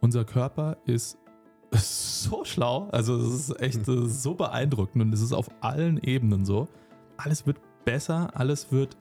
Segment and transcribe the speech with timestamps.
[0.00, 1.18] unser Körper ist
[1.72, 2.88] so schlau.
[2.90, 6.68] Also es ist echt äh, so beeindruckend und es ist auf allen Ebenen so.
[7.16, 8.96] Alles wird besser, alles wird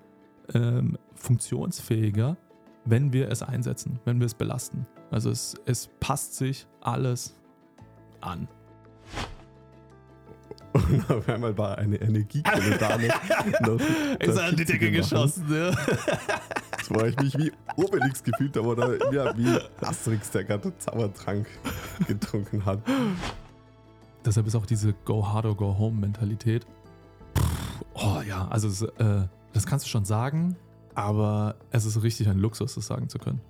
[0.54, 2.38] ähm, funktionsfähiger,
[2.86, 4.86] wenn wir es einsetzen, wenn wir es belasten.
[5.12, 7.36] Also es, es passt sich alles
[8.22, 8.47] an.
[10.74, 12.97] Und auf einmal war eine Energiequelle da.
[13.68, 13.79] Noch,
[14.20, 15.46] ist an die Decke geschossen.
[15.50, 15.72] Ja.
[16.77, 17.52] Jetzt war ich mich wie
[17.84, 21.48] Obelix gefühlt, aber da ja, wie Asterix, der gerade Zaubertrank
[22.08, 22.80] getrunken hat.
[24.26, 26.66] Deshalb ist auch diese Go Hard or Go Home Mentalität.
[27.94, 30.56] Oh ja, also es, äh, das kannst du schon sagen,
[30.96, 33.42] aber es ist richtig ein Luxus, das sagen zu können.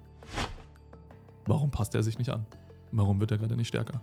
[1.46, 2.46] Warum passt er sich nicht an?
[2.92, 4.02] Warum wird er gerade nicht stärker?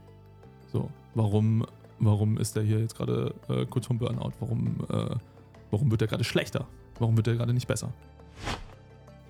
[0.73, 1.65] So, warum
[1.98, 4.33] Warum ist er hier jetzt gerade äh, kurz vom Burnout?
[4.41, 5.17] Warum, äh,
[5.70, 6.67] warum wird er gerade schlechter?
[6.98, 7.93] Warum wird er gerade nicht besser?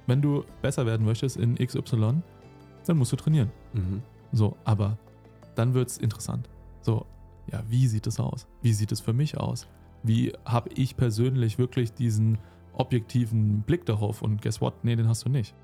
[0.06, 2.22] Wenn du besser werden möchtest in XY,
[2.86, 3.50] dann musst du trainieren.
[3.72, 4.02] Mhm.
[4.32, 4.96] So, aber
[5.54, 6.48] dann wird es interessant.
[6.80, 7.06] So,
[7.50, 8.46] ja, wie sieht es aus?
[8.62, 9.66] Wie sieht es für mich aus?
[10.02, 12.38] Wie habe ich persönlich wirklich diesen
[12.72, 14.22] objektiven Blick darauf?
[14.22, 14.84] Und guess what?
[14.84, 15.54] Nee, den hast du nicht.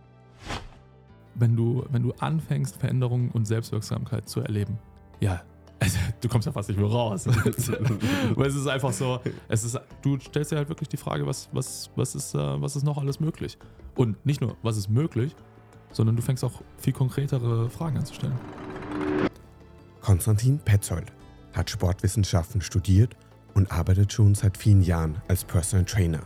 [1.34, 4.79] Wenn du, wenn du anfängst, Veränderungen und Selbstwirksamkeit zu erleben,
[5.21, 5.43] ja,
[5.83, 7.27] also, du kommst ja fast nicht mehr raus.
[8.34, 11.48] Weil es ist einfach so, es ist, du stellst dir halt wirklich die Frage, was,
[11.52, 13.58] was, was, ist, äh, was ist noch alles möglich?
[13.97, 15.34] Und nicht nur, was ist möglich,
[15.91, 18.38] sondern du fängst auch viel konkretere Fragen anzustellen.
[20.00, 21.12] Konstantin Petzold
[21.53, 23.16] hat Sportwissenschaften studiert
[23.55, 26.22] und arbeitet schon seit vielen Jahren als Personal Trainer.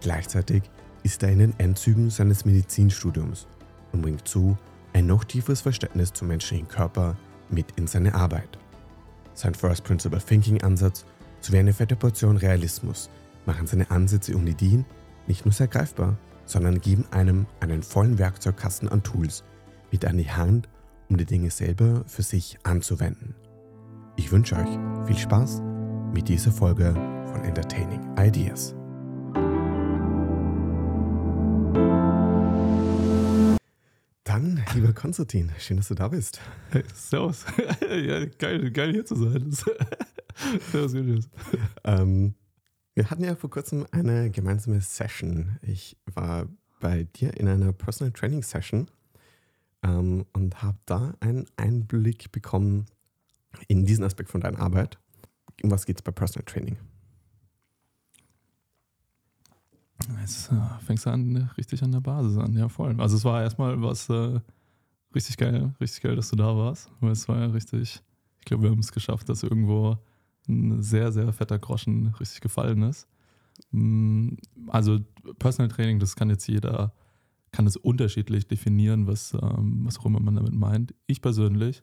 [0.00, 0.62] Gleichzeitig
[1.02, 3.46] ist er in den Endzügen seines Medizinstudiums
[3.92, 4.56] und bringt zu
[4.94, 7.16] ein noch tieferes Verständnis zum menschlichen Körper
[7.50, 8.58] mit in seine Arbeit.
[9.38, 11.06] Sein First Principle Thinking Ansatz
[11.40, 13.08] sowie eine fette Portion Realismus
[13.46, 14.84] machen seine Ansätze um Ideen
[15.28, 19.44] nicht nur sehr greifbar, sondern geben einem einen vollen Werkzeugkasten an Tools
[19.92, 20.68] mit an die Hand,
[21.08, 23.36] um die Dinge selber für sich anzuwenden.
[24.16, 25.62] Ich wünsche euch viel Spaß
[26.12, 26.92] mit dieser Folge
[27.30, 28.74] von Entertaining Ideas.
[34.28, 36.38] Dann, lieber Konstantin, schön, dass du da bist.
[36.68, 37.46] Hey, servus.
[37.80, 39.50] ja, geil, geil hier zu sein.
[40.70, 41.30] servus, Julius.
[41.84, 42.34] Ähm,
[42.92, 45.56] wir hatten ja vor kurzem eine gemeinsame Session.
[45.62, 46.46] Ich war
[46.78, 48.90] bei dir in einer Personal Training Session
[49.82, 52.84] ähm, und habe da einen Einblick bekommen
[53.66, 54.98] in diesen Aspekt von deiner Arbeit.
[55.62, 56.76] Um was geht es bei Personal Training?
[60.20, 63.00] Jetzt äh, fängst du an, richtig an der Basis an, ja voll.
[63.00, 64.40] Also es war erstmal was äh,
[65.14, 66.90] richtig geil, richtig geil, dass du da warst.
[67.00, 68.00] Weil es war ja richtig,
[68.38, 69.98] ich glaube, wir haben es geschafft, dass irgendwo
[70.48, 73.08] ein sehr, sehr fetter Groschen richtig gefallen ist.
[73.72, 74.34] Mm,
[74.68, 75.00] also
[75.38, 76.94] Personal Training, das kann jetzt jeder,
[77.52, 80.94] kann es unterschiedlich definieren, was, ähm, was auch immer man damit meint.
[81.06, 81.82] Ich persönlich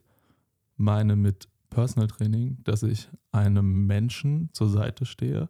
[0.76, 5.48] meine mit Personal Training, dass ich einem Menschen zur Seite stehe,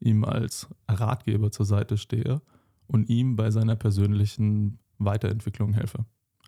[0.00, 2.42] ihm als Ratgeber zur Seite stehe
[2.86, 6.04] und ihm bei seiner persönlichen Weiterentwicklung helfe.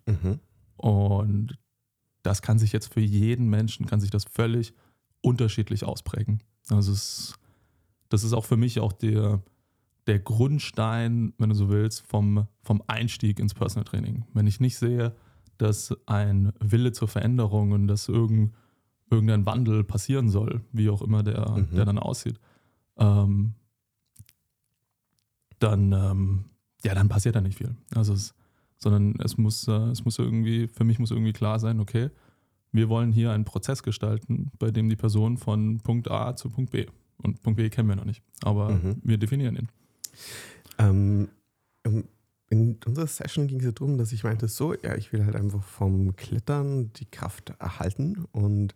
[0.07, 0.39] Mhm.
[0.77, 1.59] Und
[2.23, 4.75] das kann sich jetzt für jeden Menschen, kann sich das völlig
[5.21, 6.43] unterschiedlich ausprägen.
[6.71, 7.35] Also es,
[8.09, 9.43] das ist auch für mich auch der,
[10.07, 14.25] der Grundstein, wenn du so willst, vom, vom Einstieg ins Personal Training.
[14.35, 15.15] Wenn ich nicht sehe,
[15.59, 18.55] dass ein Wille zur Veränderung und dass irgendein,
[19.11, 21.75] irgendein Wandel passieren soll, wie auch immer der, mhm.
[21.75, 22.39] der dann aussieht,
[22.99, 23.55] ähm,
[25.59, 26.45] dann, ähm,
[26.85, 27.77] ja, dann passiert da nicht viel.
[27.95, 28.35] Also es,
[28.77, 32.11] sondern es muss, äh, es muss irgendwie, für mich muss irgendwie klar sein, okay,
[32.71, 36.71] wir wollen hier einen Prozess gestalten, bei dem die Person von Punkt A zu Punkt
[36.71, 36.87] B.
[37.17, 38.97] Und Punkt B kennen wir noch nicht, aber mhm.
[39.03, 39.69] wir definieren ihn.
[40.79, 41.29] Ähm,
[42.51, 45.37] in unserer Session ging es ja darum, dass ich meinte, so, ja, ich will halt
[45.37, 48.75] einfach vom Klettern die Kraft erhalten und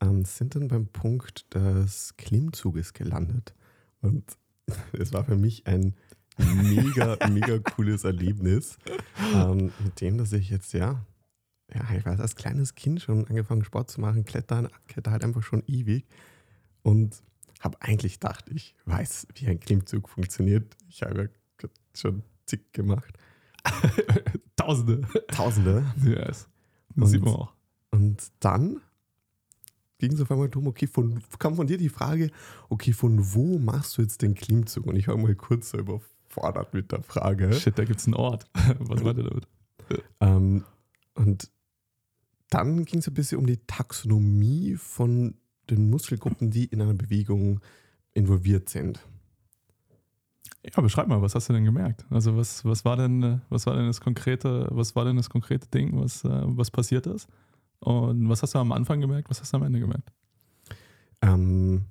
[0.00, 3.54] ähm, sind dann beim Punkt des Klimmzuges gelandet.
[4.00, 4.24] Und
[4.92, 5.94] es war für mich ein
[6.38, 8.78] mega, mega cooles Erlebnis,
[9.34, 11.04] ähm, mit dem, dass ich jetzt, ja,
[11.74, 15.42] ja, ich weiß, als kleines Kind schon angefangen Sport zu machen, klettern, kletter halt einfach
[15.42, 16.06] schon ewig
[16.82, 17.22] und
[17.60, 20.76] habe eigentlich gedacht, ich weiß, wie ein Klimmzug funktioniert.
[20.88, 21.30] Ich habe
[21.62, 23.12] ja schon zig gemacht.
[24.56, 25.02] Tausende.
[25.28, 25.84] Tausende.
[26.02, 26.48] Yes.
[26.96, 27.52] Das und, sieht man auch.
[27.90, 28.80] Und dann
[30.00, 32.30] ging es auf einmal darum, okay, von, kam von dir die Frage,
[32.68, 34.86] okay, von wo machst du jetzt den Klimmzug?
[34.86, 37.52] Und ich war mal kurz so überfordert mit der Frage.
[37.52, 38.46] Shit, da gibt es einen Ort.
[38.80, 39.46] Was meint ihr damit?
[40.20, 40.64] ähm,
[41.14, 41.50] und
[42.48, 45.34] dann ging es ein bisschen um die Taxonomie von
[45.68, 47.60] den Muskelgruppen, die in einer Bewegung
[48.12, 49.00] involviert sind.
[50.64, 52.04] Ja, beschreib mal, was hast du denn gemerkt?
[52.10, 55.68] Also was, was war denn, was war denn das konkrete, was war denn das konkrete
[55.68, 57.28] Ding, was, äh, was passiert ist?
[57.80, 59.30] Und was hast du am Anfang gemerkt?
[59.30, 60.12] Was hast du am Ende gemerkt?
[61.22, 61.86] Ähm,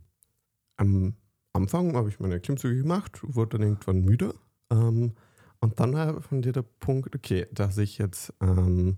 [0.77, 1.15] am
[1.53, 4.35] Anfang habe ich meine Klimmzüge gemacht, wurde dann irgendwann müde.
[4.71, 5.13] Ähm,
[5.59, 8.97] und dann war von dir der Punkt, okay, dass ich jetzt ähm,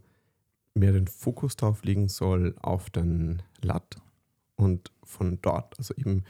[0.74, 3.98] mehr den Fokus drauf legen soll auf den Latt
[4.56, 6.24] und von dort, also eben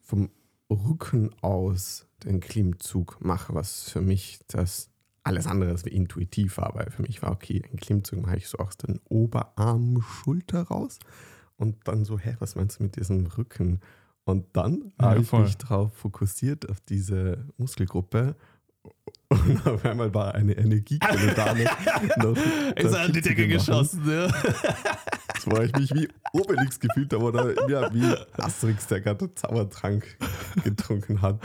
[0.00, 0.30] vom
[0.70, 4.90] Rücken aus den Klimmzug mache, was für mich das
[5.26, 8.58] alles andere als intuitiv war, weil für mich war, okay, ein Klimmzug mache ich so
[8.58, 10.98] aus den Oberarm, Schulter raus
[11.56, 13.80] und dann so, hä, was meinst du mit diesem Rücken?
[14.24, 18.36] Und dann Ja, habe ich mich darauf fokussiert, auf diese Muskelgruppe
[19.28, 21.52] und auf einmal war eine Energiequelle da.
[22.76, 24.28] Ist an die Decke geschossen, ja.
[25.40, 28.04] So war ich mich wie Obelix gefühlt habe oder ja, wie
[28.40, 30.16] Asterix, der gerade Zaubertrank
[30.62, 31.44] getrunken hat.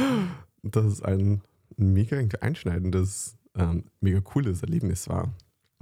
[0.62, 1.42] Und das ist ein
[1.77, 5.33] mega einschneidendes, ähm, mega cooles Erlebnis war.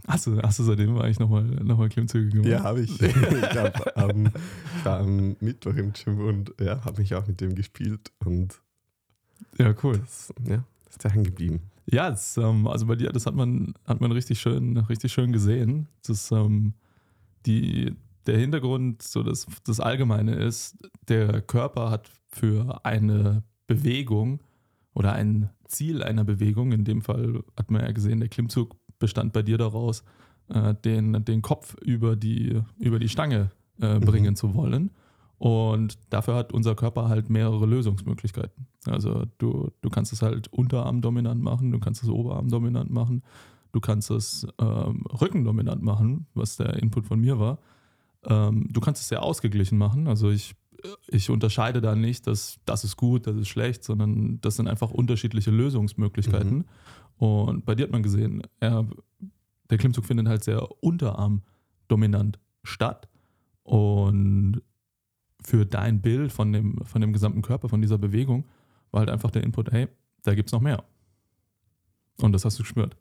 [0.08, 2.48] Hast du, hast du seitdem eigentlich nochmal noch mal Klimmzüge gemacht?
[2.48, 3.02] Ja, habe ich.
[3.02, 4.32] ich, hab, ähm,
[4.78, 8.62] ich war am Mittwoch im Gym und ja, habe mich auch mit dem gespielt und
[9.58, 10.00] Ja, cool.
[10.00, 11.62] das, ja, ist da hängen geblieben.
[11.86, 15.32] Ja, es, ähm, also bei dir, das hat man, hat man richtig schön, richtig schön
[15.32, 15.88] gesehen.
[16.06, 16.74] Das, ähm,
[17.46, 17.96] die,
[18.26, 20.78] der Hintergrund, so das, das Allgemeine ist,
[21.08, 24.40] der Körper hat für eine Bewegung
[25.00, 29.32] oder ein Ziel einer Bewegung, in dem Fall hat man ja gesehen, der Klimmzug bestand
[29.32, 30.04] bei dir daraus,
[30.50, 33.50] äh, den, den Kopf über die, über die Stange
[33.80, 34.92] äh, bringen zu wollen.
[35.38, 38.68] Und dafür hat unser Körper halt mehrere Lösungsmöglichkeiten.
[38.88, 43.24] Also du, du kannst es halt unterarmdominant machen, du kannst es oberarmdominant machen,
[43.72, 47.60] du kannst es ähm, rückendominant machen, was der Input von mir war.
[48.26, 50.10] Ähm, du kannst es sehr ausgeglichen machen.
[50.10, 50.56] Also ich,
[51.08, 54.92] ich unterscheide da nicht, dass das ist gut, das ist schlecht, sondern das sind einfach
[54.92, 56.66] unterschiedliche Lösungsmöglichkeiten.
[57.18, 58.88] Und bei dir hat man gesehen, er,
[59.70, 63.10] der Klimmzug findet halt sehr unterarmdominant statt.
[63.64, 64.62] Und
[65.44, 68.46] für dein Bild von dem, von dem gesamten Körper, von dieser Bewegung,
[68.92, 69.88] war halt einfach der Input, hey,
[70.24, 70.84] da gibt es noch mehr.
[72.22, 72.98] Und das hast du gespürt.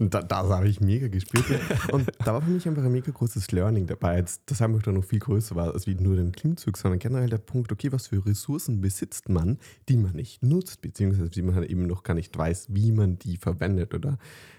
[0.00, 1.44] Da, das habe ich mega gespürt.
[1.92, 4.18] Und da war für mich einfach ein mega großes Learning dabei.
[4.18, 7.28] Jetzt, das einfach dann noch viel größer war als wie nur den Klimmzug, sondern generell
[7.28, 9.58] der Punkt, okay, was für Ressourcen besitzt man,
[9.88, 13.18] die man nicht nutzt, beziehungsweise die man halt eben noch gar nicht weiß, wie man
[13.18, 14.18] die verwendet oder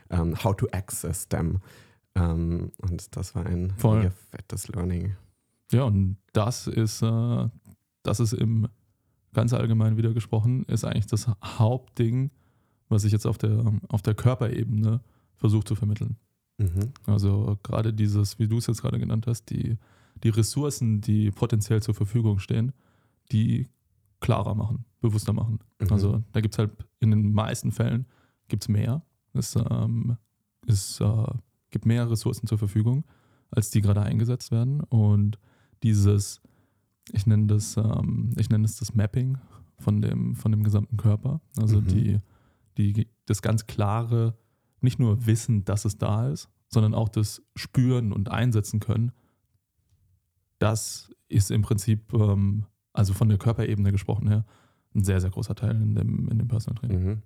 [0.09, 1.59] ähm, how to access them.
[2.15, 3.99] Ähm, und das war ein Voll.
[3.99, 5.15] mega fettes Learning.
[5.71, 7.47] Ja, und das ist, äh,
[8.03, 8.67] das ist im
[9.33, 12.31] ganz allgemein wieder gesprochen, ist eigentlich das Hauptding,
[12.89, 14.99] was ich jetzt auf der, auf der Körperebene
[15.39, 16.17] versuche zu vermitteln.
[16.57, 16.91] Mhm.
[17.05, 19.77] Also gerade dieses, wie du es jetzt gerade genannt hast, die,
[20.23, 22.73] die Ressourcen, die potenziell zur Verfügung stehen,
[23.31, 23.67] die
[24.19, 25.59] klarer machen, bewusster machen.
[25.79, 25.91] Mhm.
[25.91, 28.05] Also da gibt es halt in den meisten Fällen
[28.49, 29.01] gibt's mehr.
[29.33, 30.17] Es, ähm,
[30.67, 31.25] es äh,
[31.71, 33.05] gibt mehr Ressourcen zur Verfügung,
[33.51, 34.81] als die gerade eingesetzt werden.
[34.81, 35.39] Und
[35.83, 36.41] dieses,
[37.13, 39.37] ich nenne das, ähm, ich nenne es das Mapping
[39.77, 41.41] von dem, von dem gesamten Körper.
[41.57, 41.87] Also Mhm.
[41.87, 42.19] die,
[42.77, 44.35] die, das ganz klare,
[44.83, 49.11] nicht nur Wissen, dass es da ist, sondern auch das Spüren und Einsetzen können.
[50.59, 54.45] Das ist im Prinzip, ähm, also von der Körperebene gesprochen her,
[54.95, 57.03] ein sehr, sehr großer Teil in dem, in dem Personal Training.
[57.03, 57.21] Mhm.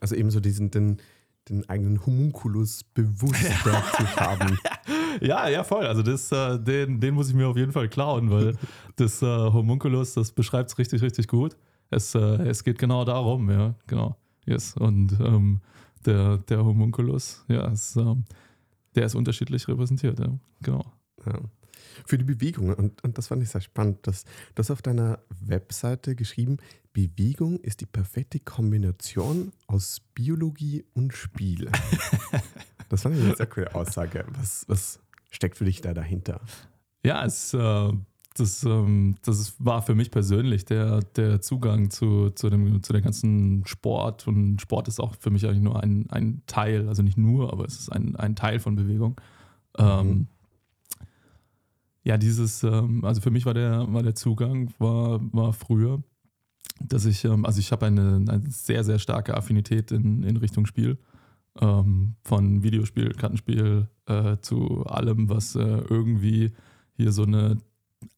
[0.00, 0.98] Also ebenso diesen, den,
[1.48, 4.58] den eigenen Homunculus bewusster zu haben.
[5.20, 5.86] Ja, ja, voll.
[5.86, 8.56] Also das, äh, den, den muss ich mir auf jeden Fall klauen, weil
[8.96, 11.56] das äh, Homunculus, das beschreibt es richtig, richtig gut.
[11.90, 14.16] Es, äh, es geht genau darum, ja, genau.
[14.46, 14.76] Yes.
[14.76, 15.60] Und ähm,
[16.06, 18.24] der, der Homunculus, ja, ist, ähm,
[18.94, 20.84] der ist unterschiedlich repräsentiert, ja, genau.
[21.26, 21.40] Ja.
[22.06, 25.18] Für die Bewegung, und, und das fand ich sehr spannend, dass du hast auf deiner
[25.40, 26.58] Webseite geschrieben,
[26.92, 31.70] Bewegung ist die perfekte Kombination aus Biologie und Spiel.
[32.88, 34.24] das fand ich eine sehr coole Aussage.
[34.38, 36.40] Was, was steckt für dich da dahinter?
[37.04, 37.92] Ja, es, äh,
[38.34, 43.02] das, ähm, das war für mich persönlich der, der Zugang zu, zu, dem, zu dem
[43.02, 44.26] ganzen Sport.
[44.28, 47.64] Und Sport ist auch für mich eigentlich nur ein, ein Teil, also nicht nur, aber
[47.64, 49.20] es ist ein, ein Teil von Bewegung.
[49.78, 50.26] Ähm, Mhm.
[52.04, 56.02] ja, dieses, ähm, also für mich war der, war der Zugang, war, war früher,
[56.80, 60.66] dass ich, ähm, also ich habe eine, eine sehr, sehr starke Affinität in, in Richtung
[60.66, 60.98] Spiel.
[61.60, 65.60] Ähm, von Videospiel, Kartenspiel äh, zu allem, was äh,
[65.90, 66.52] irgendwie
[66.96, 67.58] hier so eine,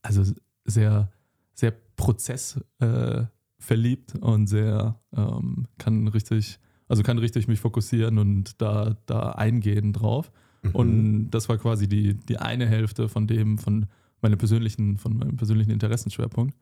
[0.02, 0.24] also
[0.64, 1.10] sehr,
[1.54, 6.58] sehr prozessverliebt äh, und sehr, ähm, kann richtig,
[6.88, 10.30] also kann richtig mich fokussieren und da, da eingehen drauf.
[10.62, 10.70] Mhm.
[10.72, 13.86] Und das war quasi die, die eine Hälfte von dem, von
[14.20, 16.56] meinem persönlichen, von meinem persönlichen Interessenschwerpunkt.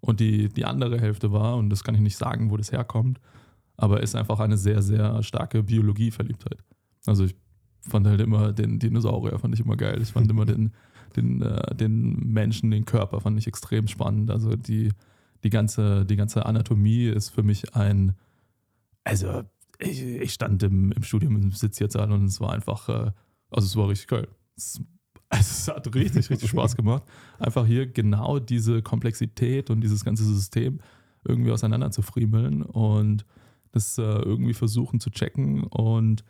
[0.00, 3.18] Und die, die andere Hälfte war, und das kann ich nicht sagen, wo das herkommt,
[3.76, 6.58] aber ist einfach eine sehr, sehr starke Biologieverliebtheit.
[7.06, 7.34] Also ich
[7.80, 10.00] fand halt immer den Dinosaurier, fand ich immer geil.
[10.02, 10.72] Ich fand immer den,
[11.16, 14.30] den, äh, den Menschen, den Körper, fand ich extrem spannend.
[14.30, 14.90] Also die,
[15.44, 18.14] die, ganze, die ganze Anatomie ist für mich ein,
[19.04, 19.42] also
[19.78, 23.12] ich, ich stand im, im Studium im Sitzsaal und es war einfach, äh,
[23.50, 24.28] also es war richtig geil.
[24.56, 24.80] Es,
[25.28, 27.02] also es hat richtig, richtig Spaß gemacht.
[27.38, 30.80] Einfach hier genau diese Komplexität und dieses ganze System
[31.24, 33.26] irgendwie auseinander zu friemeln und
[33.72, 35.64] das äh, irgendwie versuchen zu checken.
[35.64, 36.24] Und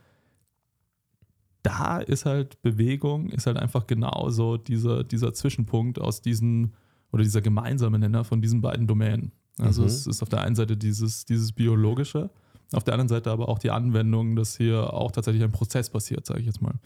[1.66, 6.74] da ist halt Bewegung, ist halt einfach genauso dieser, dieser Zwischenpunkt aus diesen
[7.10, 9.32] oder dieser gemeinsame Nenner von diesen beiden Domänen.
[9.58, 9.88] Also mhm.
[9.88, 12.30] es ist auf der einen Seite dieses, dieses Biologische,
[12.72, 16.26] auf der anderen Seite aber auch die Anwendung, dass hier auch tatsächlich ein Prozess passiert,
[16.26, 16.78] sage ich jetzt mal.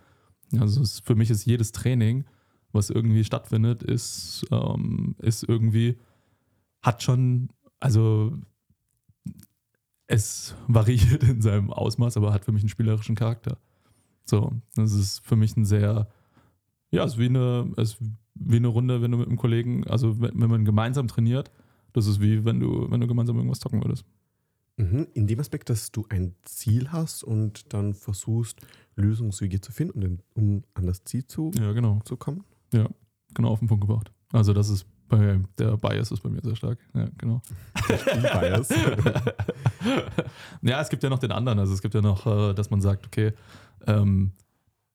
[0.59, 2.25] Also es, für mich ist jedes Training,
[2.73, 5.99] was irgendwie stattfindet, ist, ähm, ist irgendwie,
[6.83, 7.49] hat schon,
[7.81, 8.33] also
[10.07, 13.59] es variiert in seinem Ausmaß, aber hat für mich einen spielerischen Charakter.
[14.31, 16.07] So, das ist für mich ein sehr,
[16.93, 17.97] ja, es ist wie eine, es
[18.37, 21.51] wie eine Runde, wenn du mit einem Kollegen, also wenn, wenn man gemeinsam trainiert,
[21.93, 24.05] das ist wie wenn du, wenn du gemeinsam irgendwas zocken würdest.
[24.77, 25.09] Mhm.
[25.15, 28.61] In dem Aspekt, dass du ein Ziel hast und dann versuchst,
[28.95, 31.99] Lösungswege zu finden, um an das Ziel zu, ja, genau.
[32.05, 32.45] zu kommen?
[32.73, 32.89] Ja,
[33.35, 34.13] genau auf den Punkt gebracht.
[34.33, 36.79] Also das ist bei, der Bias ist bei mir sehr stark.
[36.95, 37.43] Ja, genau.
[37.89, 38.69] Bias.
[40.63, 41.59] ja, es gibt ja noch den anderen.
[41.59, 43.33] Also es gibt ja noch, äh, dass man sagt, okay,
[43.87, 44.33] ähm,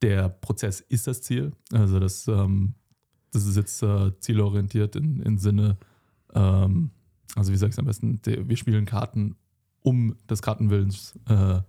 [0.01, 1.51] der Prozess ist das Ziel.
[1.72, 2.75] Also das, ähm,
[3.32, 5.77] das ist jetzt äh, zielorientiert in, in Sinne,
[6.34, 6.92] ähm,
[7.36, 9.36] also wie sage ich es am besten, der, wir spielen Karten
[9.82, 11.20] um des Kartenwillens.
[11.27, 11.62] Äh,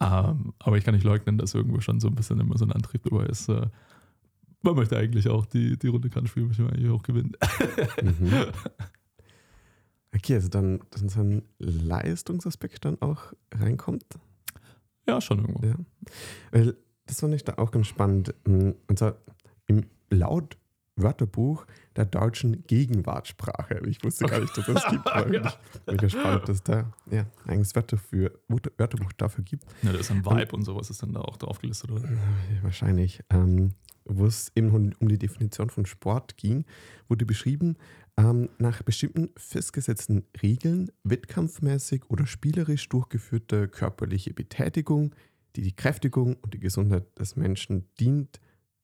[0.00, 2.72] ähm, aber ich kann nicht leugnen, dass irgendwo schon so ein bisschen immer so ein
[2.72, 3.48] Antrieb dabei ist.
[3.48, 3.66] Äh,
[4.62, 7.32] man möchte eigentlich auch die, die Runde Karten spielen, möchte man eigentlich auch gewinnen.
[8.02, 8.46] mhm.
[10.14, 14.04] Okay, also dann, dass ein Leistungsaspekt dann auch reinkommt.
[15.08, 15.66] Ja, schon irgendwo.
[15.66, 15.74] Ja.
[16.52, 18.34] Weil das fand ich da auch ganz spannend.
[18.44, 19.16] Und zwar
[19.66, 20.56] im laut
[20.96, 23.80] Wörterbuch der deutschen Gegenwartssprache.
[23.86, 25.08] Ich wusste gar nicht, dass das gibt.
[25.32, 25.52] Ja.
[25.86, 29.64] Bin gespannt, dass da ja, ein eigenes Wörter für, Wörterbuch dafür gibt.
[29.82, 32.08] Ja, da ist ein Vibe und, und sowas ist dann da auch drauf gelistet, oder?
[32.62, 33.22] Wahrscheinlich.
[33.30, 33.74] Ähm,
[34.04, 36.64] wo es eben um die Definition von Sport ging,
[37.08, 37.76] wurde beschrieben,
[38.18, 45.14] ähm, nach bestimmten festgesetzten Regeln wettkampfmäßig oder spielerisch durchgeführte körperliche Betätigung,
[45.54, 48.40] die die Kräftigung und die Gesundheit des Menschen dient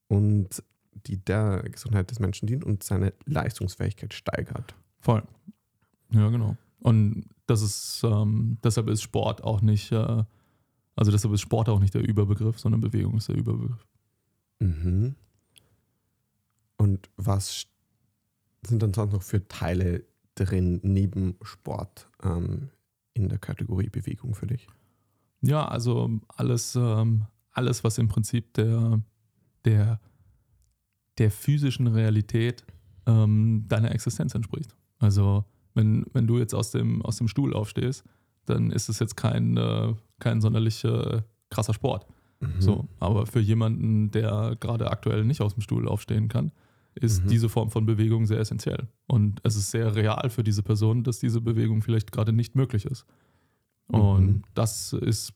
[0.07, 0.63] und
[1.07, 4.77] die der Gesundheit des Menschen dient und seine Leistungsfähigkeit steigert.
[5.01, 5.25] Voll.
[6.13, 6.57] Ja, genau.
[6.79, 10.23] Und das ist, ähm, deshalb ist Sport auch nicht, äh,
[10.95, 13.85] also deshalb ist Sport auch nicht der Überbegriff, sondern Bewegung ist der Überbegriff.
[14.61, 15.17] Mhm.
[16.77, 17.67] Und was
[18.67, 20.05] sind dann sonst noch für Teile
[20.35, 22.71] drin neben Sport ähm,
[23.13, 24.67] in der Kategorie Bewegung für dich?
[25.41, 29.03] Ja, also alles, ähm, alles was im Prinzip der,
[29.65, 30.01] der
[31.19, 32.65] der physischen Realität
[33.07, 34.75] ähm, deiner Existenz entspricht.
[34.99, 35.45] Also
[35.75, 38.05] wenn, wenn du jetzt aus dem, aus dem Stuhl aufstehst,
[38.47, 42.07] dann ist es jetzt kein, äh, kein sonderlich äh, krasser Sport.
[42.41, 42.61] Mhm.
[42.61, 46.53] So, aber für jemanden, der gerade aktuell nicht aus dem Stuhl aufstehen kann,
[46.95, 47.29] ist mhm.
[47.29, 48.89] diese Form von Bewegung sehr essentiell.
[49.07, 52.87] Und es ist sehr real für diese Person, dass diese Bewegung vielleicht gerade nicht möglich
[52.87, 53.07] ist.
[53.89, 54.43] Und mhm.
[54.55, 55.33] das ist,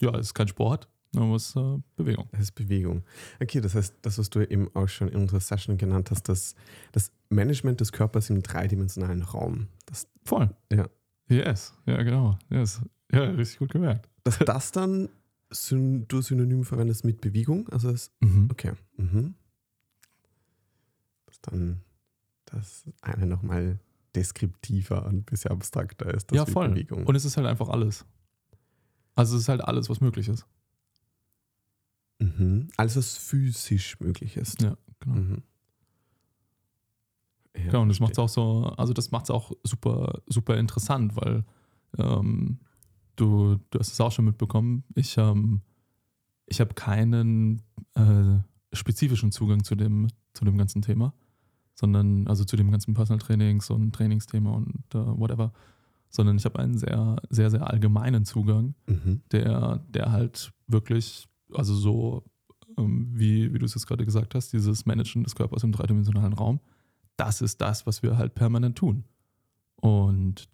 [0.00, 2.28] ja, ist kein Sport, aber es ist äh, Bewegung.
[2.32, 3.04] Es ist Bewegung.
[3.40, 6.54] Okay, das heißt, das, was du eben auch schon in unserer Session genannt hast, das,
[6.92, 9.68] das Management des Körpers im dreidimensionalen Raum.
[9.86, 10.50] Das, Voll.
[10.72, 10.88] Ja.
[11.28, 12.38] Yes, ja, genau.
[12.50, 12.82] Yes.
[13.12, 14.08] Ja, richtig gut gemerkt.
[14.24, 15.08] Dass das dann
[15.50, 17.68] syn du synonym verwendest mit Bewegung?
[17.68, 18.48] Also das, mhm.
[18.50, 18.72] okay.
[18.96, 19.34] Mhm.
[21.46, 21.80] Dann
[22.46, 23.78] das eine nochmal
[24.14, 26.30] deskriptiver und ein bisschen abstrakter ist.
[26.32, 26.70] ja, voll.
[26.70, 27.06] Bewegung.
[27.06, 28.06] Und es ist halt einfach alles.
[29.14, 30.46] Also es ist halt alles, was möglich ist.
[32.18, 32.68] Mhm.
[32.76, 34.62] Alles, was physisch möglich ist.
[34.62, 35.16] Ja, genau.
[35.16, 35.42] Mhm.
[37.56, 40.56] Ja, genau, und das macht es auch so, also das macht es auch super, super
[40.58, 41.44] interessant, weil
[41.98, 42.58] ähm,
[43.14, 45.60] du, du hast es auch schon mitbekommen, ich, ähm,
[46.46, 47.62] ich habe keinen
[47.94, 48.38] äh,
[48.72, 51.14] spezifischen Zugang zu dem, zu dem ganzen Thema,
[51.74, 55.52] sondern also zu dem ganzen Personal Trainings und Trainingsthema und uh, whatever,
[56.08, 59.22] sondern ich habe einen sehr, sehr, sehr allgemeinen Zugang, mhm.
[59.32, 62.24] der, der halt wirklich also so,
[62.78, 66.32] ähm, wie, wie du es jetzt gerade gesagt hast, dieses Managen des Körpers im dreidimensionalen
[66.32, 66.60] Raum,
[67.16, 69.04] das ist das, was wir halt permanent tun.
[69.76, 70.48] Und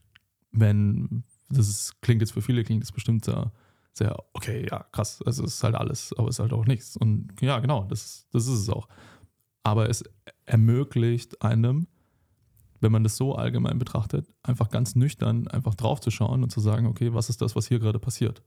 [0.53, 3.53] wenn, das ist, klingt jetzt für viele, klingt das bestimmt sehr,
[3.93, 6.97] sehr, okay, ja, krass, es ist halt alles, aber es ist halt auch nichts.
[6.97, 8.89] Und ja, genau, das, das ist es auch.
[9.63, 10.05] Aber es
[10.47, 11.87] ermöglicht einem,
[12.81, 16.61] wenn man das so allgemein betrachtet, einfach ganz nüchtern einfach drauf zu schauen und zu
[16.61, 18.43] sagen, okay, was ist das, was hier gerade passiert?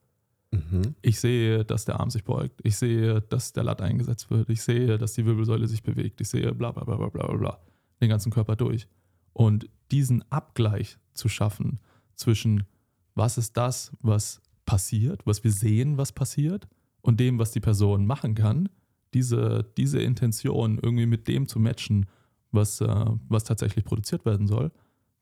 [0.51, 0.95] Mhm.
[1.01, 2.59] Ich sehe, dass der Arm sich beugt.
[2.63, 4.49] Ich sehe, dass der Latt eingesetzt wird.
[4.49, 6.19] Ich sehe, dass die Wirbelsäule sich bewegt.
[6.21, 7.59] Ich sehe bla bla bla bla bla bla
[8.01, 8.87] den ganzen Körper durch.
[9.33, 11.79] Und diesen Abgleich zu schaffen
[12.15, 12.65] zwischen
[13.15, 16.67] was ist das, was passiert, was wir sehen, was passiert,
[17.01, 18.69] und dem, was die Person machen kann,
[19.13, 22.05] diese, diese Intention irgendwie mit dem zu matchen,
[22.51, 24.71] was, äh, was tatsächlich produziert werden soll,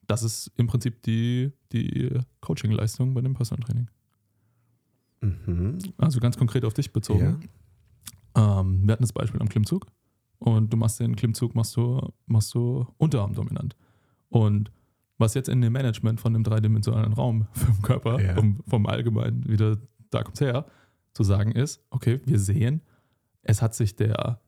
[0.08, 2.10] das ist im Prinzip die, die
[2.42, 3.88] Coaching-Leistung bei dem Personal Training.
[5.22, 5.78] Mhm.
[5.98, 7.50] Also ganz konkret auf dich bezogen.
[8.36, 9.86] Ähm, wir hatten das Beispiel am Klimmzug
[10.40, 13.76] und du machst den Klimmzug, machst du, machst du unterarmdominant.
[14.30, 14.72] Und
[15.18, 18.34] was jetzt in dem Management von dem dreidimensionalen Raum vom Körper, Ja.
[18.36, 19.78] vom, vom Allgemeinen, wieder
[20.10, 20.66] da kommt her,
[21.14, 22.82] zu sagen ist, okay, wir sehen,
[23.44, 24.40] es hat sich der,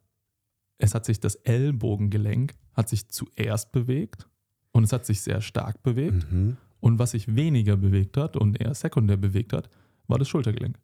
[0.77, 4.27] es hat sich das Ellbogengelenk, hat sich zuerst bewegt
[4.71, 6.31] und es hat sich sehr stark bewegt.
[6.31, 6.57] Mhm.
[6.79, 9.69] Und was sich weniger bewegt hat und eher sekundär bewegt hat,
[10.07, 10.77] war das Schultergelenk.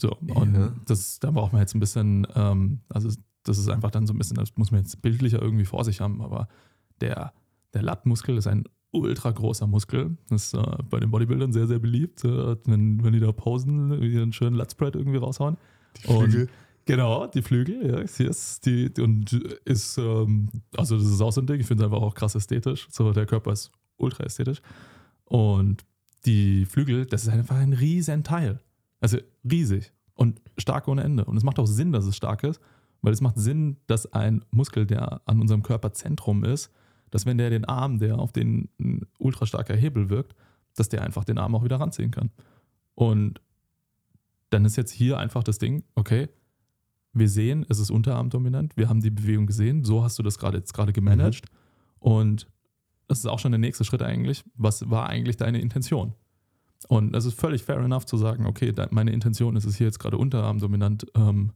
[0.00, 0.74] So, und Ja.
[0.86, 3.10] das, da braucht man jetzt ein bisschen, ähm, also
[3.42, 6.00] das ist einfach dann so ein bisschen, das muss man jetzt bildlicher irgendwie vor sich
[6.00, 6.48] haben, aber
[7.00, 7.32] der,
[7.74, 10.16] der Lattmuskel ist ein ultra großer Muskel.
[10.28, 13.92] Das ist äh, bei den Bodybuildern sehr, sehr beliebt, äh, wenn, wenn die da posen,
[13.92, 15.56] einen schönen Latspread irgendwie raushauen.
[15.96, 16.48] Die Flügel.
[16.86, 19.32] Genau, die Flügel, ja, yes, die, die und
[19.66, 22.34] ist, ähm, also das ist auch so ein Ding, ich finde es einfach auch krass
[22.34, 22.88] ästhetisch.
[22.90, 24.62] So, der Körper ist ultra ästhetisch.
[25.26, 25.84] Und
[26.24, 28.60] die Flügel, das ist einfach ein riesen Teil.
[29.00, 29.18] Also
[29.48, 31.26] riesig und stark ohne Ende.
[31.26, 32.58] Und es macht auch Sinn, dass es stark ist,
[33.02, 36.72] weil es macht Sinn, dass ein Muskel, der an unserem Körperzentrum ist,
[37.10, 40.34] dass wenn der den Arm, der auf den ein ultra starker Hebel wirkt,
[40.74, 42.30] dass der einfach den Arm auch wieder ranziehen kann.
[42.94, 43.40] Und
[44.50, 46.28] dann ist jetzt hier einfach das Ding, okay,
[47.12, 50.58] wir sehen, es ist unterarmdominant, wir haben die Bewegung gesehen, so hast du das gerade
[50.58, 51.46] jetzt gerade gemanagt.
[51.98, 52.46] Und
[53.08, 54.44] das ist auch schon der nächste Schritt eigentlich.
[54.54, 56.14] Was war eigentlich deine Intention?
[56.86, 59.98] Und es ist völlig fair enough zu sagen, okay, meine Intention ist es hier jetzt
[59.98, 61.52] gerade unterarmdominant, ähm,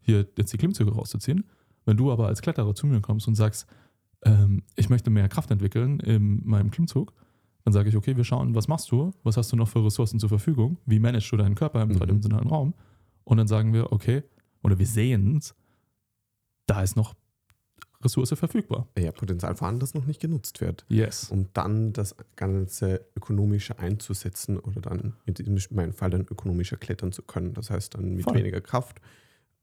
[0.00, 1.44] hier jetzt die Klimmzüge rauszuziehen.
[1.84, 3.66] Wenn du aber als Kletterer zu mir kommst und sagst,
[4.24, 7.12] ähm, ich möchte mehr Kraft entwickeln in meinem Klimmzug,
[7.64, 9.12] dann sage ich, okay, wir schauen, was machst du?
[9.22, 10.76] Was hast du noch für Ressourcen zur Verfügung?
[10.86, 11.98] Wie managst du deinen Körper im Mhm.
[11.98, 12.74] dreidimensionalen Raum?
[13.24, 14.22] Und dann sagen wir, okay,
[14.62, 15.54] oder wir sehen es,
[16.66, 17.14] da ist noch
[18.02, 18.86] Ressource verfügbar.
[18.98, 20.84] Ja, Potenzial vorhanden, das noch nicht genutzt wird.
[20.90, 21.30] Yes.
[21.30, 27.22] Um dann das Ganze ökonomische einzusetzen oder dann in meinen Fall dann ökonomischer klettern zu
[27.22, 27.54] können.
[27.54, 28.34] Das heißt dann mit Voll.
[28.34, 29.00] weniger Kraft,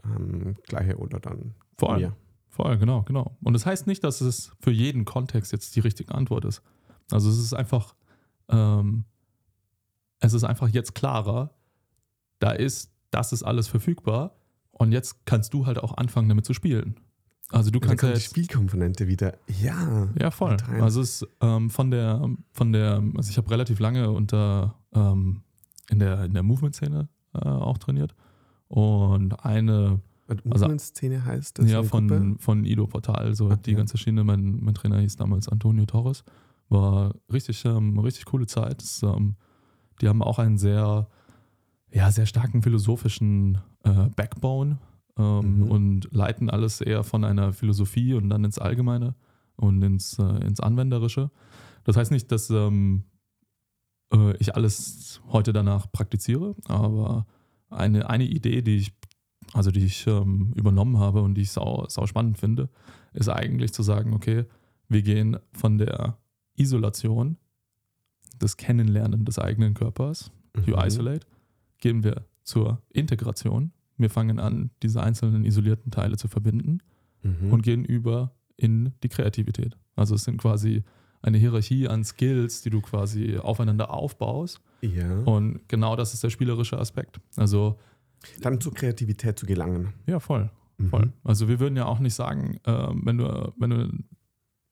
[0.03, 2.01] ähm, gleiche oder dann Vor allem.
[2.01, 2.15] mehr.
[2.51, 3.37] Voll, genau, genau.
[3.41, 6.61] Und das heißt nicht, dass es für jeden Kontext jetzt die richtige Antwort ist.
[7.09, 7.95] Also es ist einfach,
[8.49, 9.05] ähm,
[10.19, 11.55] es ist einfach jetzt klarer,
[12.39, 14.35] da ist, das ist alles verfügbar
[14.71, 16.99] und jetzt kannst du halt auch anfangen, damit zu spielen.
[17.51, 19.37] Also du kannst kommt die Spielkomponente wieder.
[19.61, 20.09] Ja.
[20.19, 20.55] ja voll.
[20.55, 20.81] rein.
[20.81, 25.43] Also es ist ähm, von der, von der, also ich habe relativ lange unter ähm,
[25.89, 28.15] in der in der Movement-Szene äh, auch trainiert
[28.67, 31.69] und eine Und Also- Movement-Szene heißt das?
[31.69, 32.35] ja, von, Gruppe?
[32.39, 33.77] von Ido Portal, so Ah, die ja.
[33.77, 34.23] ganze Schiene.
[34.23, 36.23] Mein, mein Trainer hieß damals Antonio Torres.
[36.69, 38.81] War richtig, ähm, richtig coole Zeit.
[38.81, 39.35] Das, ähm,
[40.01, 41.07] die haben auch einen sehr,
[41.91, 44.77] ja, sehr starken philosophischen äh, Backbone
[45.17, 45.63] ähm, Mhm.
[45.71, 49.15] und leiten alles eher von einer Philosophie und dann ins Allgemeine
[49.57, 51.29] und ins, äh, ins Anwenderische.
[51.83, 53.03] Das heißt nicht, dass ähm,
[54.13, 57.25] äh, ich alles heute danach praktiziere, aber
[57.69, 58.93] eine, eine Idee, die ich,
[59.53, 62.69] also die ich ähm, übernommen habe und die ich sau, sau spannend finde,
[63.13, 64.45] ist eigentlich zu sagen, okay,
[64.89, 66.17] wir gehen von der
[66.55, 67.37] Isolation,
[68.41, 70.31] des Kennenlernen des eigenen Körpers,
[70.65, 70.81] you Mhm.
[70.85, 71.27] isolate,
[71.79, 73.71] gehen wir zur Integration.
[73.97, 76.79] Wir fangen an, diese einzelnen isolierten Teile zu verbinden
[77.23, 77.51] Mhm.
[77.53, 79.77] und gehen über in die Kreativität.
[79.95, 80.83] Also es sind quasi
[81.21, 84.59] eine Hierarchie an Skills, die du quasi aufeinander aufbaust.
[84.81, 85.19] ja.
[85.19, 87.19] Und genau das ist der spielerische Aspekt.
[87.35, 87.77] Also,
[88.41, 89.93] Dann zur Kreativität zu gelangen.
[90.07, 90.49] ja, voll.
[90.77, 90.89] Mhm.
[90.89, 91.13] Voll.
[91.23, 93.89] Also wir würden ja auch nicht sagen, ähm, wenn du, wenn du,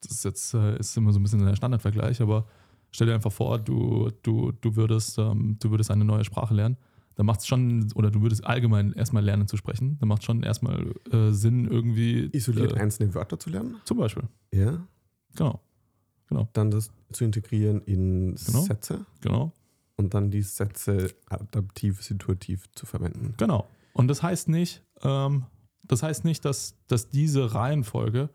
[0.01, 2.47] das ist jetzt äh, ist immer so ein bisschen der Standardvergleich, aber
[2.91, 6.77] stell dir einfach vor, du, du, du würdest, ähm, du würdest eine neue Sprache lernen.
[7.15, 9.97] Dann macht es schon, oder du würdest allgemein erstmal lernen zu sprechen.
[9.99, 12.29] Dann macht schon erstmal äh, Sinn, irgendwie.
[12.31, 13.75] Isoliert äh, einzelne Wörter zu lernen.
[13.83, 14.23] Zum Beispiel.
[14.53, 14.87] Ja.
[15.35, 16.47] Genau.
[16.53, 18.61] Dann das zu integrieren in Genau.
[18.61, 19.51] Sätze Genau.
[19.99, 23.33] Und dann die Sätze adaptiv, situativ zu verwenden.
[23.37, 23.67] Genau.
[23.91, 25.45] Und das heißt nicht, ähm,
[25.83, 28.29] das heißt nicht, dass, dass diese Reihenfolge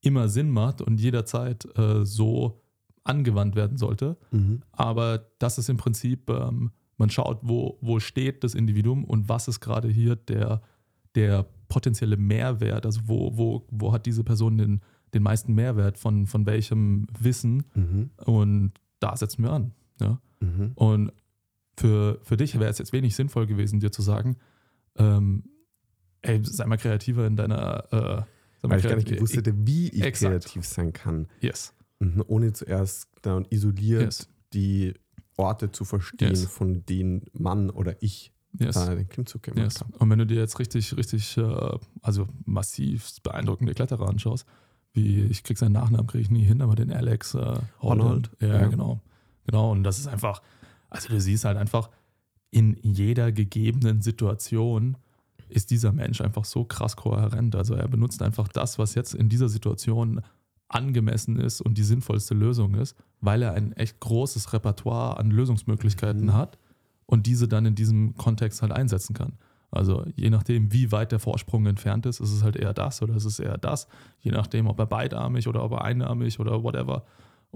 [0.00, 2.60] immer Sinn macht und jederzeit äh, so
[3.04, 4.16] angewandt werden sollte.
[4.32, 4.62] Mhm.
[4.72, 9.46] Aber das ist im Prinzip, ähm, man schaut, wo, wo steht das Individuum und was
[9.46, 10.60] ist gerade hier der,
[11.14, 14.80] der potenzielle Mehrwert, also wo, wo, wo hat diese Person den,
[15.14, 18.10] den meisten Mehrwert von, von welchem Wissen Mhm.
[18.24, 19.72] und da setzen wir an.
[20.00, 20.20] Ja?
[20.40, 20.72] Mhm.
[20.74, 21.12] Und
[21.78, 24.36] für, für dich wäre es jetzt wenig sinnvoll gewesen, dir zu sagen,
[24.96, 25.44] ähm,
[26.22, 27.92] ey, sei mal kreativer in deiner.
[27.92, 28.22] Äh,
[28.62, 30.30] Weil ich gar nicht gewusst hätte, wie ich Exakt.
[30.44, 31.28] kreativ sein kann.
[31.40, 31.74] Yes.
[32.00, 34.28] Mhm, Ohne zuerst dann isoliert Yes.
[34.52, 34.94] die
[35.36, 36.46] Orte zu verstehen, Yes.
[36.46, 38.74] von denen man oder ich Yes.
[38.74, 39.80] da den Klimmzug gemacht Yes.
[39.80, 39.92] habe.
[39.98, 44.46] Und wenn du dir jetzt richtig, richtig, äh, also massiv beeindruckende Kletterer anschaust,
[44.94, 47.58] wie ich krieg seinen Nachnamen kriege ich nie hin, aber den Alex äh.
[47.80, 48.66] Holland, Ja, ja.
[48.68, 49.02] genau.
[49.46, 49.70] Genau.
[49.72, 50.42] Und das ist einfach,
[50.90, 51.90] also du siehst halt einfach,
[52.50, 54.96] in jeder gegebenen Situation
[55.48, 57.54] ist dieser Mensch einfach so krass kohärent.
[57.54, 60.20] Also er benutzt einfach das, was jetzt in dieser Situation
[60.68, 66.26] angemessen ist und die sinnvollste Lösung ist, weil er ein echt großes Repertoire an Lösungsmöglichkeiten
[66.26, 66.32] Mhm.
[66.32, 66.58] hat
[67.06, 69.34] und diese dann in diesem Kontext halt einsetzen kann.
[69.70, 73.14] Also je nachdem, wie weit der Vorsprung entfernt ist, ist es halt eher das oder
[73.14, 73.86] ist es eher das.
[74.20, 77.04] Je nachdem, ob er beidarmig oder ob er einarmig oder whatever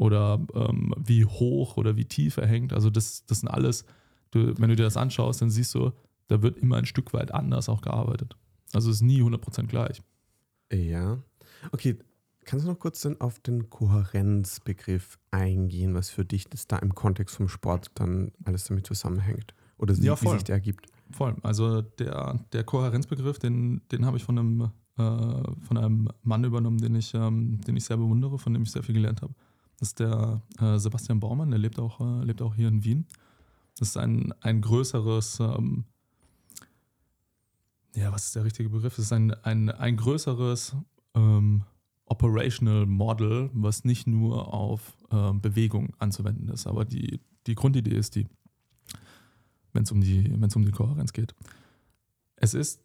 [0.00, 2.72] oder ähm, wie hoch oder wie tief er hängt.
[2.72, 3.84] Also das, das sind alles,
[4.30, 5.92] du, wenn du dir das anschaust, dann siehst du,
[6.28, 8.34] da wird immer ein Stück weit anders auch gearbeitet.
[8.72, 10.00] Also es ist nie 100% gleich.
[10.72, 11.18] Ja.
[11.72, 11.98] Okay,
[12.46, 16.94] kannst du noch kurz dann auf den Kohärenzbegriff eingehen, was für dich das da im
[16.94, 19.54] Kontext vom Sport dann alles damit zusammenhängt?
[19.76, 20.86] Oder wie, Ja, wie sich der ergibt?
[21.10, 21.36] Voll.
[21.42, 26.78] Also der, der Kohärenzbegriff, den, den habe ich von einem, äh, von einem Mann übernommen,
[26.78, 29.34] den ich, ähm, den ich sehr bewundere, von dem ich sehr viel gelernt habe.
[29.80, 33.06] Das ist der äh, Sebastian Baumann, der lebt auch, äh, lebt auch hier in Wien.
[33.78, 35.84] Das ist ein, ein größeres, ähm,
[37.96, 38.98] ja, was ist der richtige Begriff?
[38.98, 40.76] Es ist ein, ein, ein größeres
[41.14, 41.64] ähm,
[42.04, 46.66] Operational Model, was nicht nur auf ähm, Bewegung anzuwenden ist.
[46.66, 48.26] Aber die, die Grundidee ist die,
[49.72, 51.34] wenn es um, die- um die Kohärenz geht.
[52.36, 52.82] Es ist,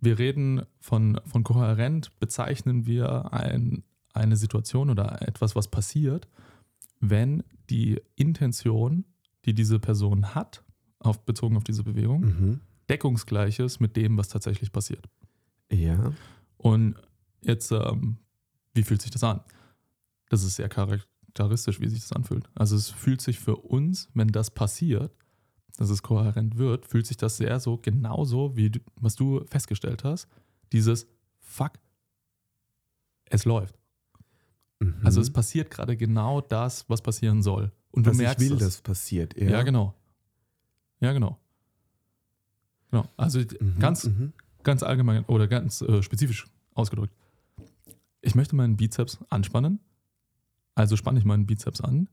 [0.00, 3.84] wir reden von, von kohärent, bezeichnen wir ein,
[4.16, 6.28] eine Situation oder etwas, was passiert,
[7.00, 9.04] wenn die Intention,
[9.44, 10.62] die diese Person hat,
[10.98, 12.60] auf, bezogen auf diese Bewegung, Mhm.
[12.88, 15.08] deckungsgleich ist mit dem, was tatsächlich passiert.
[15.70, 16.12] Ja.
[16.56, 16.94] Und
[17.42, 18.18] jetzt, ähm,
[18.74, 19.40] wie fühlt sich das an?
[20.30, 22.48] Das ist sehr charakteristisch, wie sich das anfühlt.
[22.54, 25.12] Also es fühlt sich für uns, wenn das passiert,
[25.76, 30.04] dass es kohärent wird, fühlt sich das sehr so genauso, wie du, was du festgestellt
[30.04, 30.26] hast,
[30.72, 31.06] dieses
[31.40, 31.72] Fuck,
[33.28, 33.76] es läuft.
[34.80, 34.94] Mhm.
[35.02, 37.72] Also es passiert gerade genau das, was passieren soll.
[37.90, 39.36] Und du dass merkst ich will, dass passiert.
[39.36, 39.62] Ja.
[39.62, 39.94] genau.
[41.00, 41.38] Ja, genau.
[42.90, 43.08] Genau.
[43.16, 44.32] Also Mhm, ganz, mhm.
[44.62, 47.14] ganz allgemein oder ganz äh, spezifisch ausgedrückt.
[48.20, 49.80] Ich möchte meinen Bizeps anspannen,
[50.74, 52.08] also spanne ich meinen Bizeps an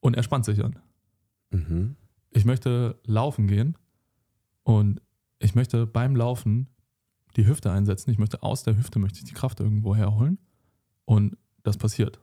[0.00, 0.78] und er spannt sich an.
[1.50, 1.96] Mhm.
[2.30, 3.76] Ich möchte laufen gehen
[4.62, 5.00] und
[5.38, 6.68] ich möchte beim Laufen
[7.36, 8.10] die Hüfte einsetzen.
[8.10, 10.38] Ich möchte aus der Hüfte möchte ich die Kraft irgendwo herholen
[11.04, 12.20] und das passiert.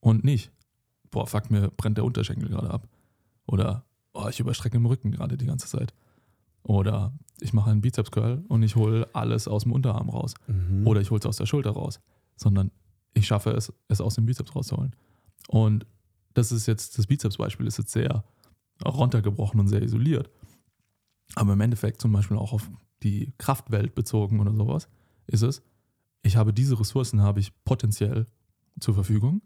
[0.00, 0.52] Und nicht,
[1.10, 2.88] boah, fuck, mir brennt der Unterschenkel gerade ab.
[3.46, 5.94] Oder, oh, ich überstrecke im Rücken gerade die ganze Zeit.
[6.62, 10.34] Oder ich mache einen Bizeps-Curl und ich hole alles aus dem Unterarm raus.
[10.46, 10.86] Mhm.
[10.86, 12.00] Oder ich hole es aus der Schulter raus.
[12.36, 12.70] Sondern
[13.12, 14.94] ich schaffe es, es aus dem Bizeps rauszuholen.
[15.48, 15.86] Und
[16.32, 18.24] das ist jetzt, das Bizeps-Beispiel ist jetzt sehr
[18.84, 20.30] runtergebrochen und sehr isoliert.
[21.34, 22.68] Aber im Endeffekt zum Beispiel auch auf
[23.02, 24.88] die Kraftwelt bezogen oder sowas,
[25.26, 25.62] ist es,
[26.22, 28.26] ich habe diese Ressourcen, habe ich potenziell
[28.80, 29.42] zur Verfügung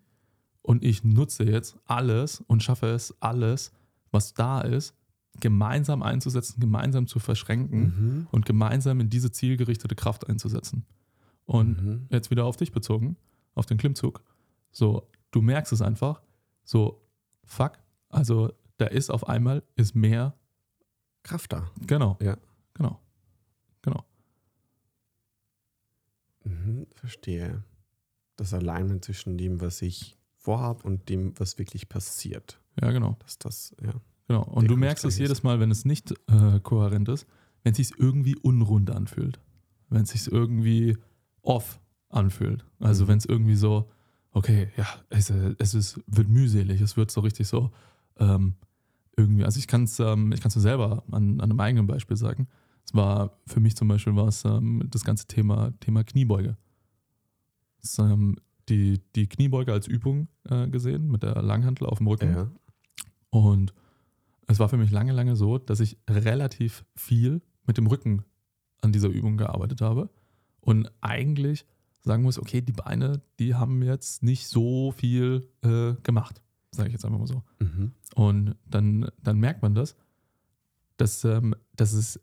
[0.62, 3.72] und ich nutze jetzt alles und schaffe es, alles,
[4.10, 4.94] was da ist,
[5.40, 8.26] gemeinsam einzusetzen, gemeinsam zu verschränken Mhm.
[8.32, 10.84] und gemeinsam in diese zielgerichtete Kraft einzusetzen.
[11.44, 12.06] Und Mhm.
[12.10, 13.16] jetzt wieder auf dich bezogen,
[13.54, 14.22] auf den Klimmzug.
[14.70, 16.22] So, du merkst es einfach,
[16.64, 17.00] so,
[17.44, 20.34] fuck, also da ist auf einmal, ist mehr,
[21.22, 21.70] Kraft da.
[21.86, 22.16] genau.
[22.22, 22.36] Ja.
[22.74, 23.00] Genau.
[23.82, 24.04] Genau.
[26.44, 27.62] Mhm, verstehe.
[28.38, 32.60] Das Alignment zwischen dem, was ich vorhabe und dem, was wirklich passiert.
[32.80, 33.16] Ja, genau.
[33.18, 33.92] Dass das, ja.
[34.28, 34.44] Genau.
[34.44, 37.26] Und du merkst es jedes Mal, wenn es nicht äh, kohärent ist,
[37.64, 39.40] wenn es sich irgendwie unrund anfühlt.
[39.90, 40.96] Wenn es sich irgendwie
[41.42, 42.64] off anfühlt.
[42.78, 43.08] Also Mhm.
[43.08, 43.90] wenn es irgendwie so,
[44.32, 47.70] okay, ja, es, äh, es ist, wird mühselig, es wird so richtig so
[48.18, 48.54] ähm,
[49.16, 52.16] irgendwie, also ich kann es ähm, ich kann's mir selber an, an einem eigenen Beispiel
[52.16, 52.46] sagen.
[52.84, 56.56] Es war für mich zum Beispiel war es ähm, das ganze Thema, Thema Kniebeuge.
[57.98, 58.36] Ähm,
[58.68, 62.34] die, die Kniebeuge als Übung äh, gesehen mit der Langhantel auf dem Rücken.
[62.34, 62.50] ja.
[63.30, 63.72] Und
[64.46, 68.24] es war für mich lange, lange so, dass ich relativ viel mit dem Rücken
[68.80, 70.10] an dieser Übung gearbeitet habe
[70.60, 71.66] und eigentlich
[72.00, 76.94] sagen muss, okay, die Beine, die haben jetzt nicht so viel äh, gemacht, sage ich
[76.94, 77.42] jetzt einfach mal so.
[77.58, 77.92] Mhm.
[78.14, 79.96] Und dann, dann merkt man das,
[80.96, 82.20] dass, ähm, dass es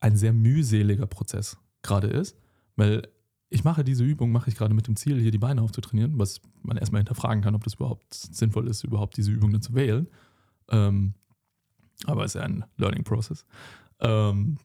[0.00, 2.36] ein sehr mühseliger Prozess gerade ist,
[2.76, 3.08] weil
[3.50, 6.40] ich mache diese Übung, mache ich gerade mit dem Ziel, hier die Beine aufzutrainieren, was
[6.62, 10.08] man erstmal hinterfragen kann, ob das überhaupt sinnvoll ist, überhaupt diese Übung dann zu wählen.
[10.68, 11.14] Ähm,
[12.04, 13.46] Aber es ist ja ein Learning Process.
[14.00, 14.58] Ähm,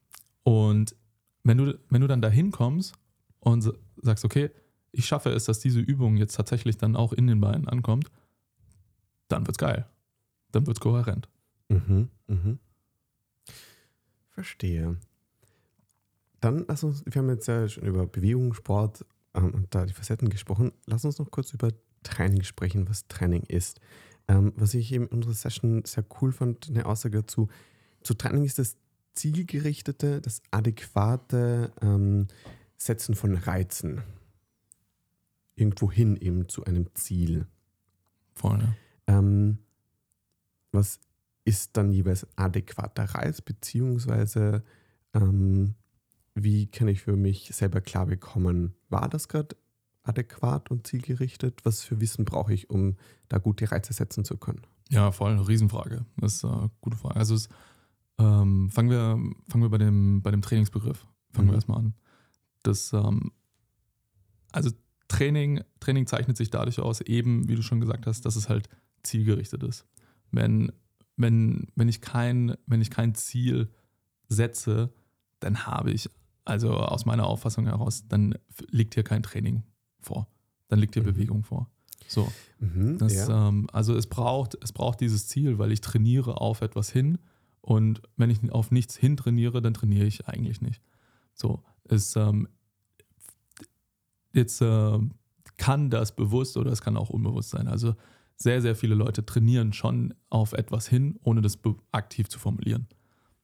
[0.43, 0.95] und
[1.43, 2.93] wenn du, wenn du dann dahin kommst
[3.39, 4.51] und sagst, okay,
[4.91, 8.11] ich schaffe es, dass diese Übung jetzt tatsächlich dann auch in den Beinen ankommt,
[9.27, 9.87] dann wird's geil.
[10.51, 11.29] Dann wird's kohärent.
[11.69, 12.59] Mhm, mhm.
[14.29, 14.97] Verstehe.
[16.43, 19.93] Dann lass uns, wir haben jetzt ja schon über Bewegung, Sport ähm, und da die
[19.93, 20.73] Facetten gesprochen.
[20.85, 21.69] Lass uns noch kurz über
[22.03, 23.79] Training sprechen, was Training ist.
[24.27, 27.47] Ähm, was ich eben in unserer Session sehr cool fand, eine Aussage dazu.
[28.03, 28.75] Zu Training ist das
[29.13, 32.27] zielgerichtete, das adäquate ähm,
[32.75, 34.01] Setzen von Reizen.
[35.55, 37.47] Irgendwo hin eben zu einem Ziel.
[38.43, 38.75] Ja.
[39.07, 39.59] Ähm,
[40.73, 40.99] was
[41.45, 44.63] ist dann jeweils adäquater Reiz, beziehungsweise
[45.13, 45.75] ähm,
[46.35, 49.55] wie kann ich für mich selber klar bekommen, war das gerade
[50.03, 51.61] adäquat und zielgerichtet?
[51.63, 52.95] Was für Wissen brauche ich, um
[53.29, 54.61] da gute Reize setzen zu können?
[54.89, 56.05] Ja, voll eine Riesenfrage.
[56.17, 57.15] Das ist eine gute Frage.
[57.15, 57.49] Also es,
[58.19, 59.17] ähm, fangen wir,
[59.49, 61.07] fangen wir bei, dem, bei dem Trainingsbegriff.
[61.31, 61.51] Fangen Mhm.
[61.51, 61.93] wir erstmal an.
[62.63, 63.31] Das, ähm,
[64.51, 64.71] also
[65.07, 68.67] Training, Training zeichnet sich dadurch aus, eben, wie du schon gesagt hast, dass es halt
[69.03, 69.85] zielgerichtet ist.
[70.31, 70.71] Wenn,
[71.17, 73.69] wenn, wenn, ich, kein, wenn ich kein Ziel
[74.27, 74.91] setze,
[75.39, 76.09] dann habe ich,
[76.45, 78.35] also aus meiner Auffassung heraus, dann
[78.69, 79.63] liegt hier kein Training
[80.01, 80.27] vor.
[80.67, 81.07] Dann liegt hier Mhm.
[81.07, 81.69] Bewegung vor.
[82.07, 82.31] So.
[82.59, 83.47] Mhm, Das, ja.
[83.47, 87.17] ähm, also es braucht, es braucht dieses Ziel, weil ich trainiere auf etwas hin
[87.61, 90.81] und wenn ich auf nichts hin trainiere, dann trainiere ich eigentlich nicht.
[91.33, 92.47] So, es ähm,
[94.33, 94.99] jetzt äh,
[95.57, 97.67] kann das bewusst oder es kann auch unbewusst sein.
[97.67, 97.95] Also
[98.35, 101.59] sehr, sehr viele Leute trainieren schon auf etwas hin, ohne das
[101.91, 102.87] aktiv zu formulieren.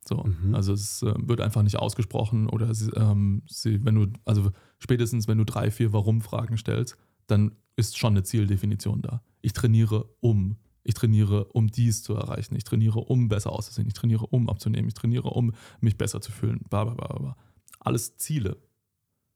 [0.09, 0.55] So, Mhm.
[0.55, 5.27] also es äh, wird einfach nicht ausgesprochen oder sie, ähm, sie, wenn du, also spätestens
[5.27, 9.21] wenn du drei, vier Warum-Fragen stellst, dann ist schon eine Zieldefinition da.
[9.41, 10.57] Ich trainiere um.
[10.83, 12.55] Ich trainiere, um dies zu erreichen.
[12.55, 13.87] Ich trainiere, um besser auszusehen.
[13.87, 14.87] Ich trainiere, um abzunehmen.
[14.87, 16.61] Ich trainiere, um mich besser zu fühlen.
[16.69, 17.37] Bla, bla, bla, bla.
[17.79, 18.57] Alles Ziele.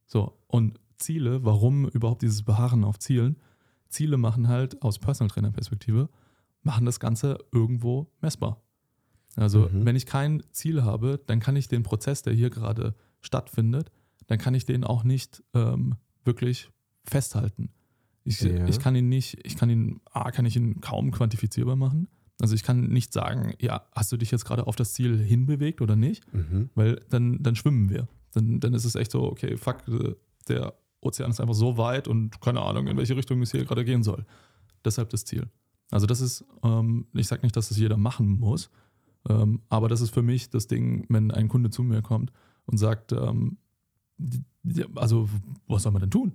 [0.08, 3.38] So, und Ziele, warum überhaupt dieses Beharren auf Zielen?
[3.90, 6.10] Ziele machen halt aus Personal Trainer Perspektive,
[6.64, 8.64] machen das Ganze irgendwo messbar.
[9.36, 9.86] Also, Mhm.
[9.86, 13.92] wenn ich kein Ziel habe, dann kann ich den Prozess, der hier gerade stattfindet,
[14.28, 16.70] dann kann ich den auch nicht ähm, wirklich
[17.04, 17.70] festhalten.
[18.24, 18.66] Ich, Ja.
[18.68, 22.08] ich kann ihn nicht, ich kann ihn, A, kann ich ihn kaum quantifizierbar machen.
[22.42, 25.82] Also ich kann nicht sagen, ja, hast du dich jetzt gerade auf das Ziel hinbewegt
[25.82, 26.24] oder nicht?
[26.34, 26.70] Mhm.
[26.76, 28.08] Weil dann, dann schwimmen wir.
[28.32, 30.16] Dann, dann ist es echt so, okay, fuck, äh,
[30.48, 33.84] der Ozean ist einfach so weit und keine Ahnung, in welche Richtung es hier gerade
[33.86, 34.26] gehen soll.
[34.86, 35.48] Deshalb das Ziel.
[35.92, 38.70] Also das ist, ähm, ich sage nicht, dass das jeder machen muss,
[39.30, 42.32] ähm, aber das ist für mich das Ding, wenn ein Kunde zu mir kommt
[42.66, 43.58] und sagt, ähm,
[44.96, 45.30] also
[45.68, 46.34] was soll man denn tun?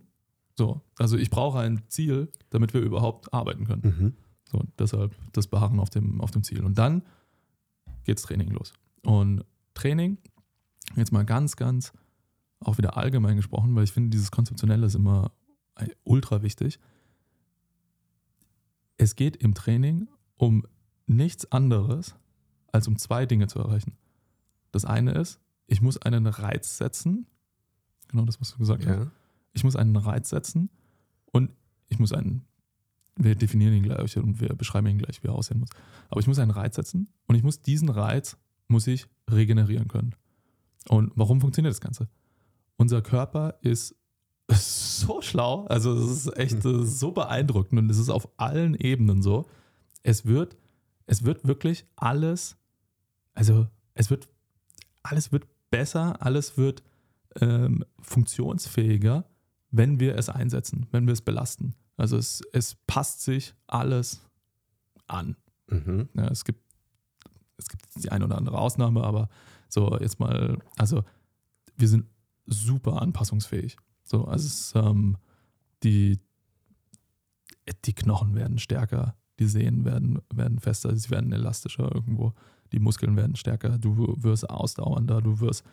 [0.56, 3.82] So, also ich brauche ein Ziel, damit wir überhaupt arbeiten können.
[3.82, 4.14] Mhm.
[4.50, 6.64] So, deshalb das Beharren auf dem, auf dem Ziel.
[6.64, 7.02] Und dann
[8.04, 8.72] geht's Training los.
[9.02, 10.18] Und Training,
[10.96, 11.92] jetzt mal ganz, ganz
[12.60, 15.30] auch wieder allgemein gesprochen, weil ich finde, dieses Konzeptionelle ist immer
[15.76, 16.80] äh, ultra wichtig.
[18.96, 20.66] Es geht im Training um
[21.06, 22.16] nichts anderes,
[22.72, 23.96] als um zwei Dinge zu erreichen.
[24.72, 27.26] Das eine ist, ich muss einen Reiz setzen.
[28.08, 29.10] Genau das, was du gesagt hast Ja.
[29.52, 30.70] ich muss einen Reiz setzen
[31.32, 31.50] und
[31.88, 32.44] ich muss einen,
[33.16, 35.70] wir definieren ihn gleich und wir beschreiben ihn gleich, wie er aussehen muss.
[36.08, 38.36] Aber ich muss einen Reiz setzen und ich muss diesen Reiz,
[38.68, 40.14] muss ich regenerieren können.
[40.88, 42.08] Und warum funktioniert das Ganze?
[42.76, 43.94] Unser Körper ist
[44.50, 49.20] so schlau, also es ist echt äh, so beeindruckend und es ist auf allen Ebenen
[49.22, 49.46] so.
[50.02, 50.56] Es wird,
[51.08, 52.56] es wird wirklich alles,
[53.34, 54.28] also es wird,
[55.02, 56.82] alles wird besser, alles wird
[57.40, 59.24] ähm, funktionsfähiger,
[59.70, 61.74] wenn wir es einsetzen, wenn wir es belasten.
[61.96, 64.22] Also es, es passt sich alles
[65.06, 65.36] an.
[65.68, 66.10] Mhm.
[66.14, 66.62] Ja, es, gibt,
[67.56, 69.30] es gibt die eine oder andere Ausnahme, aber
[69.70, 71.04] so jetzt mal, also
[71.76, 72.06] wir sind
[72.44, 73.78] super anpassungsfähig.
[74.04, 75.16] So, also es, ähm,
[75.82, 76.20] die,
[77.86, 82.32] die Knochen werden stärker, die Sehnen werden, werden fester, sie werden elastischer irgendwo,
[82.72, 85.64] die Muskeln werden stärker, du wirst ausdauernder, du wirst,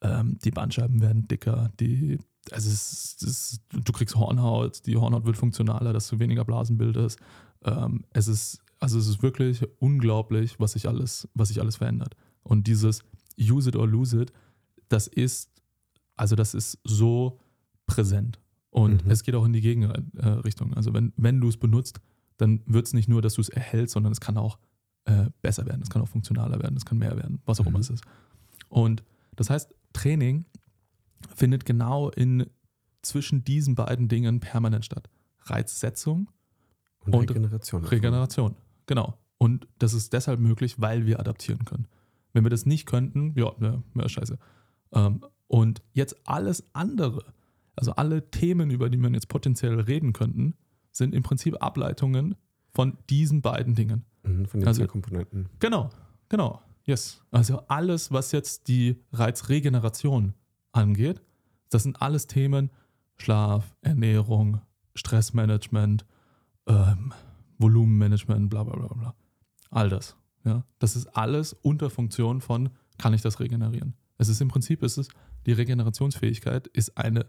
[0.00, 2.18] ähm, die Bandscheiben werden dicker, die,
[2.50, 7.18] also es, es, du kriegst Hornhaut, die Hornhaut wird funktionaler, dass du weniger Blasen bildest.
[7.64, 12.16] Ähm, es ist, also es ist wirklich unglaublich, was sich alles, was sich alles verändert.
[12.42, 13.02] Und dieses
[13.38, 14.32] Use it or lose it,
[14.88, 15.48] das ist,
[16.16, 17.38] also das ist so
[17.86, 18.40] präsent.
[18.70, 19.10] Und Mhm.
[19.10, 20.74] es geht auch in die Gegenrichtung.
[20.74, 22.00] Also wenn, wenn du es benutzt,
[22.36, 24.58] dann wird es nicht nur, dass du es erhältst, sondern es kann auch
[25.04, 27.70] äh, besser werden, es kann auch funktionaler werden, es kann mehr werden, was auch Mhm.
[27.70, 28.04] immer es ist.
[28.68, 29.02] Und
[29.36, 30.44] das heißt, Training
[31.34, 32.46] findet genau in
[33.02, 35.08] zwischen diesen beiden Dingen permanent statt.
[35.40, 36.30] Reizsetzung
[37.04, 37.84] Und, Und Regeneration.
[37.84, 38.54] Regeneration.
[38.86, 39.18] Genau.
[39.38, 41.88] Und das ist deshalb möglich, weil wir adaptieren können.
[42.32, 44.38] Wenn wir das nicht könnten, ja, ja, ja scheiße.
[44.92, 47.34] Ähm, und jetzt alles andere,
[47.74, 50.54] also alle Themen, über die man jetzt potenziell reden könnten,
[50.92, 52.36] sind im Prinzip Ableitungen
[52.70, 54.04] von diesen beiden Dingen.
[54.22, 55.48] Mhm, von den Also- zwei Komponenten.
[55.58, 55.90] Genau,
[56.28, 56.62] genau.
[56.84, 57.22] Yes.
[57.30, 60.34] Also alles, was jetzt die Reizregeneration
[60.72, 61.20] angeht,
[61.70, 62.70] das sind alles Themen
[63.18, 64.60] Schlaf, Ernährung,
[64.94, 66.04] Stressmanagement,
[66.66, 67.12] ähm,
[67.58, 69.14] Volumenmanagement, bla bla bla bla.
[69.70, 70.16] All das.
[70.44, 70.64] Ja?
[70.80, 73.94] Das ist alles unter Funktion von, kann ich das regenerieren?
[74.18, 75.12] Es ist im Prinzip, es ist,
[75.46, 77.26] die Regenerationsfähigkeit ist eine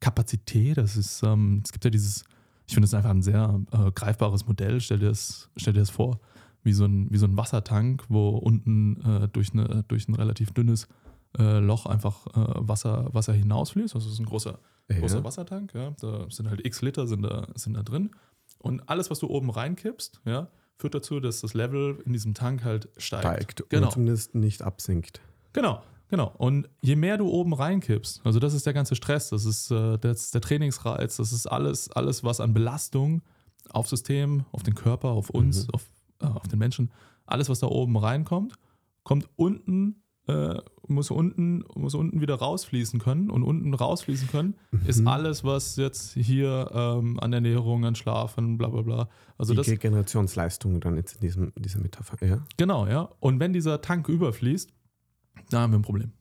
[0.00, 2.24] Kapazität, das ist, ähm, es gibt ja dieses,
[2.66, 5.90] ich finde es einfach ein sehr äh, greifbares Modell, stell dir das, stell dir das
[5.90, 6.20] vor,
[6.62, 10.52] wie so ein, wie so ein Wassertank, wo unten äh, durch, eine, durch ein relativ
[10.52, 10.88] dünnes
[11.38, 13.94] äh, Loch einfach äh, Wasser, Wasser hinausfließt.
[13.94, 15.24] Also es ist ein großer, großer Ja.
[15.24, 15.90] Wassertank, ja.
[16.00, 18.10] Da sind halt x Liter sind da, sind da drin.
[18.60, 20.48] Und alles, was du oben reinkippst, ja,
[20.78, 23.24] führt dazu, dass das Level in diesem Tank halt steigt.
[23.24, 23.86] Steigt Genau.
[23.88, 25.20] und zumindest nicht absinkt.
[25.52, 25.82] Genau,
[26.16, 26.32] genau.
[26.38, 29.98] Und je mehr du oben reinkippst, also das ist der ganze Stress, das ist, äh,
[29.98, 33.22] das ist der Trainingsreiz, das ist alles, alles, was an Belastung
[33.70, 35.74] auf System, auf den Körper, auf uns, Mhm.
[35.74, 35.86] auf,
[36.20, 36.90] äh, auf den Menschen,
[37.26, 38.54] alles, was da oben reinkommt,
[39.02, 40.56] kommt unten, äh,
[40.88, 43.30] muss unten, muss unten wieder rausfließen können.
[43.30, 44.54] Und unten rausfließen können
[44.86, 45.08] ist Mhm.
[45.08, 49.08] alles, was jetzt hier ähm, an Ernährung, an Schlaf, an bla bla bla.
[49.38, 52.24] Also die das, Regenerationsleistung dann jetzt in diesem, dieser Metapher.
[52.26, 52.42] Ja.
[52.56, 53.08] Genau, ja.
[53.20, 54.70] Und wenn dieser Tank überfließt,
[55.50, 56.12] da haben wir ein Problem.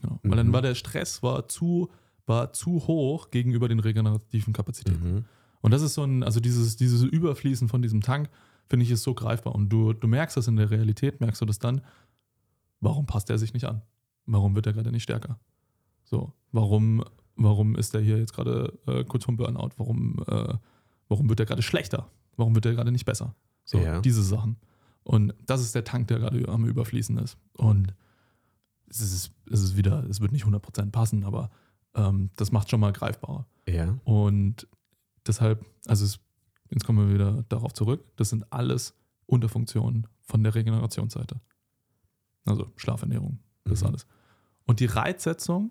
[0.00, 0.18] Genau.
[0.22, 0.52] Weil dann Mhm.
[0.52, 1.90] war der Stress war zu,
[2.26, 5.14] war zu hoch gegenüber den regenerativen Kapazitäten.
[5.14, 5.24] Mhm.
[5.60, 8.28] Und das ist so ein, also dieses, dieses Überfließen von diesem Tank,
[8.68, 9.54] finde ich, ist so greifbar.
[9.54, 11.80] Und du, du merkst das in der Realität, merkst du das dann,
[12.80, 13.82] warum passt er sich nicht an?
[14.26, 15.38] Warum wird er gerade nicht stärker?
[16.04, 17.02] So, warum,
[17.36, 19.70] warum ist er hier jetzt gerade äh, kurz vom Burnout?
[19.78, 20.54] Warum, äh,
[21.08, 22.10] warum wird er gerade schlechter?
[22.36, 23.34] Warum wird er gerade nicht besser?
[23.64, 24.00] So, Ja.
[24.00, 24.56] diese Sachen.
[25.04, 27.36] Und das ist der Tank, der gerade am Überfließen ist.
[27.52, 27.94] Und
[28.88, 31.50] es ist, es ist wieder, es wird nicht 100% passen, aber
[31.94, 33.46] ähm, das macht schon mal greifbarer.
[33.68, 33.98] Ja.
[34.04, 34.66] Und
[35.26, 36.20] deshalb, also es,
[36.70, 38.94] jetzt kommen wir wieder darauf zurück, das sind alles
[39.26, 41.40] Unterfunktionen von der Regenerationsseite.
[42.46, 43.88] Also Schlafernährung, das Mhm.
[43.88, 44.06] alles.
[44.66, 45.70] Und die Reizsetzung,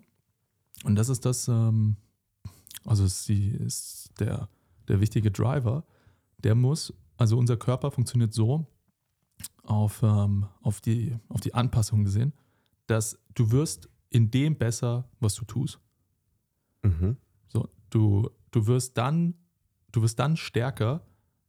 [0.83, 1.97] und das ist das, ähm,
[2.85, 4.49] also ist, die, ist der,
[4.87, 5.85] der wichtige Driver,
[6.37, 8.67] der muss, also unser Körper funktioniert so
[9.63, 12.33] auf, ähm, auf, die, auf die Anpassung gesehen,
[12.87, 15.79] dass du wirst in dem besser, was du tust.
[16.83, 17.17] Mhm.
[17.47, 19.35] So, du, du wirst dann,
[19.91, 21.05] du wirst dann stärker,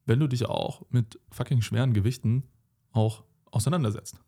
[0.06, 2.44] wenn du dich auch mit fucking schweren Gewichten
[2.92, 4.20] auch auseinandersetzt.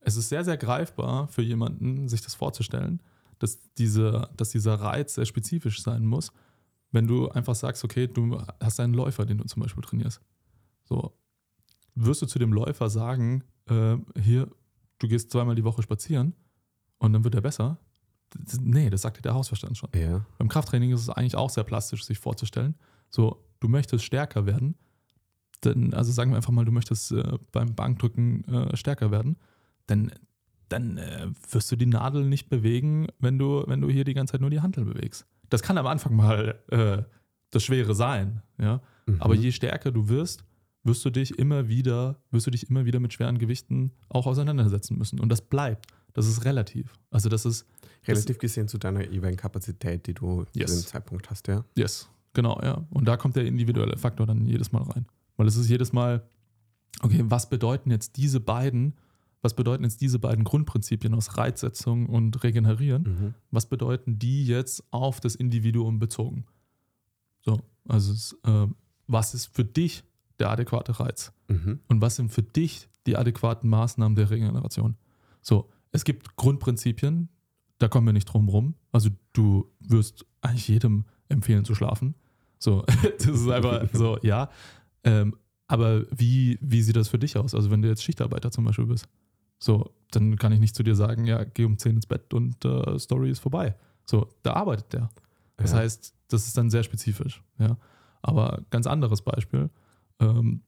[0.00, 3.02] Es ist sehr, sehr greifbar für jemanden, sich das vorzustellen,
[3.38, 6.32] dass, diese, dass dieser Reiz sehr spezifisch sein muss,
[6.92, 10.20] wenn du einfach sagst, okay, du hast einen Läufer, den du zum Beispiel trainierst.
[10.84, 11.12] So,
[11.96, 14.48] wirst du zu dem Läufer sagen, äh, hier,
[14.98, 16.34] du gehst zweimal die Woche spazieren
[16.98, 17.78] und dann wird er besser?
[18.44, 19.90] Das- Nee, das sagt dir der Hausverstand schon.
[19.94, 20.24] Ja.
[20.38, 22.74] Beim Krafttraining ist es eigentlich auch sehr plastisch, sich vorzustellen.
[23.10, 24.76] So, du möchtest stärker werden.
[25.62, 29.36] Dann, also sagen wir einfach mal, du möchtest äh, beim Bankdrücken äh, stärker werden.
[29.86, 30.12] Dann,
[30.68, 34.32] dann äh, wirst du die Nadel nicht bewegen, wenn du, wenn du hier die ganze
[34.32, 35.26] Zeit nur die Handel bewegst.
[35.48, 37.02] Das kann am Anfang mal äh,
[37.50, 38.82] das Schwere sein, ja.
[39.06, 39.22] Mhm.
[39.22, 40.44] Aber je stärker du wirst,
[40.86, 44.96] wirst du dich immer wieder, wirst du dich immer wieder mit schweren Gewichten auch auseinandersetzen
[44.96, 45.20] müssen.
[45.20, 45.86] Und das bleibt.
[46.12, 46.94] Das ist relativ.
[47.10, 47.66] Also das ist
[48.08, 50.70] Relativ gesehen zu deiner jeweiligen Kapazität, die du Yes.
[50.70, 51.64] zu dem Zeitpunkt hast, ja.
[51.76, 52.86] Yes, genau, ja.
[52.90, 55.06] Und da kommt der individuelle Faktor dann jedes Mal rein.
[55.36, 56.22] Weil es ist jedes Mal,
[57.02, 58.94] okay, was bedeuten jetzt diese beiden,
[59.42, 63.02] was bedeuten jetzt diese beiden Grundprinzipien aus Reizsetzung und Regenerieren?
[63.02, 63.34] Mhm.
[63.50, 66.44] Was bedeuten die jetzt auf das Individuum bezogen?
[67.44, 68.66] So, also es, äh,
[69.06, 70.04] was ist für dich
[70.38, 71.32] der adäquate Reiz?
[71.48, 71.80] Mhm.
[71.88, 74.96] und was sind für dich die adäquaten Maßnahmen der Regeneration?
[75.42, 77.28] So, es gibt Grundprinzipien,
[77.78, 78.74] da kommen wir nicht drum rum.
[78.92, 82.14] Also du wirst eigentlich jedem empfehlen zu schlafen.
[82.58, 82.82] So,
[83.18, 84.48] das ist einfach so, ja.
[85.04, 85.36] Ähm,
[85.68, 87.54] aber wie, wie sieht das für dich aus?
[87.54, 89.06] Also wenn du jetzt Schichtarbeiter zum Beispiel bist,
[89.58, 92.64] so, dann kann ich nicht zu dir sagen, ja, geh um 10 ins Bett und
[92.64, 93.74] äh, Story ist vorbei.
[94.04, 95.10] So, da arbeitet der.
[95.56, 95.78] Das Ja.
[95.78, 97.42] heißt, das ist dann sehr spezifisch.
[97.58, 97.76] Ja.
[98.22, 99.70] Aber ganz anderes Beispiel,
[100.20, 100.62] ähm,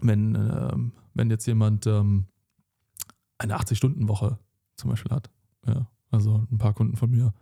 [0.00, 2.26] wenn, ähm, wenn jetzt jemand ähm,
[3.38, 4.38] eine 80-Stunden-Woche
[4.76, 5.30] zum Beispiel hat,
[5.66, 7.34] ja, also ein paar Kunden von mir,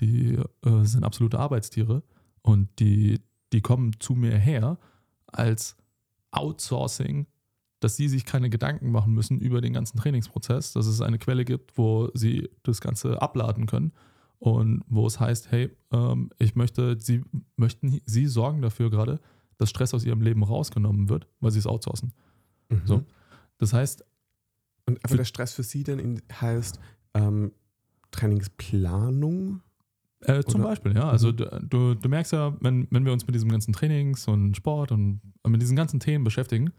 [0.00, 2.02] die äh, sind absolute Arbeitstiere
[2.42, 3.20] und die,
[3.52, 4.78] die kommen zu mir her
[5.26, 5.76] als
[6.30, 7.26] Outsourcing,
[7.80, 11.44] dass sie sich keine Gedanken machen müssen über den ganzen Trainingsprozess, dass es eine Quelle
[11.44, 13.92] gibt, wo sie das Ganze abladen können
[14.38, 17.22] und wo es heißt, hey, ähm, ich möchte, sie
[17.56, 19.20] möchten, sie sorgen dafür gerade,
[19.62, 22.12] dass Stress aus ihrem Leben rausgenommen wird, weil sie es outsourcen.
[22.68, 22.82] Mhm.
[22.84, 23.02] So.
[23.58, 24.04] Das heißt,
[24.86, 26.78] Und aber der Stress für Sie dann in, heißt
[27.14, 27.52] ähm,
[28.10, 29.60] Trainingsplanung?
[30.20, 31.08] Äh, zum Beispiel, ja.
[31.08, 31.68] Also Mhm.
[31.68, 35.20] du, du, merkst ja, wenn, wenn wir uns mit diesem ganzen Trainings und Sport und
[35.46, 36.72] mit diesen ganzen Themen beschäftigen,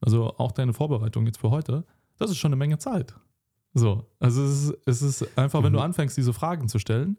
[0.00, 1.84] also auch deine Vorbereitung jetzt für heute,
[2.18, 3.14] das ist schon eine Menge Zeit.
[3.74, 5.76] So, also es ist, es ist einfach, wenn Mhm.
[5.76, 7.18] du anfängst, diese Fragen zu stellen,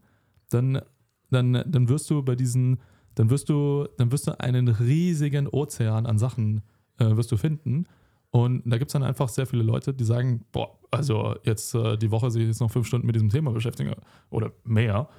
[0.50, 0.82] dann,
[1.30, 2.80] dann, dann wirst du bei diesen,
[3.20, 6.62] dann wirst du, dann wirst du einen riesigen Ozean an Sachen
[7.00, 7.86] äh, wirst du finden.
[8.32, 11.98] Und da gibt es dann einfach sehr viele Leute, die sagen, boah, also jetzt äh,
[11.98, 13.94] die Woche sich jetzt noch fünf Stunden mit diesem Thema beschäftigen
[14.30, 15.10] oder mehr,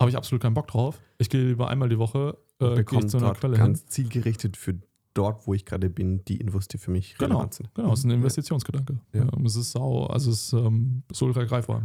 [0.00, 1.00] habe ich absolut keinen Bock drauf.
[1.18, 3.66] Ich gehe lieber einmal die Woche äh, gehe zu einer Quelle hin.
[3.66, 4.74] ganz zielgerichtet für
[5.14, 7.72] dort, wo ich gerade bin, die Infos, die für mich Genau, relevant sind.
[7.74, 8.16] genau, es ist ein Ja.
[8.16, 8.98] Investitionsgedanke.
[9.12, 9.24] Ja.
[9.26, 9.30] Ja.
[9.44, 11.82] es ist sau, also es ist, ähm, ist ultra greifbar.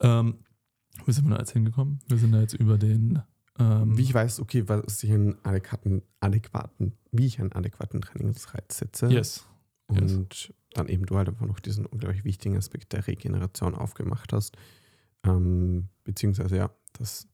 [0.00, 0.34] Ähm,
[1.06, 1.98] wie sind wir da jetzt hingekommen?
[2.08, 3.20] Wir sind da jetzt über den
[3.58, 8.78] ähm, Wie ich weiß, okay, was ich einen adäquaten, adäquaten, wie ich einen adäquaten Trainingsreiz
[8.78, 9.08] setze.
[9.08, 9.46] Yes.
[9.86, 14.56] Und dann eben du halt einfach noch diesen unglaublich wichtigen Aspekt der Regeneration aufgemacht hast.
[15.24, 17.28] Ähm, beziehungsweise ja, dass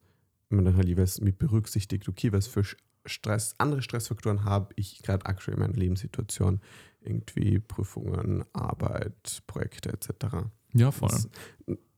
[0.48, 2.62] man dann halt jeweils mit berücksichtigt, okay, was für
[3.04, 6.60] Stress, andere Stressfaktoren habe ich gerade aktuell in meiner Lebenssituation,
[7.00, 10.36] irgendwie Prüfungen, Arbeit, Projekte etc.
[10.72, 11.08] Ja, voll.
[11.08, 11.28] Das,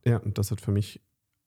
[0.06, 1.02] ja, und das hat für mich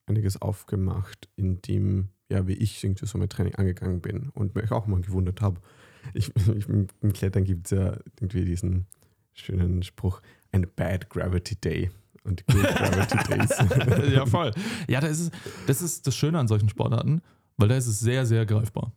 [0.07, 4.71] einiges aufgemacht, in dem, ja, wie ich irgendwie so mit Training angegangen bin und mich
[4.71, 5.61] auch mal gewundert habe.
[6.13, 8.87] Ich, ich, Im Klettern gibt es ja irgendwie diesen
[9.33, 11.91] schönen Spruch, ein Bad Gravity Day
[12.23, 14.11] und Good Gravity Days.
[14.13, 14.51] ja, voll.
[14.87, 15.31] Ja, da ist es,
[15.67, 17.21] das ist das Schöne an solchen Sportarten,
[17.57, 18.93] weil da ist es sehr, sehr greifbar.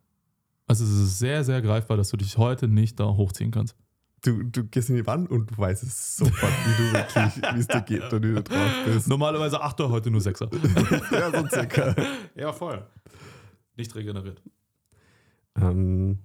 [0.66, 3.74] Also es ist sehr, sehr greifbar, dass du dich heute nicht da hochziehen kannst.
[4.22, 7.60] Du, du gehst in die Wand und du weißt es sofort, wie du wirklich, wie
[7.60, 9.08] es dir geht, wenn du da drauf bist.
[9.08, 10.50] Normalerweise Achter, heute nur Sechser.
[11.10, 11.94] ja, so circa.
[12.34, 12.86] ja, voll.
[13.76, 14.42] Nicht regeneriert.
[15.56, 16.18] Ähm,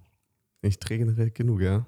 [0.60, 1.86] ich regeneriere genug, ja.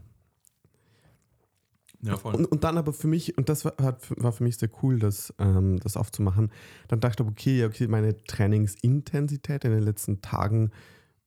[2.00, 2.34] Ja, voll.
[2.34, 5.34] Und, und dann aber für mich, und das war, war für mich sehr cool, das,
[5.38, 6.50] ähm, das aufzumachen,
[6.86, 10.70] dann dachte ich, okay, okay, meine Trainingsintensität in den letzten Tagen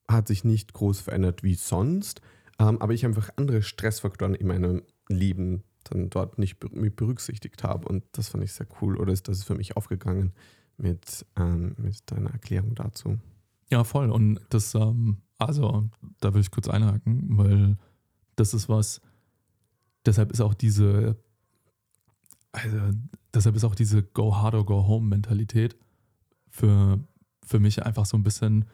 [0.07, 2.21] hat sich nicht groß verändert wie sonst,
[2.61, 8.29] aber ich einfach andere Stressfaktoren in meinem Leben dann dort nicht berücksichtigt habe und das
[8.29, 10.33] fand ich sehr cool oder ist das für mich aufgegangen
[10.77, 13.19] mit, ähm, mit deiner Erklärung dazu.
[13.69, 14.09] Ja, voll.
[14.09, 15.89] Und das, ähm, also,
[16.19, 17.77] da will ich kurz einhaken, weil
[18.35, 19.01] das ist was,
[20.05, 21.17] deshalb ist auch diese,
[22.51, 22.77] also,
[23.33, 25.77] deshalb ist auch diese Go hard or go home Mentalität
[26.49, 26.99] für,
[27.43, 28.65] für mich einfach so ein bisschen,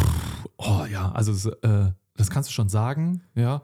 [0.00, 3.62] pff, oh ja, also, es, äh, das kannst du schon sagen, ja,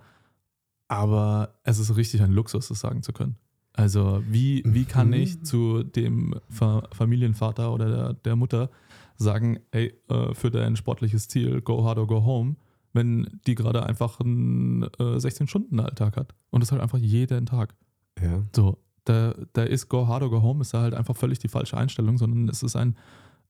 [0.88, 3.36] aber es ist richtig ein Luxus, das sagen zu können.
[3.74, 5.12] Also, wie, wie kann Mhm.
[5.14, 8.70] ich zu dem Fa Familienvater oder der, der Mutter
[9.16, 12.56] sagen, ey, äh, für dein sportliches Ziel, go hard or go home,
[12.92, 16.34] wenn die gerade einfach einen äh, 16-Stunden-Alltag hat.
[16.50, 17.74] Und das halt einfach jeden Tag.
[18.20, 18.42] Ja.
[18.54, 21.48] So, da, da ist go hard or go home, ist da halt einfach völlig die
[21.48, 22.96] falsche Einstellung, sondern es ist ein,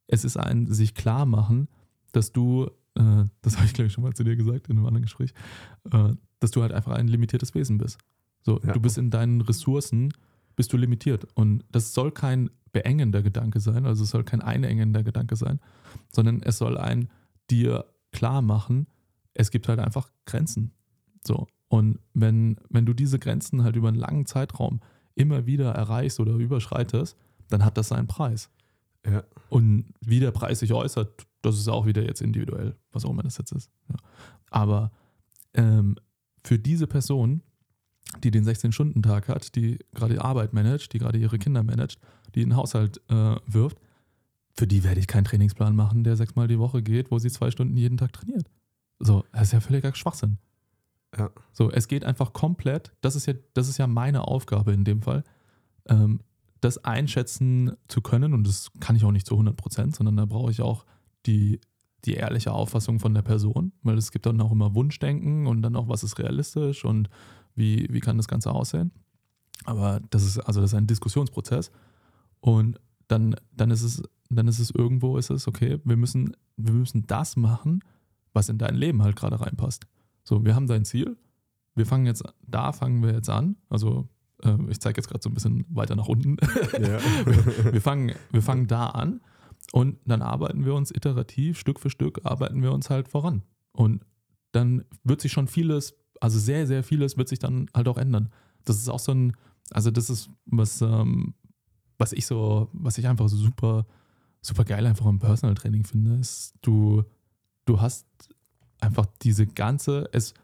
[0.06, 1.66] es ist ein sich klar machen,
[2.12, 4.86] dass du, äh, das habe ich glaube ich schon mal zu dir gesagt in einem
[4.86, 5.32] anderen Gespräch,
[5.92, 7.98] äh, dass du halt einfach ein limitiertes Wesen bist.
[8.42, 8.72] So, Ja.
[8.72, 10.12] du bist in deinen Ressourcen,
[10.56, 11.26] bist du limitiert.
[11.34, 15.60] Und das soll kein beengender Gedanke sein, also es soll kein einengender Gedanke sein,
[16.10, 17.08] sondern es soll ein
[17.50, 18.86] dir klar machen,
[19.34, 20.72] es gibt halt einfach Grenzen.
[21.26, 21.46] So.
[21.68, 24.80] Und wenn, wenn du diese Grenzen halt über einen langen Zeitraum
[25.14, 27.16] immer wieder erreichst oder überschreitest,
[27.48, 28.50] dann hat das seinen Preis.
[29.06, 29.22] Ja.
[29.48, 33.22] Und wie der Preis sich äußert, das ist auch wieder jetzt individuell, was auch immer
[33.22, 33.70] das jetzt ist.
[33.88, 33.96] Ja.
[34.50, 34.92] Aber
[35.54, 35.96] ähm,
[36.44, 37.42] für diese Person,
[38.22, 41.98] die den 16-Stunden-Tag hat, die gerade die Arbeit managt, die gerade ihre Kinder managt,
[42.34, 43.78] die einen Haushalt äh, wirft,
[44.54, 47.50] für die werde ich keinen Trainingsplan machen, der sechsmal die Woche geht, wo sie zwei
[47.50, 48.50] Stunden jeden Tag trainiert.
[48.98, 50.38] So, das ist ja völliger Schwachsinn.
[51.16, 51.30] Ja.
[51.52, 55.02] So, es geht einfach komplett, das ist ja, das ist ja meine Aufgabe in dem
[55.02, 55.24] Fall,
[55.86, 56.20] ähm,
[56.60, 60.26] das einschätzen zu können und das kann ich auch nicht zu 100 Prozent, sondern da
[60.26, 60.86] brauche ich auch
[61.26, 61.60] die,
[62.04, 65.76] die ehrliche Auffassung von der Person, weil es gibt dann auch immer Wunschdenken und dann
[65.76, 67.08] auch, was ist realistisch und
[67.54, 68.90] wie, wie kann das Ganze aussehen.
[69.64, 71.70] Aber das ist, also das ist ein Diskussionsprozess
[72.40, 76.72] und dann, dann ist es, dann ist es irgendwo, ist es, okay, wir müssen, wir
[76.72, 77.84] müssen das machen,
[78.32, 79.86] was in dein Leben halt gerade reinpasst.
[80.24, 81.16] So, wir haben dein Ziel,
[81.74, 84.08] wir fangen jetzt, da fangen wir jetzt an, also
[84.42, 86.36] äh, ich zeige jetzt gerade so ein bisschen weiter nach unten.
[86.72, 86.98] Ja.
[87.72, 89.20] wir, fangen, wir fangen da an
[89.72, 93.42] und dann arbeiten wir uns iterativ, Stück für Stück, arbeiten wir uns halt voran.
[93.72, 94.04] Und
[94.50, 98.30] dann wird sich schon vieles, also sehr, sehr vieles wird sich dann halt auch ändern.
[98.64, 99.36] Das ist auch so ein,
[99.70, 101.34] also das ist was, ähm,
[101.98, 103.86] was ich so, was ich einfach so super,
[104.40, 107.04] super geil einfach im Personal Training finde, ist, du,
[107.64, 108.06] du hast
[108.80, 110.34] einfach diese ganze, es,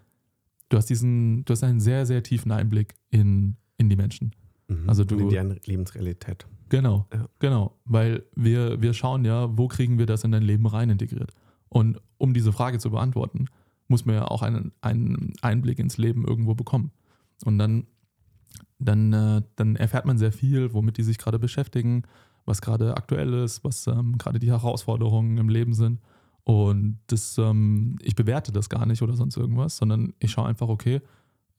[0.68, 4.32] du hast diesen, du hast einen sehr, sehr tiefen Einblick in, in die Menschen.
[4.68, 4.88] Mhm.
[4.88, 6.46] Also Und du- in deren Lebensrealität.
[6.68, 7.26] Genau, Ja.
[7.38, 7.76] genau.
[7.84, 11.32] Weil wir, wir schauen ja, wo kriegen wir das in dein Leben rein integriert.
[11.68, 13.46] Und um diese Frage zu beantworten,
[13.88, 16.90] muss man ja auch einen, einen Einblick ins Leben irgendwo bekommen.
[17.44, 17.86] Und dann,
[18.78, 22.02] dann, äh, dann erfährt man sehr viel, womit die sich gerade beschäftigen,
[22.44, 26.00] was gerade aktuell ist, was ähm, gerade die Herausforderungen im Leben sind.
[26.44, 30.68] Und das, ähm, ich bewerte das gar nicht oder sonst irgendwas, sondern ich schaue einfach,
[30.68, 31.00] okay,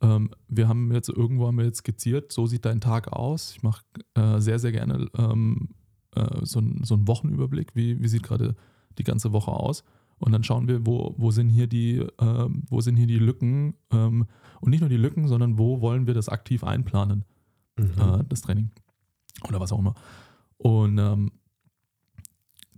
[0.02, 3.52] ähm, wir haben jetzt irgendwo haben wir jetzt skizziert, so sieht dein Tag aus.
[3.56, 3.84] Ich mache
[4.16, 5.70] äh, sehr, sehr gerne ähm,
[6.16, 8.56] äh, so, ein- so einen Wochenüberblick, wie, wie sieht gerade
[8.98, 9.84] die ganze Woche aus.
[10.18, 13.76] Und dann schauen wir, wo, wo sind hier die, ähm, wo sind hier die Lücken
[13.92, 14.26] ähm,
[14.60, 17.24] und nicht nur die Lücken, sondern wo wollen wir das aktiv einplanen,
[17.78, 17.92] Mhm.
[18.02, 18.72] äh, das Training
[19.48, 19.96] oder was auch immer.
[20.58, 21.32] Und ähm,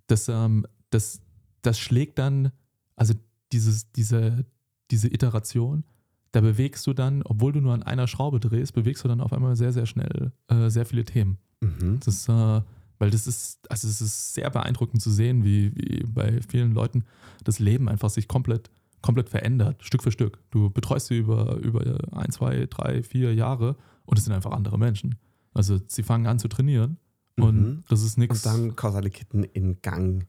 [0.07, 1.21] das, ähm, das,
[1.61, 2.51] das schlägt dann,
[2.95, 3.13] also
[3.51, 4.45] dieses, diese,
[4.91, 5.83] diese Iteration,
[6.31, 9.33] da bewegst du dann, obwohl du nur an einer Schraube drehst, bewegst du dann auf
[9.33, 11.37] einmal sehr, sehr schnell äh, sehr viele Themen.
[11.61, 11.99] Mhm.
[12.03, 12.61] Das ist, äh,
[12.99, 17.03] weil das ist, also es ist sehr beeindruckend zu sehen, wie, wie bei vielen Leuten
[17.43, 18.69] das Leben einfach sich komplett,
[19.01, 20.39] komplett verändert, Stück für Stück.
[20.51, 23.75] Du betreust sie über, über ein, zwei, drei, vier Jahre
[24.05, 25.15] und es sind einfach andere Menschen.
[25.53, 26.97] Also sie fangen an zu trainieren
[27.37, 27.83] und Mhm.
[27.89, 28.45] das ist nichts.
[28.45, 30.27] Und dann kausale Ketten in Gang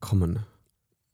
[0.00, 0.40] kommen.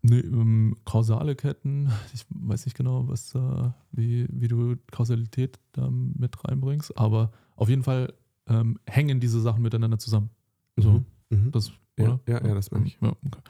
[0.03, 5.88] Nee, ähm, kausale Ketten, ich weiß nicht genau, was, äh, wie, wie du Kausalität da
[5.90, 8.14] mit reinbringst, aber auf jeden Fall
[8.46, 10.30] ähm, hängen diese Sachen miteinander zusammen.
[10.76, 11.05] So, Mhm.
[11.30, 11.51] Mhm.
[11.51, 12.20] das, Ja, oder?
[12.28, 12.99] ja, ja, das meine ich.
[13.03, 13.40] Ja, okay.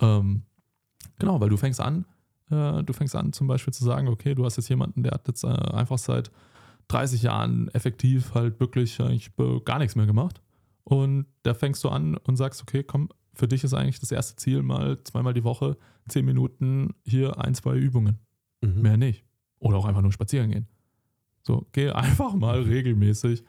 [0.00, 0.42] ähm,
[1.18, 2.04] genau, weil du fängst an,
[2.50, 5.28] äh, du fängst an zum Beispiel zu sagen, okay, du hast jetzt jemanden, der hat
[5.28, 6.30] jetzt äh, einfach seit
[6.88, 9.20] 30 Jahren effektiv halt wirklich äh,
[9.64, 10.42] gar nichts mehr gemacht.
[10.84, 14.36] Und da fängst du an und sagst, okay, komm, für dich ist eigentlich das erste
[14.36, 15.76] Ziel mal zweimal die Woche,
[16.08, 18.18] 10 Minuten hier ein, zwei Übungen.
[18.60, 18.82] Mhm.
[18.82, 19.24] Mehr nicht.
[19.58, 20.66] Oder auch einfach nur spazieren gehen.
[21.42, 23.42] So, geh einfach mal regelmäßig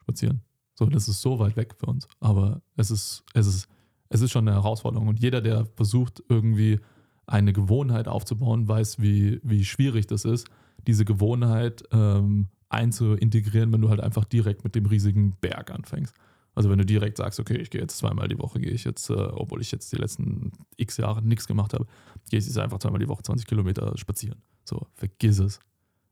[0.00, 0.42] spazieren.
[0.74, 2.06] So, das ist so weit weg für uns.
[2.20, 3.68] Aber es ist, es ist,
[4.08, 5.08] es ist schon eine Herausforderung.
[5.08, 6.80] Und jeder, der versucht, irgendwie
[7.26, 10.48] eine Gewohnheit aufzubauen, weiß, wie, wie schwierig das ist,
[10.86, 16.14] diese Gewohnheit ähm, einzuintegrieren, wenn du halt einfach direkt mit dem riesigen Berg anfängst.
[16.58, 19.10] Also wenn du direkt sagst, okay, ich gehe jetzt zweimal die Woche, gehe ich jetzt,
[19.10, 21.86] äh, obwohl ich jetzt die letzten x Jahre nichts gemacht habe,
[22.30, 24.42] gehe ich jetzt einfach zweimal die Woche 20 Kilometer spazieren.
[24.64, 25.60] So, vergiss es.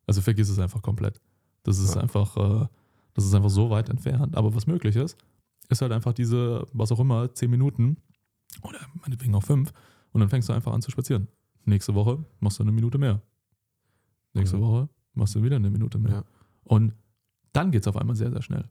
[0.06, 1.20] Also vergiss es einfach komplett.
[1.64, 2.02] Das ist Ja.
[2.02, 2.68] einfach, äh,
[3.14, 4.36] das ist einfach so weit entfernt.
[4.36, 5.16] Aber was möglich ist,
[5.68, 7.96] ist halt einfach diese, was auch immer, 10 Minuten
[8.62, 9.72] oder meinetwegen auch 5
[10.12, 11.26] und dann fängst du einfach an zu spazieren.
[11.64, 13.20] Nächste Woche machst du eine Minute mehr.
[14.32, 14.60] Nächste Mhm.
[14.60, 16.12] Woche machst du wieder eine Minute mehr.
[16.12, 16.24] Ja.
[16.62, 16.92] Und
[17.52, 18.68] dann geht es auf einmal sehr, sehr schnell.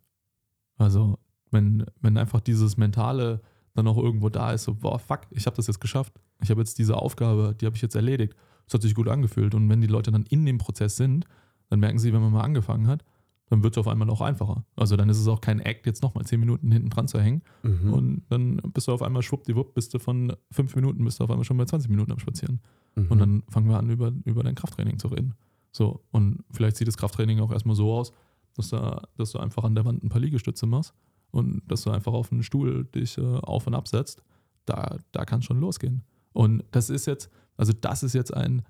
[0.77, 1.19] Also,
[1.51, 3.41] wenn, wenn einfach dieses Mentale
[3.73, 6.13] dann auch irgendwo da ist, so, boah, fuck, ich habe das jetzt geschafft.
[6.41, 8.33] Ich habe jetzt diese Aufgabe, die habe ich jetzt erledigt.
[8.67, 9.53] Es hat sich gut angefühlt.
[9.53, 11.25] Und wenn die Leute dann in dem Prozess sind,
[11.69, 13.03] dann merken sie, wenn man mal angefangen hat,
[13.49, 14.65] dann wird es auf einmal auch einfacher.
[14.75, 17.43] Also dann ist es auch kein Act, jetzt nochmal 10 Minuten hinten dran zu hängen.
[17.63, 17.93] Mhm.
[17.93, 21.29] Und dann bist du auf einmal schwuppdiwupp, bist du von 5 Minuten, bist du auf
[21.29, 22.59] einmal schon bei 20 Minuten am Spazieren.
[22.95, 23.07] Mhm.
[23.09, 25.35] Und dann fangen wir an, über, über dein Krafttraining zu reden.
[25.71, 28.13] So, und vielleicht sieht das Krafttraining auch erstmal so aus,
[28.55, 30.93] dass, da, dass du einfach an der Wand ein paar Liegestütze machst
[31.35, 34.23] und dass du einfach auf einen Stuhl dich äh, auf und absetzt.
[34.65, 36.03] Da, da kann es schon losgehen.
[36.31, 38.63] Und das ist jetzt, also das ist jetzt ein,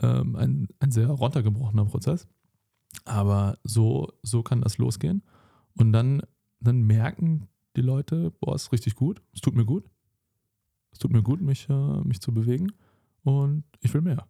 [0.00, 2.26] ähm, ein, ein sehr runtergebrochener Prozess.
[3.04, 5.22] Aber so, so kann das losgehen.
[5.74, 6.22] Und dann,
[6.58, 9.84] dann merken die Leute, boah, ist richtig gut, es tut mir gut.
[10.92, 12.72] Es tut mir gut, mich, äh, mich zu bewegen.
[13.24, 14.26] Und ich will mehr.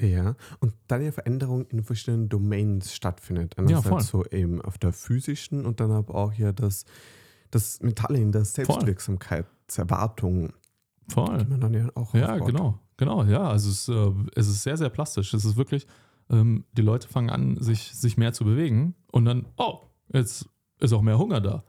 [0.00, 3.56] Ja, und dann ja Veränderung in verschiedenen Domains stattfindet.
[3.58, 6.84] Ja, Einerseits so eben auf der physischen und dann aber auch ja das,
[7.50, 10.52] das Mentale in der Selbstwirksamkeitserwartung,
[11.08, 11.38] Voll.
[11.38, 12.46] die man dann ja auch Ja, aufbaut.
[12.46, 13.48] genau, genau, ja.
[13.48, 15.34] Also es, äh, es ist sehr, sehr plastisch.
[15.34, 15.86] Es ist wirklich,
[16.30, 19.80] ähm, die Leute fangen an, sich, sich mehr zu bewegen und dann, oh,
[20.12, 20.48] jetzt
[20.80, 21.64] ist auch mehr Hunger da.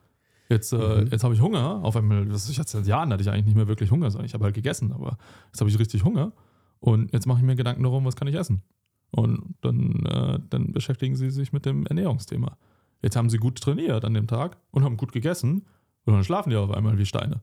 [0.50, 1.08] Jetzt, äh, Mhm.
[1.12, 1.84] jetzt habe ich Hunger.
[1.84, 4.26] Auf einmal, das, ich hatte seit Jahren hatte ich eigentlich nicht mehr wirklich Hunger, sondern
[4.26, 5.18] ich habe halt gegessen, aber
[5.48, 6.32] jetzt habe ich richtig Hunger
[6.80, 8.64] und jetzt mache ich mir Gedanken darum, was kann ich essen.
[9.12, 12.58] Und dann, äh, dann beschäftigen sie sich mit dem Ernährungsthema.
[13.02, 15.66] Jetzt haben sie gut trainiert an dem Tag und haben gut gegessen
[16.06, 17.42] und dann schlafen die auf einmal wie Steine.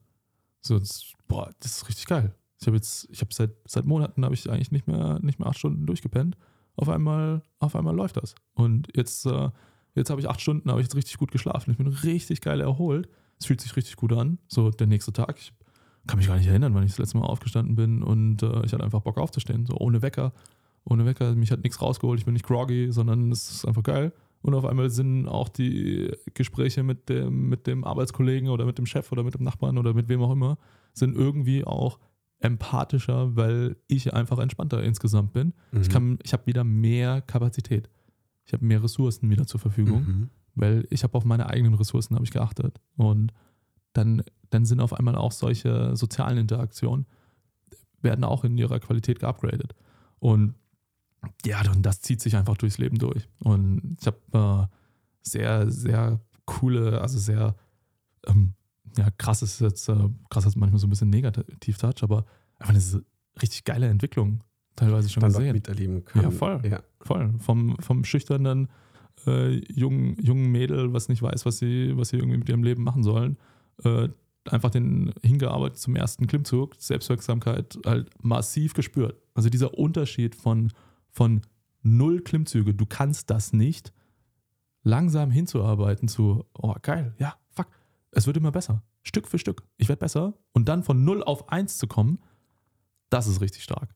[0.61, 2.35] So, das, boah, das ist richtig geil.
[2.59, 5.47] Ich habe jetzt, ich habe seit, seit Monaten habe ich eigentlich nicht mehr, nicht mehr
[5.47, 6.37] acht Stunden durchgepennt.
[6.75, 8.35] Auf einmal, auf einmal läuft das.
[8.53, 9.49] Und jetzt, äh,
[9.95, 11.71] jetzt habe ich acht Stunden, habe ich jetzt richtig gut geschlafen.
[11.71, 13.09] Ich bin richtig geil erholt.
[13.39, 14.39] Es fühlt sich richtig gut an.
[14.47, 15.37] So der nächste Tag.
[15.39, 15.53] Ich
[16.07, 18.73] kann mich gar nicht erinnern, wann ich das letzte Mal aufgestanden bin und äh, ich
[18.73, 19.65] hatte einfach Bock aufzustehen.
[19.65, 20.33] So ohne Wecker.
[20.85, 21.35] Ohne Wecker.
[21.35, 22.19] Mich hat nichts rausgeholt.
[22.19, 24.13] Ich bin nicht groggy, sondern es ist einfach geil.
[24.41, 28.85] Und auf einmal sind auch die Gespräche mit dem, mit dem Arbeitskollegen oder mit dem
[28.85, 30.57] Chef oder mit dem Nachbarn oder mit wem auch immer,
[30.93, 31.99] sind irgendwie auch
[32.39, 35.53] empathischer, weil ich einfach entspannter insgesamt bin.
[35.73, 35.91] Ich, Mhm.
[35.91, 37.89] kann- ich habe wieder mehr Kapazität.
[38.45, 40.29] ich habe mehr Ressourcen wieder zur Verfügung, Mhm.
[40.55, 42.79] weil ich habe auf meine eigenen Ressourcen habe ich geachtet.
[42.95, 43.33] Und
[43.93, 47.05] dann, dann sind auf einmal auch solche sozialen Interaktionen,
[48.01, 49.73] werden auch in ihrer Qualität geupgradet.
[50.19, 50.55] Und
[51.45, 53.27] ja, und das zieht sich einfach durchs Leben durch.
[53.39, 54.75] Und ich habe äh,
[55.21, 57.55] sehr, sehr coole, also sehr
[58.27, 58.53] ähm,
[58.97, 62.25] ja, krass ist jetzt, äh, krass ist manchmal so ein bisschen Negativ-Touch, aber
[62.59, 63.03] einfach eine
[63.41, 64.43] richtig geile Entwicklung
[64.75, 65.53] teilweise schon Dann gesehen.
[65.53, 66.25] miterleben können.
[66.25, 66.61] Ja, voll.
[66.63, 66.81] Ja.
[67.01, 67.33] Voll.
[67.39, 68.69] Vom, vom schüchternen
[69.25, 72.83] äh, jungen, jungen Mädel, was nicht weiß, was sie, was sie irgendwie mit ihrem Leben
[72.83, 73.37] machen sollen,
[73.83, 74.09] äh,
[74.45, 79.21] einfach den hingearbeitet zum ersten Klimmzug, Selbstwirksamkeit halt massiv gespürt.
[79.33, 80.71] Also dieser Unterschied von,
[81.09, 81.41] von
[81.83, 83.93] null Klimmzüge, du kannst das nicht,
[84.83, 87.67] langsam hinzuarbeiten zu, oh geil, ja, fuck,
[88.11, 88.83] es wird immer besser.
[89.03, 89.63] Stück für Stück.
[89.77, 90.33] Ich werde besser.
[90.53, 92.19] Und dann von 0 auf 1 zu kommen,
[93.09, 93.95] das ist richtig stark.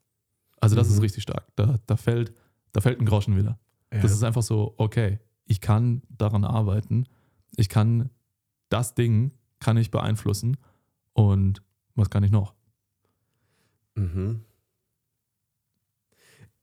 [0.61, 0.95] Also das Mhm.
[0.95, 1.47] ist richtig stark.
[1.55, 2.33] Da, da, fällt,
[2.71, 3.59] da fällt ein Groschen wieder.
[3.93, 4.01] Ja.
[4.01, 7.07] Das ist einfach so, okay, ich kann daran arbeiten.
[7.57, 8.09] Ich kann
[8.69, 9.31] das Ding,
[9.61, 10.57] kann ich beeinflussen.
[11.13, 11.61] Und
[11.95, 12.53] was kann ich noch?
[13.95, 14.41] Mhm.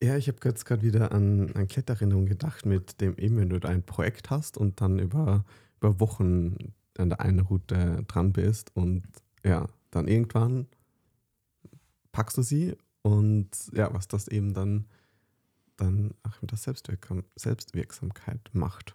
[0.03, 3.67] Ja, ich habe jetzt gerade wieder an, an Klettererinnerung gedacht, mit dem eben, wenn du
[3.67, 5.45] ein Projekt hast und dann über,
[5.79, 9.03] über Wochen an der einen Route dran bist und
[9.45, 10.67] ja, dann irgendwann
[12.13, 14.87] packst du sie und ja, was das eben dann,
[15.77, 18.95] dann auch mit der Selbstwirksam Selbstwirksamkeit macht.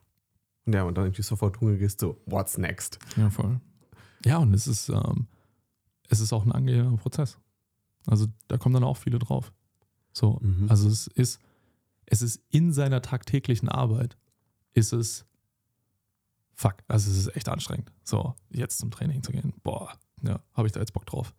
[0.65, 2.99] Und ja, und dann irgendwie sofort hungrig ist, so, what's next?
[3.17, 3.59] Ja, voll.
[4.25, 5.27] Ja, und es ist, ähm,
[6.09, 7.39] es ist auch ein angenehmer Prozess.
[8.05, 9.51] Also da kommen dann auch viele drauf.
[10.11, 10.69] So, Mhm.
[10.69, 11.39] also es ist,
[12.05, 14.17] es ist in seiner tagtäglichen Arbeit,
[14.73, 15.25] ist es,
[16.53, 17.91] fuck, also es ist echt anstrengend.
[18.03, 21.33] So, jetzt zum Training zu gehen, boah, ja, habe ich da jetzt Bock drauf.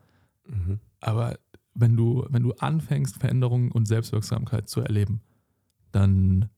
[0.49, 0.81] Mhm.
[1.01, 1.39] Aber
[1.75, 5.21] wenn du, wenn du anfängst, Veränderungen und Selbstwirksamkeit zu erleben,
[5.93, 6.49] dann,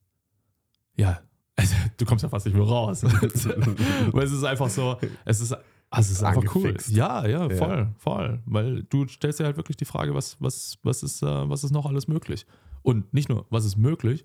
[0.94, 1.20] ja,
[1.56, 3.02] also, du kommst ja fast nicht mehr raus.
[4.12, 5.54] Weil es ist einfach so, es ist,
[5.90, 6.66] also es ist einfach cool.
[6.68, 6.90] Angefixt.
[6.90, 7.56] Ja, ja, Ja.
[7.56, 8.42] voll, voll.
[8.46, 11.70] Weil du stellst dir halt wirklich die Frage, was, was, was, ist, äh, was ist
[11.70, 12.46] noch alles möglich?
[12.82, 14.24] Und nicht nur, was ist möglich,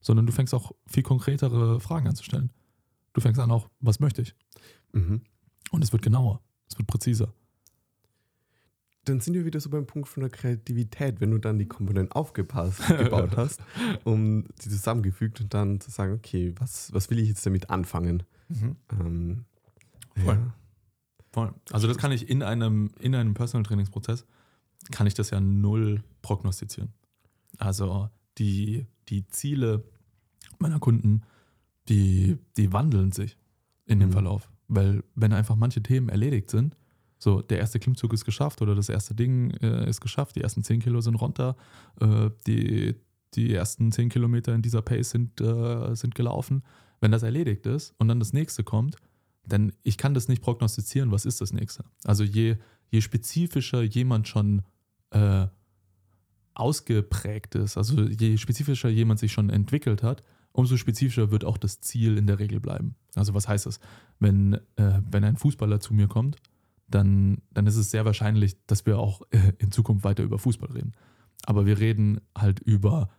[0.00, 2.50] sondern du fängst auch viel konkretere Fragen an zu stellen.
[3.14, 4.34] Du fängst an auch, was möchte ich?
[4.92, 5.22] Mhm.
[5.70, 7.32] Und es wird genauer, es wird präziser.
[9.04, 12.12] dann sind wir wieder so beim Punkt von der Kreativität, wenn du dann die Komponenten
[12.12, 13.60] aufgepasst, gebaut hast,
[14.04, 18.22] um die zusammengefügt und dann zu sagen, okay, was, was will ich jetzt damit anfangen?
[18.92, 19.44] Ähm,
[20.14, 20.34] Voll.
[20.34, 20.54] ja.
[21.32, 21.52] Voll.
[21.72, 24.24] Also das kann ich in einem, in einem Personal Trainingsprozess,
[24.90, 26.92] kann ich das ja null prognostizieren.
[27.58, 28.08] Also
[28.38, 29.84] die, die Ziele
[30.58, 31.22] meiner Kunden,
[31.88, 33.36] die, die wandeln sich
[33.86, 34.12] in dem Mhm.
[34.12, 34.50] Verlauf.
[34.68, 36.76] Weil wenn einfach manche Themen erledigt sind,
[37.18, 40.62] so der erste Klimmzug ist geschafft oder das erste Ding äh, ist geschafft, die ersten
[40.62, 41.56] 10 Kilo sind runter,
[42.00, 42.94] äh, die,
[43.34, 46.62] die ersten 10 Kilometer in dieser Pace sind, äh, sind gelaufen.
[47.00, 48.96] Wenn das erledigt ist und dann das nächste kommt,
[49.48, 51.84] denn ich kann das nicht prognostizieren, was ist das nächste.
[52.04, 52.56] Also je,
[52.90, 54.62] je spezifischer jemand schon
[55.10, 55.46] äh,
[56.54, 60.22] ausgeprägt ist, also je spezifischer jemand sich schon entwickelt hat,
[60.52, 62.96] umso spezifischer wird auch das Ziel in der Regel bleiben.
[63.14, 63.78] Also was heißt das?
[64.18, 66.36] Wenn, äh, wenn ein Fußballer zu mir kommt,
[66.88, 70.72] dann, dann ist es sehr wahrscheinlich, dass wir auch äh, in Zukunft weiter über Fußball
[70.72, 70.92] reden.
[71.44, 73.10] Aber wir reden halt über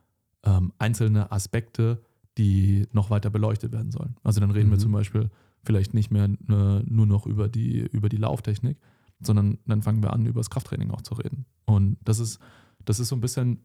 [0.43, 2.03] ähm, einzelne Aspekte,
[2.37, 4.15] die noch weiter beleuchtet werden sollen.
[4.23, 4.81] Also dann reden wir Mhm.
[4.81, 5.29] zum Beispiel
[5.63, 8.77] vielleicht nicht mehr äh, nur noch über die, über die Lauftechnik,
[9.21, 11.45] sondern dann fangen wir an, über das Krafttraining auch zu reden.
[11.65, 12.39] Und das ist,
[12.85, 13.59] das ist so ein bisschen,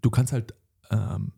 [0.00, 0.54] du kannst halt,
[0.90, 1.32] ähm,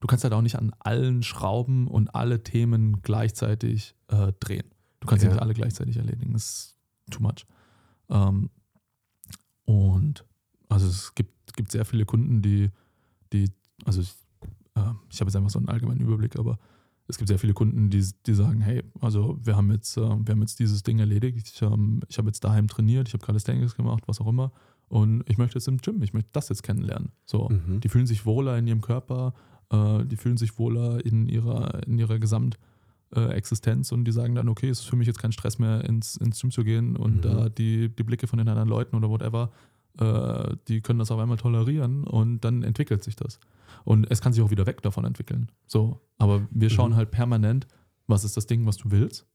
[0.00, 4.66] du kannst halt auch nicht an allen Schrauben und alle Themen gleichzeitig äh, drehen.
[5.00, 5.32] Du kannst sie Ja.
[5.32, 6.32] nicht alle gleichzeitig erledigen.
[6.34, 6.76] Das ist
[7.10, 7.46] too much.
[8.10, 8.50] Ähm,
[9.64, 10.24] und
[10.68, 12.70] also es gibt, gibt sehr viele Kunden, die,
[13.32, 13.50] die
[13.84, 14.14] also ich,
[14.74, 16.58] äh, ich habe jetzt einfach so einen allgemeinen Überblick, aber
[17.08, 20.32] es gibt sehr viele Kunden, die, die sagen, hey, also wir haben jetzt, äh, wir
[20.32, 23.74] haben jetzt dieses Ding erledigt, ich, ähm, ich habe jetzt daheim trainiert, ich habe Calisthenics
[23.76, 24.52] gemacht, was auch immer
[24.88, 27.10] und ich möchte jetzt im Gym, ich möchte das jetzt kennenlernen.
[27.24, 27.80] So, Mhm.
[27.80, 29.34] die fühlen sich wohler in ihrem Körper,
[29.70, 32.18] äh, die fühlen sich wohler in ihrer, in ihrer
[33.10, 36.16] Gesamtexistenz und die sagen dann, okay, es ist für mich jetzt kein Stress mehr, ins,
[36.16, 37.20] ins Gym zu gehen und Mhm.
[37.22, 39.50] da die, die Blicke von den anderen Leuten oder whatever,
[39.98, 43.38] äh, die können das auf einmal tolerieren und dann entwickelt sich das.
[43.84, 45.50] Und es kann sich auch wieder weg davon entwickeln.
[45.66, 46.96] So, aber wir schauen Mhm.
[46.96, 47.66] halt permanent,
[48.06, 49.26] was ist das Ding, was du willst.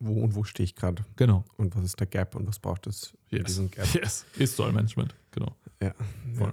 [0.00, 1.04] Wo und wo stehe ich gerade?
[1.16, 1.44] Genau.
[1.56, 3.86] Und was ist der Gap und was braucht es für diesen Gap?
[3.94, 4.26] Yes.
[4.36, 5.54] Ist Soul Management, genau.
[5.80, 5.94] Ja,
[6.34, 6.52] Voll.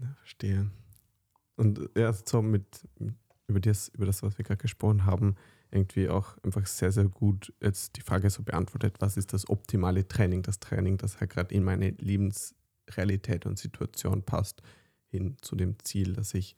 [0.00, 0.14] ja.
[0.16, 0.70] Verstehe.
[1.56, 2.64] Und ja, so mit,
[3.46, 5.36] über das, über das, was wir gerade gesprochen haben,
[5.74, 10.06] irgendwie auch einfach sehr, sehr gut jetzt die Frage so beantwortet, was ist das optimale
[10.06, 10.42] Training?
[10.42, 14.62] Das Training, das halt gerade in meine Lebensrealität und Situation passt,
[15.08, 16.56] hin zu dem Ziel, das ich,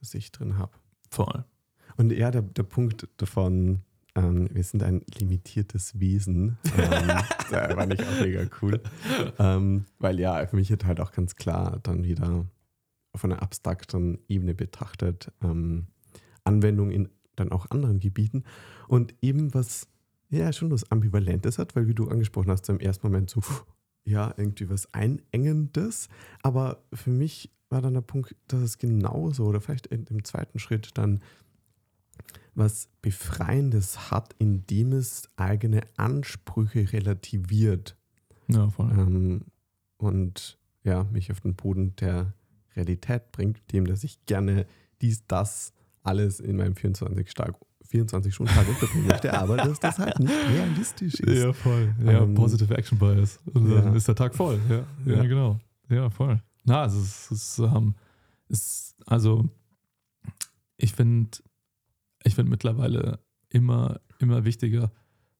[0.00, 0.72] das ich drin habe.
[1.10, 1.44] Voll.
[1.96, 3.82] Und ja, der, der Punkt davon,
[4.14, 7.08] ähm, wir sind ein limitiertes Wesen, ähm,
[7.50, 8.80] da fand ich auch mega cool.
[9.38, 12.46] Ähm, weil ja, für mich wird halt auch ganz klar dann wieder
[13.12, 15.86] auf einer abstrakten Ebene betrachtet, ähm,
[16.44, 17.08] Anwendung in
[17.40, 18.44] dann auch anderen Gebieten
[18.88, 19.88] und eben was
[20.30, 23.40] ja schon was Ambivalentes hat, weil wie du angesprochen hast, im ersten Moment so,
[24.04, 26.08] ja, irgendwie was Einengendes,
[26.42, 30.90] aber für mich war dann der Punkt, dass es genauso oder vielleicht im zweiten Schritt
[30.94, 31.20] dann
[32.54, 37.96] was Befreiendes hat, indem es eigene Ansprüche relativiert.
[38.48, 38.90] Ja, voll.
[38.90, 39.44] Ähm,
[39.96, 42.34] und ja, mich auf den Boden der
[42.74, 44.66] Realität bringt, dem, dass ich gerne
[45.00, 45.72] dies, das
[46.08, 47.54] alles in meinem 24 Tag
[47.86, 51.38] 24 Stunden Tag unterbringen möchte, aber dass das halt nicht realistisch ist.
[51.42, 51.94] Ja, voll.
[52.04, 53.38] Ja, Ähm, Positive Action Bias.
[53.54, 53.94] Und dann ja.
[53.94, 54.60] ist der Tag voll.
[54.68, 55.24] Ja, ja, Ja.
[55.24, 55.58] genau.
[55.88, 56.42] Ja, voll.
[56.64, 57.94] Na, also es ist, ähm,
[58.50, 59.48] es, also
[60.76, 61.38] ich finde,
[62.24, 64.90] ich finde mittlerweile immer, immer wichtiger,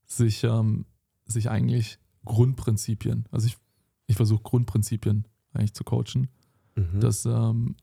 [0.07, 0.87] sich, ähm,
[1.27, 3.59] sich eigentlich Grundprinzipien, also ich,
[4.07, 6.29] ich versuche Grundprinzipien eigentlich zu coachen,
[6.77, 7.01] Mhm.
[7.01, 7.77] dass, ähm,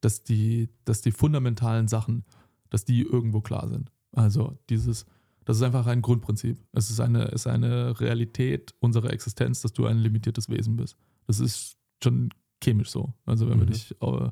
[0.00, 2.24] dass, die, dass die fundamentalen Sachen,
[2.70, 3.90] dass die irgendwo klar sind.
[4.12, 5.06] Also dieses,
[5.44, 6.58] das ist einfach ein Grundprinzip.
[6.72, 10.96] Es ist eine, ist eine Realität unserer Existenz, dass du ein limitiertes Wesen bist.
[11.26, 12.30] Das ist schon
[12.62, 13.12] chemisch so.
[13.26, 13.70] Also wenn wir Mhm.
[13.70, 14.30] dich, äh,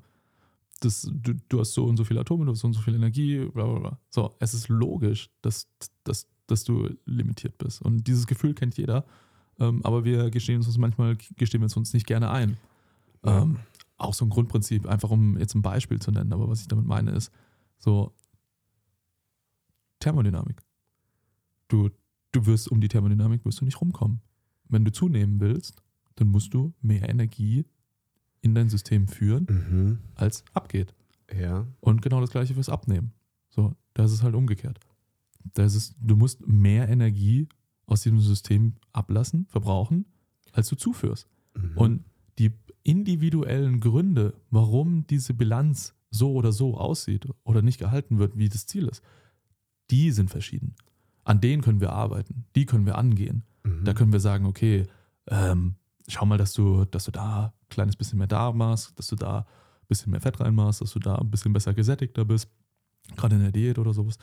[0.81, 2.95] das, du, du hast so und so viele Atome, du hast so und so viel
[2.95, 4.01] Energie, bla bla bla.
[4.11, 5.69] So, es ist logisch, dass,
[6.05, 7.81] dass, dass du limitiert bist.
[7.83, 9.05] Und dieses Gefühl kennt jeder.
[9.59, 12.59] Ähm, aber wir gestehen uns manchmal, gestehen wir es uns nicht gerne ein.
[13.25, 13.49] Ja.
[13.99, 16.85] Auch so ein Grundprinzip, einfach um jetzt ein Beispiel zu nennen, aber was ich damit
[16.87, 17.31] meine ist,
[17.79, 18.13] so
[20.01, 20.63] Thermodynamik.
[21.69, 21.91] Du,
[22.33, 24.21] du wirst um die Thermodynamik wirst du nicht rumkommen.
[24.69, 25.83] Wenn du zunehmen willst,
[26.17, 27.65] dann musst du mehr Energie
[28.41, 29.99] in dein System führen, Mhm.
[30.15, 30.95] als abgeht.
[31.35, 31.67] Ja.
[31.81, 33.13] Und genau das gleiche fürs Abnehmen.
[33.51, 34.79] So, da ist es halt umgekehrt.
[35.55, 37.49] Da ist es, du musst mehr Energie
[37.87, 40.05] aus diesem System ablassen, verbrauchen,
[40.53, 41.29] als du zuführst.
[41.55, 41.77] Mhm.
[41.77, 42.05] Und
[42.87, 48.67] individuellen Gründe, warum diese Bilanz so oder so aussieht oder nicht gehalten wird, wie das
[48.67, 49.03] Ziel ist,
[49.91, 50.77] die sind verschieden.
[51.25, 53.43] An denen können wir arbeiten, die können wir angehen.
[53.65, 53.85] Mhm.
[53.85, 54.87] Da können wir sagen, okay,
[55.27, 55.75] ähm,
[56.07, 59.17] schau mal, dass du, dass du da ein kleines bisschen mehr da machst, dass du
[59.17, 62.49] da ein bisschen mehr Fett reinmachst, dass du da ein bisschen besser gesättigter bist,
[63.17, 64.19] gerade in der Diät oder sowas.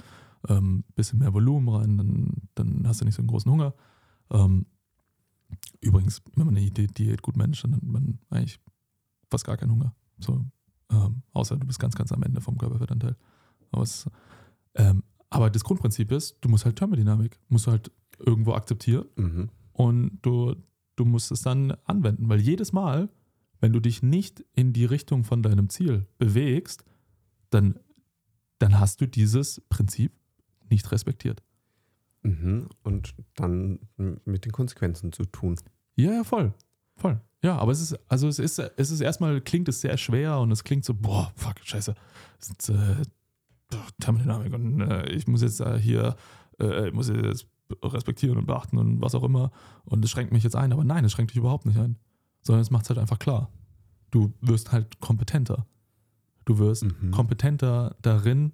[0.47, 3.73] Ein bisschen mehr Volumen rein, dann, dann hast du nicht so einen großen Hunger.
[4.31, 4.65] Ähm,
[5.81, 8.59] übrigens, wenn man eine Di- Diät gut managt, dann hat man eigentlich
[9.29, 9.95] fast gar keinen Hunger.
[10.19, 10.45] So,
[10.91, 13.15] ähm, außer du bist ganz, ganz am Ende vom Körperfettanteil.
[13.71, 14.05] Aber, es,
[14.75, 19.49] ähm, aber das Grundprinzip ist, du musst halt Thermodynamik, musst du halt irgendwo akzeptieren Mhm.
[19.73, 20.55] und du,
[20.95, 23.09] du musst es dann anwenden, weil jedes Mal,
[23.59, 26.85] wenn du dich nicht in die Richtung von deinem Ziel bewegst,
[27.49, 27.79] dann,
[28.59, 30.13] dann hast du dieses Prinzip
[30.69, 31.41] nicht respektiert.
[32.23, 32.69] Mhm.
[32.83, 33.79] Und dann
[34.25, 35.55] mit den Konsequenzen zu tun.
[35.95, 36.53] Ja, ja, voll.
[36.95, 37.19] Voll.
[37.41, 40.51] Ja, aber es ist, also es ist, es ist erstmal, klingt es sehr schwer und
[40.51, 41.93] es klingt so, boah, fuck, scheiße.
[42.39, 43.03] Es ist, äh,
[43.99, 46.15] Thermodynamik und äh, ich muss jetzt äh, hier,
[46.59, 47.47] äh, ich muss jetzt
[47.83, 49.51] respektieren und beachten und was auch immer.
[49.85, 51.97] Und es schränkt mich jetzt ein, aber nein, es schränkt dich überhaupt nicht ein.
[52.41, 53.49] Sondern es macht es halt einfach klar.
[54.11, 55.65] Du wirst halt kompetenter.
[56.45, 57.11] Du wirst Mhm.
[57.11, 58.51] kompetenter darin,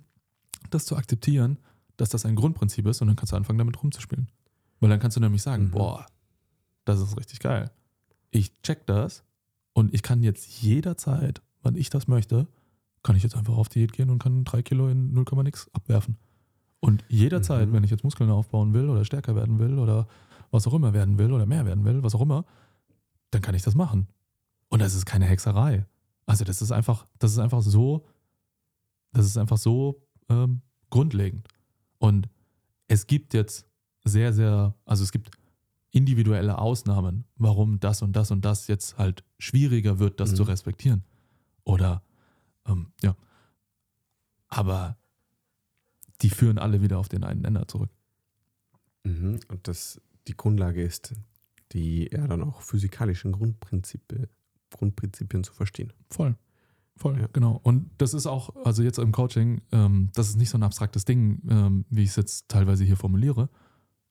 [0.70, 1.58] das zu akzeptieren,
[2.00, 4.28] dass das ein Grundprinzip ist und dann kannst du anfangen, damit rumzuspielen.
[4.80, 5.72] Weil dann kannst du nämlich sagen, Mhm.
[5.72, 6.06] boah,
[6.86, 7.72] das ist richtig geil.
[8.32, 9.24] Ich check das
[9.74, 12.48] und ich kann jetzt jederzeit, wann ich das möchte,
[13.04, 16.18] kann ich jetzt einfach auf Diät gehen und kann drei Kilo in 0, nix abwerfen.
[16.80, 17.74] Und jederzeit, Mhm.
[17.74, 20.08] wenn ich jetzt Muskeln aufbauen will oder stärker werden will oder
[20.52, 22.46] was auch immer werden will oder mehr werden will, was auch immer,
[23.32, 24.08] dann kann ich das machen.
[24.70, 25.86] Und das ist keine Hexerei.
[26.26, 28.06] Also das ist einfach, das ist einfach so,
[29.12, 31.48] das ist einfach so ähm, grundlegend.
[32.00, 32.30] Und
[32.88, 33.66] es gibt jetzt
[34.04, 35.32] sehr, sehr, also es gibt
[35.92, 40.36] individuelle Ausnahmen, warum das und das und das jetzt halt schwieriger wird, das Mhm.
[40.36, 41.04] zu respektieren.
[41.64, 42.04] Oder
[42.66, 43.16] ähm, ja.
[44.48, 44.98] Aber
[46.22, 47.92] die führen alle wieder auf den einen Nenner zurück.
[49.04, 49.40] Mhm.
[49.48, 51.16] Und das die Grundlage ist,
[51.72, 54.28] die ja dann auch physikalischen Grundprinzipien,
[54.72, 55.94] Grundprinzipien zu verstehen.
[56.10, 56.36] Voll.
[57.00, 57.28] Voll, Ja.
[57.32, 57.60] genau.
[57.64, 61.06] Und das ist auch, also jetzt im Coaching, ähm, das ist nicht so ein abstraktes
[61.06, 63.50] Ding, ähm, wie ich es jetzt teilweise hier formuliere,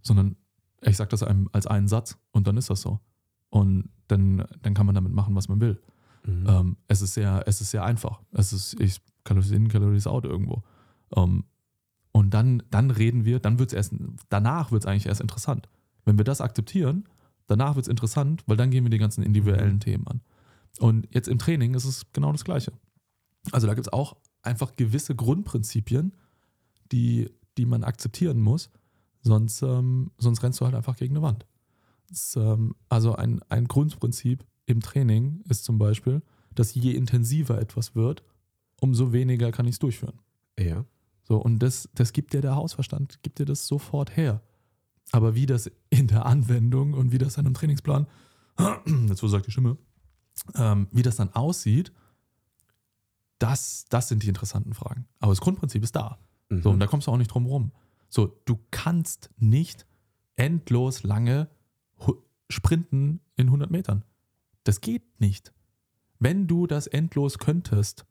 [0.02, 0.36] sondern
[0.80, 2.98] ich sage das einem als einen Satz und dann ist das so.
[3.50, 5.80] Und dann, dann kann man damit machen, was man will.
[6.26, 6.46] Mhm.
[6.48, 8.22] Ähm, es, ist sehr, es ist sehr einfach.
[8.32, 10.62] Es ist ich, Calories in, Calories out irgendwo.
[11.14, 11.44] Ähm,
[12.12, 13.94] und dann, dann reden wir, dann wird es erst,
[14.30, 15.68] danach wird es eigentlich erst interessant.
[16.06, 17.04] Wenn wir das akzeptieren,
[17.48, 19.80] danach wird es interessant, weil dann gehen wir die ganzen individuellen Mhm.
[19.80, 20.20] Themen an.
[20.78, 22.72] Und jetzt im Training ist es genau das Gleiche.
[23.52, 26.12] Also da gibt es auch einfach gewisse Grundprinzipien,
[26.92, 28.70] die, die man akzeptieren muss,
[29.22, 31.46] sonst, ähm, sonst rennst du halt einfach gegen eine Wand.
[32.08, 36.22] Das, ähm, also ein, ein Grundprinzip im Training ist zum Beispiel,
[36.54, 38.22] dass je intensiver etwas wird,
[38.80, 40.18] umso weniger kann ich es durchführen.
[40.58, 40.84] Ja.
[41.24, 44.40] So, und das, das gibt dir der Hausverstand, gibt dir das sofort her.
[45.12, 48.06] Aber wie das in der Anwendung und wie das dann im Trainingsplan,
[49.08, 49.76] jetzt wo sagt die Stimme,
[50.54, 51.92] ähm, wie das dann aussieht,
[53.38, 55.06] das, das sind die interessanten Fragen.
[55.20, 56.18] Aber das Grundprinzip ist da.
[56.48, 56.62] Mhm.
[56.62, 57.72] So, und da kommst du auch nicht drum rum.
[58.08, 59.86] So, du kannst nicht
[60.36, 61.48] endlos lange
[62.48, 64.04] sprinten in 100 Metern.
[64.64, 65.52] Das geht nicht.
[66.18, 68.06] Wenn du das endlos könntest,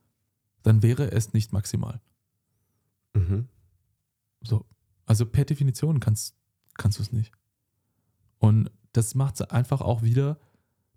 [0.64, 2.02] dann wäre es nicht maximal.
[3.14, 3.48] Mhm.
[4.42, 4.66] So.
[5.06, 6.36] Also per Definition kannst,
[6.76, 7.34] kannst du es nicht.
[8.38, 10.40] Und das macht es einfach auch wieder.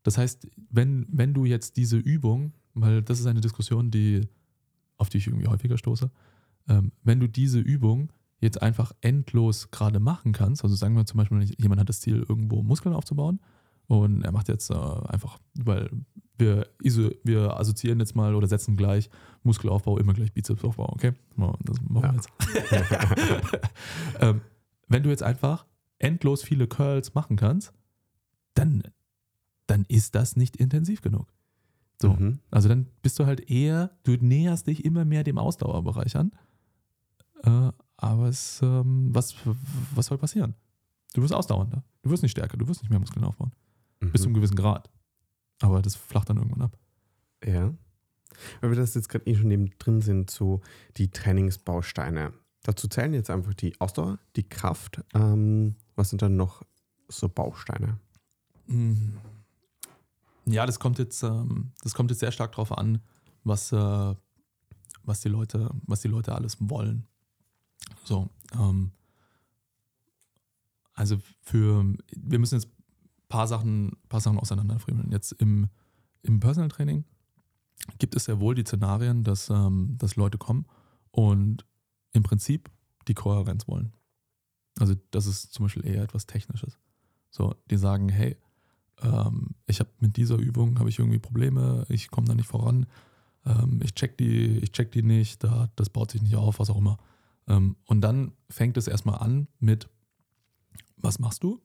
[0.03, 4.29] Das heißt, wenn, wenn du jetzt diese Übung, weil das ist eine Diskussion, die,
[4.97, 6.11] auf die ich irgendwie häufiger stoße,
[6.69, 11.19] ähm, wenn du diese Übung jetzt einfach endlos gerade machen kannst, also sagen wir zum
[11.19, 13.41] Beispiel, jemand hat das Ziel, irgendwo Muskeln aufzubauen
[13.87, 15.91] und er macht jetzt äh, einfach, weil
[16.39, 19.11] wir, wir assoziieren jetzt mal oder setzen gleich
[19.43, 21.13] Muskelaufbau immer gleich Bizepsaufbau, okay?
[21.65, 23.63] Das machen wir jetzt.
[24.21, 24.41] ähm,
[24.89, 25.67] wenn du jetzt einfach
[25.99, 27.73] endlos viele Curls machen kannst,
[28.55, 28.83] dann,
[29.71, 31.33] dann ist das nicht intensiv genug.
[32.01, 32.15] So.
[32.15, 32.41] Mhm.
[32.51, 36.33] Also dann bist du halt eher, du näherst dich immer mehr dem Ausdauerbereich an.
[37.43, 39.35] Äh, aber es, ähm, was,
[39.95, 40.55] was soll passieren?
[41.15, 41.85] Du wirst ausdauernder.
[42.03, 43.53] Du wirst nicht stärker, du wirst nicht mehr Muskeln aufbauen.
[44.01, 44.13] Mhm.
[44.13, 44.91] Bis zu einem gewissen Grad.
[45.61, 46.79] Aber das flacht dann irgendwann ab.
[47.45, 47.75] Ja.
[48.61, 50.63] Weil wir das jetzt gerade eh schon neben drin sind, so
[50.97, 52.33] die Trainingsbausteine.
[52.63, 55.03] Dazu zählen jetzt einfach die Ausdauer, die Kraft.
[55.15, 56.63] Ähm, was sind dann noch
[57.09, 57.99] so Bausteine?
[58.67, 59.17] Mm.
[60.47, 63.01] Ja, das kommt jetzt, ähm, das kommt jetzt sehr stark darauf an,
[63.45, 64.15] was, äh,
[65.05, 67.07] was, die Leute, was die Leute alles wollen.
[68.05, 68.93] So, ähm,
[70.95, 71.85] also für,
[72.17, 75.11] wir müssen jetzt ein paar Sachen, paar Sachen auseinanderfriemeln.
[75.13, 75.69] Jetzt im,
[76.23, 77.05] im Personal Training
[77.99, 80.67] gibt es sehr wohl die Szenarien, dass, ähm, dass Leute kommen
[81.11, 81.65] und
[82.13, 82.71] im Prinzip
[83.09, 83.93] die Kohärenz wollen.
[84.79, 86.79] Also das ist zum Beispiel eher etwas Technisches.
[87.31, 88.37] So, die sagen, hey,
[89.03, 92.87] ähm, ich habe mit dieser Übung habe ich irgendwie Probleme, ich komme da nicht voran,
[93.47, 96.71] ähm, ich check die, ich check die nicht, da, das baut sich nicht auf, was
[96.71, 96.99] auch immer.
[97.49, 99.89] Ähm, und dann fängt es erstmal an mit,
[100.97, 101.61] was machst du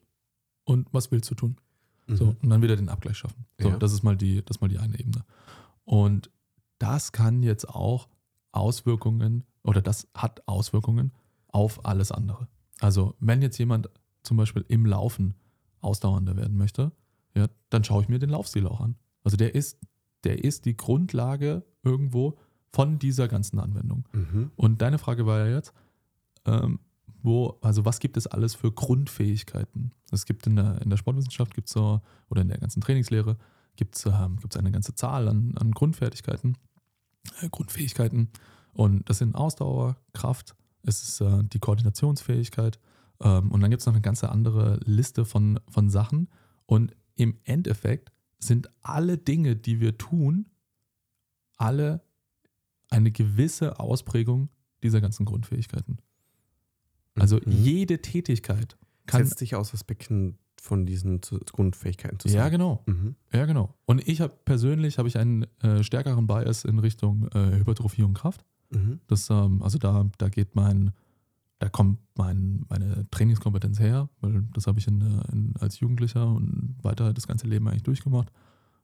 [0.64, 1.58] und was willst du tun?
[2.08, 2.38] So, Mhm.
[2.44, 3.46] und dann wieder den Abgleich schaffen.
[3.60, 3.78] So, Ja.
[3.78, 5.26] das ist mal die, das ist mal die eine Ebene.
[5.86, 6.30] Und
[6.78, 8.08] das kann jetzt auch
[8.52, 11.12] Auswirkungen oder das hat Auswirkungen
[11.48, 12.48] auf alles andere.
[12.80, 13.90] Also, wenn jetzt jemand
[14.24, 15.36] zum Beispiel im Laufen
[15.82, 16.92] ausdauernder werden möchte,
[17.36, 18.96] ja, dann schaue ich mir den Laufstil auch an.
[19.24, 19.80] Also der ist,
[20.24, 22.38] der ist die Grundlage irgendwo
[22.72, 24.08] von dieser ganzen Anwendung.
[24.14, 24.52] Mhm.
[24.56, 25.74] Und deine Frage war ja jetzt,
[26.46, 26.80] ähm,
[27.22, 29.92] wo, also was gibt es alles für Grundfähigkeiten?
[30.12, 33.38] Es gibt in der, in der Sportwissenschaft gibt's so, oder in der ganzen Trainingslehre
[33.76, 36.58] gibt es ähm, gibt's eine ganze Zahl an, an Grundfertigkeiten,
[37.42, 38.30] äh, Grundfähigkeiten.
[38.74, 42.80] Und das sind Ausdauer, Kraft, es ist äh, die Koordinationsfähigkeit.
[43.22, 46.30] Ähm, und dann gibt es noch eine ganze andere Liste von, von Sachen.
[46.66, 50.48] Und im Endeffekt sind alle Dinge, die wir tun,
[51.58, 52.02] alle
[52.90, 54.50] eine gewisse Ausprägung
[54.84, 55.98] dieser ganzen Grundfähigkeiten.
[57.16, 57.52] Also Mhm.
[57.52, 59.26] jede Tätigkeit kann.
[59.26, 62.38] Setzt sich aus Aspekten von diesen Grundfähigkeiten zusammen.
[62.40, 62.84] Ja, genau.
[62.88, 63.16] Mhm.
[63.32, 63.74] Ja, genau.
[63.86, 68.16] Und ich habe persönlich habe ich einen äh, stärkeren Bias in Richtung äh, Hypertrophie und
[68.16, 68.44] Kraft.
[68.72, 69.00] Mhm.
[69.08, 70.92] Das, ähm, also da, da geht mein,
[71.60, 75.02] da kommt mein, meine Trainingskompetenz her, weil das habe ich in,
[75.32, 78.32] in, als Jugendlicher und weiter das ganze Leben eigentlich durchgemacht.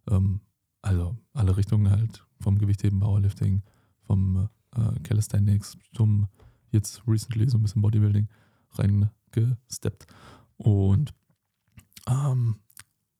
[0.10, 0.42] Ähm,
[0.82, 3.62] also alle Richtungen halt, vom Gewichtheben, Powerlifting,
[4.04, 6.28] vom äh, Calisthenics zum
[6.72, 8.30] jetzt recently so ein bisschen Bodybuilding
[8.72, 10.08] reingesteppt.
[10.58, 11.14] Und
[12.08, 12.56] ähm,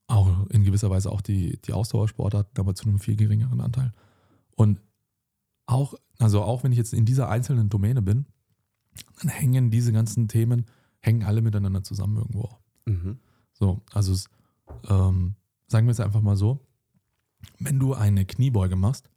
[0.06, 3.92] auch in gewisser Weise auch die, die Ausdauersportarten, aber zu einem viel geringeren Anteil.
[4.56, 4.80] Und
[5.66, 8.26] auch, also auch wenn ich jetzt in dieser einzelnen Domäne bin,
[9.20, 10.66] dann hängen diese ganzen Themen,
[11.00, 12.60] hängen alle miteinander zusammen irgendwo auch.
[12.86, 13.18] Mhm.
[13.52, 14.28] So, also es,
[14.88, 15.34] ähm,
[15.66, 16.66] sagen wir es einfach mal so,
[17.58, 19.10] wenn du eine Kniebeuge machst,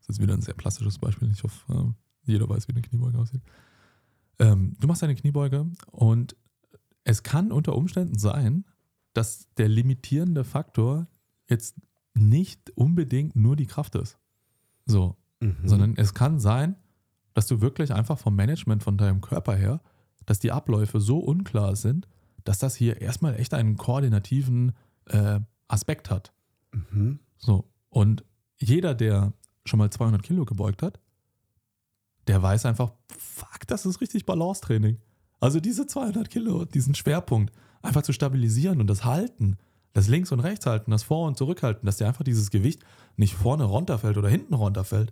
[0.00, 3.18] das ist wieder ein sehr plastisches Beispiel, ich hoffe, äh, jeder weiß, wie eine Kniebeuge
[3.18, 3.42] aussieht.
[4.38, 6.36] Ähm, du machst eine Kniebeuge und
[7.04, 8.64] es kann unter Umständen sein,
[9.12, 11.06] dass der limitierende Faktor
[11.48, 11.76] jetzt
[12.14, 14.18] nicht unbedingt nur die Kraft ist.
[14.86, 15.56] So, Mhm.
[15.64, 16.76] sondern es kann sein,
[17.34, 19.80] dass du wirklich einfach vom Management von deinem Körper her,
[20.26, 22.08] dass die Abläufe so unklar sind,
[22.44, 24.72] dass das hier erstmal echt einen koordinativen
[25.06, 26.32] äh, Aspekt hat.
[26.72, 27.18] Mhm.
[27.36, 27.64] So.
[27.90, 28.24] Und
[28.58, 29.32] jeder, der
[29.64, 31.00] schon mal 200 Kilo gebeugt hat,
[32.26, 34.98] der weiß einfach, fuck, das ist richtig Balance-Training.
[35.40, 39.56] Also diese 200 Kilo, diesen Schwerpunkt einfach zu stabilisieren und das Halten,
[39.92, 42.82] das Links- und Rechtshalten, das Vor- und Zurückhalten, dass dir einfach dieses Gewicht
[43.16, 45.10] nicht vorne runterfällt oder hinten runterfällt,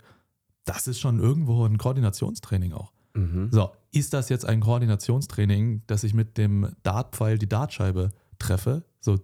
[0.64, 2.92] das ist schon irgendwo ein Koordinationstraining auch.
[3.14, 3.48] Mhm.
[3.50, 9.18] So, ist das jetzt ein Koordinationstraining, dass ich mit dem Dartpfeil die Dartscheibe treffe, so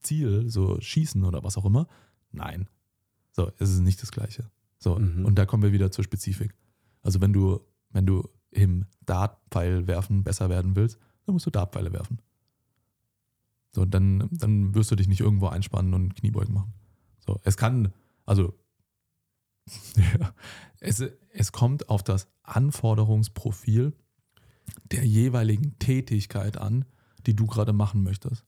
[0.00, 1.86] Ziel, so schießen oder was auch immer?
[2.32, 2.68] Nein.
[3.32, 4.50] So, es ist nicht das Gleiche.
[4.78, 5.24] So, Mhm.
[5.24, 6.54] und da kommen wir wieder zur Spezifik.
[7.02, 7.60] Also, wenn du,
[7.90, 12.20] wenn du im Dartpfeil werfen besser werden willst, dann musst du Dartpfeile werfen.
[13.72, 16.72] So, dann, dann wirst du dich nicht irgendwo einspannen und Kniebeugen machen.
[17.26, 17.92] So, es kann,
[18.24, 18.54] also,
[19.96, 20.34] ja,
[20.80, 23.92] es, es kommt auf das Anforderungsprofil
[24.90, 26.84] der jeweiligen Tätigkeit an,
[27.26, 28.44] die du gerade machen möchtest.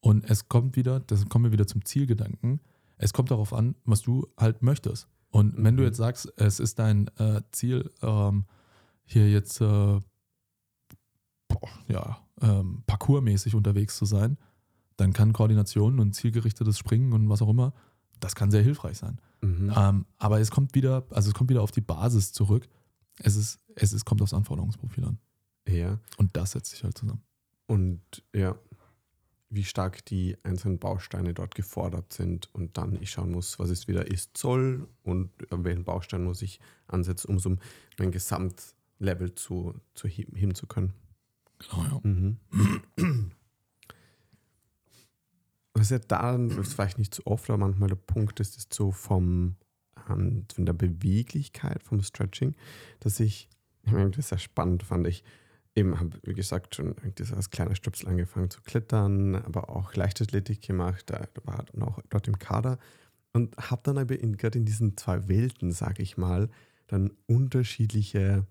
[0.00, 2.60] Und es kommt wieder, das kommen wir wieder zum Zielgedanken,
[2.96, 5.08] es kommt darauf an, was du halt möchtest.
[5.30, 5.88] Und wenn du Mhm.
[5.88, 8.46] jetzt sagst, es ist dein äh, Ziel, ähm,
[9.04, 9.64] hier jetzt äh,
[11.48, 14.38] boah, ja, ähm, parkourmäßig unterwegs zu sein,
[14.96, 17.72] dann kann Koordination und zielgerichtetes Springen und was auch immer,
[18.20, 19.18] das kann sehr hilfreich sein.
[19.40, 19.72] Mhm.
[19.74, 22.68] Ähm, aber es kommt wieder, also es kommt wieder auf die Basis zurück.
[23.18, 25.18] Es ist, es ist, kommt aufs Anforderungsprofil an.
[25.68, 25.98] Ja.
[26.16, 27.22] Und das setzt sich halt zusammen.
[27.66, 28.00] Und
[28.34, 28.56] ja,
[29.50, 33.88] wie stark die einzelnen Bausteine dort gefordert sind und dann ich schauen muss, was es
[33.88, 37.56] wieder ist soll und welchen Baustein muss ich ansetzen, um so
[37.98, 40.94] mein Gesamtlevel zu, zu heben, heben zu können.
[41.58, 42.00] Genau, ja.
[42.02, 43.32] Mhm.
[45.80, 48.74] Was ja da, das ist vielleicht nicht so oft, aber manchmal der Punkt ist, ist
[48.74, 49.56] so vom,
[50.10, 52.54] ähm, von der Beweglichkeit, vom Stretching,
[53.00, 53.48] dass ich,
[53.84, 55.24] ich meine, das ist sehr spannend, fand ich,
[55.74, 56.96] eben habe, wie gesagt, schon
[57.34, 62.28] als kleiner Stöpsel angefangen zu klettern, aber auch Leichtathletik gemacht, da war dann auch dort
[62.28, 62.78] im Kader
[63.32, 66.50] und habe dann aber in, gerade in diesen zwei Welten, sage ich mal,
[66.88, 68.44] dann unterschiedliche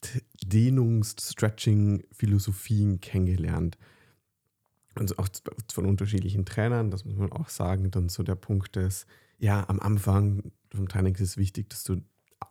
[0.00, 3.76] T- Dehnungs-, Stretching-Philosophien kennengelernt.
[4.98, 5.28] Und auch
[5.72, 7.90] von unterschiedlichen Trainern, das muss man auch sagen.
[7.90, 9.06] Dann so der Punkt ist,
[9.38, 12.02] ja, am Anfang vom Training ist es wichtig, dass du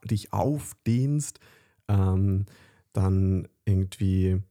[0.04, 1.40] dich aufdehnst.
[1.88, 2.46] Ähm,
[2.94, 4.42] dann irgendwie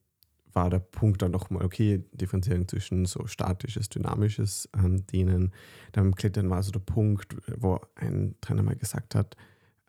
[0.52, 5.52] war der Punkt dann nochmal, okay, Differenzierung zwischen so statisches, dynamisches ähm, Dehnen.
[5.92, 9.36] Dann Klettern war so der Punkt, wo ein Trainer mal gesagt hat,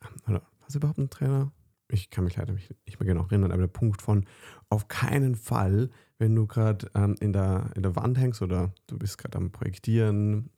[0.03, 1.51] ähm, oder war es überhaupt ein Trainer?
[1.87, 4.25] Ich kann mich leider nicht mehr genau erinnern, aber der Punkt von
[4.69, 5.89] auf keinen Fall,
[6.21, 9.51] wenn du gerade ähm, in, der, in der Wand hängst oder du bist gerade am
[9.51, 10.51] Projektieren,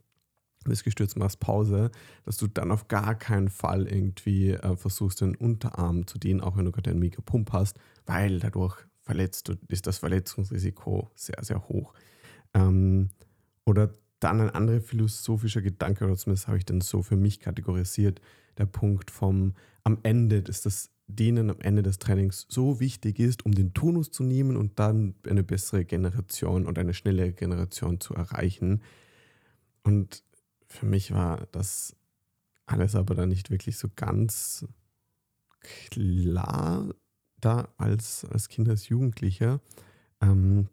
[0.65, 1.89] bist gestürzt, machst Pause,
[2.25, 6.57] dass du dann auf gar keinen Fall irgendwie äh, versuchst, den Unterarm zu dehnen, auch
[6.57, 11.41] wenn du gerade einen mega Pump hast, weil dadurch verletzt du, ist das Verletzungsrisiko sehr,
[11.41, 11.93] sehr hoch.
[12.53, 13.09] Ähm,
[13.65, 18.19] oder dann ein anderer philosophischer Gedanke, oder zumindest habe ich den so für mich kategorisiert,
[18.57, 19.53] der Punkt vom
[19.85, 24.11] am Ende, dass das Dehnen am Ende des Trainings so wichtig ist, um den Tonus
[24.11, 28.81] zu nehmen und dann eine bessere Generation und eine schnellere Generation zu erreichen.
[29.83, 30.23] Und
[30.67, 31.95] für mich war das
[32.65, 34.65] alles aber dann nicht wirklich so ganz
[35.89, 36.93] klar
[37.39, 39.61] da als, als Kind, als Jugendlicher.
[40.21, 40.69] Ähm,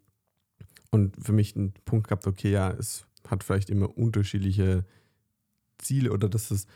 [0.89, 4.85] und für mich ein Punkt gehabt, okay, ja, es hat vielleicht immer unterschiedliche
[5.77, 6.67] Ziele oder dass es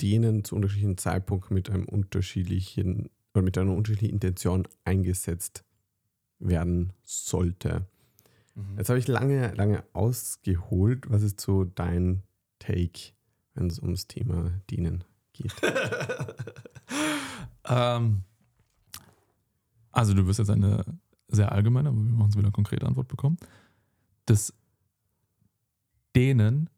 [0.00, 5.64] denen zu unterschiedlichen Zeitpunkten mit einem unterschiedlichen oder mit einer unterschiedlichen Intention eingesetzt
[6.38, 7.86] werden sollte.
[8.76, 11.10] Jetzt habe ich lange, lange ausgeholt.
[11.10, 12.22] Was ist so dein
[12.58, 13.12] Take,
[13.54, 15.54] wenn es ums Thema Dienen geht?
[17.64, 18.22] ähm,
[19.92, 20.84] also du wirst jetzt eine
[21.28, 23.38] sehr allgemeine, aber wir machen es wieder eine konkrete Antwort bekommen.
[24.26, 24.52] Das
[26.14, 26.68] Dehnen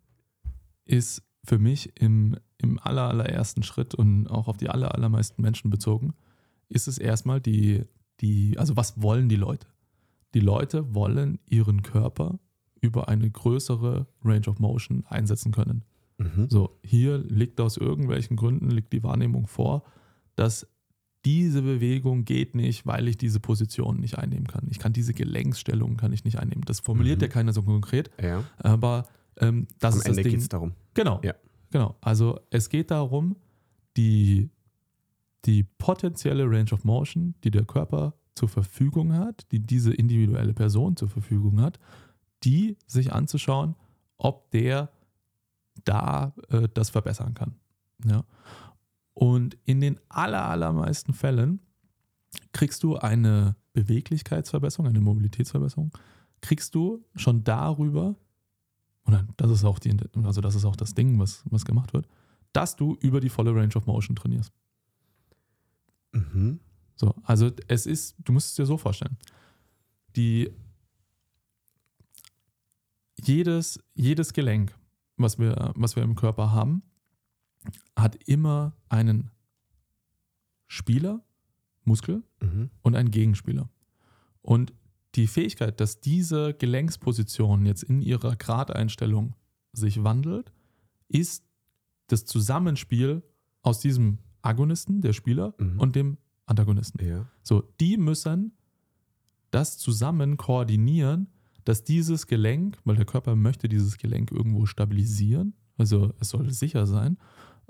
[0.84, 5.70] ist für mich im, im aller, allerersten Schritt und auch auf die aller, allermeisten Menschen
[5.70, 6.14] bezogen,
[6.68, 7.84] ist es erstmal die,
[8.20, 9.66] die, also was wollen die Leute?
[10.34, 12.38] Die Leute wollen ihren Körper
[12.80, 15.84] über eine größere Range of Motion einsetzen können.
[16.18, 16.49] Mhm.
[16.49, 19.82] So, hier liegt aus irgendwelchen Gründen, liegt die Wahrnehmung vor,
[20.36, 20.66] dass
[21.24, 24.66] diese Bewegung geht nicht, weil ich diese Position nicht einnehmen kann.
[24.70, 26.64] Ich kann diese Gelenksstellung kann ich nicht einnehmen.
[26.64, 27.22] Das formuliert Mhm.
[27.22, 30.40] ja keiner so konkret, Ja, aber ähm, das am ist Ende das geht Ding.
[30.40, 30.72] es darum.
[30.95, 31.20] Genau.
[31.22, 31.34] Ja.
[31.70, 31.97] Genau.
[32.01, 33.36] Also es geht darum,
[33.97, 34.51] die,
[35.45, 40.97] die potenzielle Range of Motion, die der Körper zur Verfügung hat, die diese individuelle Person
[40.97, 41.78] zur Verfügung hat,
[42.45, 43.76] die sich anzuschauen,
[44.18, 44.90] ob der
[45.84, 47.57] da äh, das verbessern kann.
[48.05, 48.24] Ja.
[49.14, 51.61] Und in den aller, allermeisten Fällen
[52.53, 55.93] kriegst du eine Beweglichkeitsverbesserung, eine Mobilitätsverbesserung,
[56.40, 58.16] kriegst du schon darüber,
[59.07, 62.07] oder das ist auch die, also das ist auch das Ding, was, was gemacht wird,
[62.53, 64.53] dass du über die volle Range of Motion trainierst.
[66.12, 66.61] Mhm.
[66.96, 69.16] So, also es ist, du musst es dir so vorstellen.
[70.14, 70.50] Die
[73.18, 74.76] jedes, jedes Gelenk,
[75.16, 76.82] was wir, was wir im Körper haben,
[77.96, 79.30] hat immer einen
[80.66, 81.22] Spieler,
[81.84, 82.70] Muskel Mhm.
[82.82, 83.68] und einen Gegenspieler.
[84.40, 84.72] Und
[85.14, 89.34] die Fähigkeit, dass diese Gelenksposition jetzt in ihrer Gradeinstellung
[89.72, 90.52] sich wandelt,
[91.08, 91.44] ist
[92.06, 93.22] das Zusammenspiel
[93.62, 95.78] aus diesem Agonisten, der Spieler, Mhm.
[95.78, 97.04] und dem Antagonisten.
[97.04, 97.26] Ja.
[97.42, 98.52] So, die müssen
[99.50, 101.28] das zusammen koordinieren,
[101.64, 106.86] dass dieses Gelenk, weil der Körper möchte dieses Gelenk irgendwo stabilisieren, also es soll sicher
[106.86, 107.18] sein,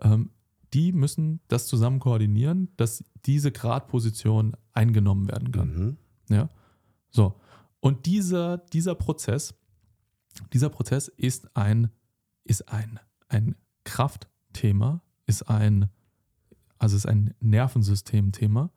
[0.01, 0.31] ähm,
[0.73, 5.75] die müssen das zusammen koordinieren, dass diese Gradposition eingenommen werden kann.
[5.75, 5.97] Mhm.
[6.35, 6.49] Ja.
[7.13, 7.39] So.
[7.81, 9.55] Und dieser, dieser Prozess,
[10.53, 11.91] dieser Prozess ist ein,
[12.45, 12.99] ist ein,
[13.29, 13.55] ein
[13.85, 15.89] Kraftthema, ist ein,
[16.79, 18.71] also ist ein Nervensystemthema.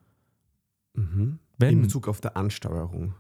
[0.94, 1.40] Mhm.
[1.58, 3.16] Wenn, In Bezug auf der Ansteuerung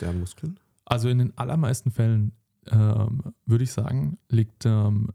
[0.00, 0.60] der Muskeln.
[0.84, 2.32] Also in den allermeisten Fällen
[2.66, 5.10] ähm, würde ich sagen, liegt, ähm,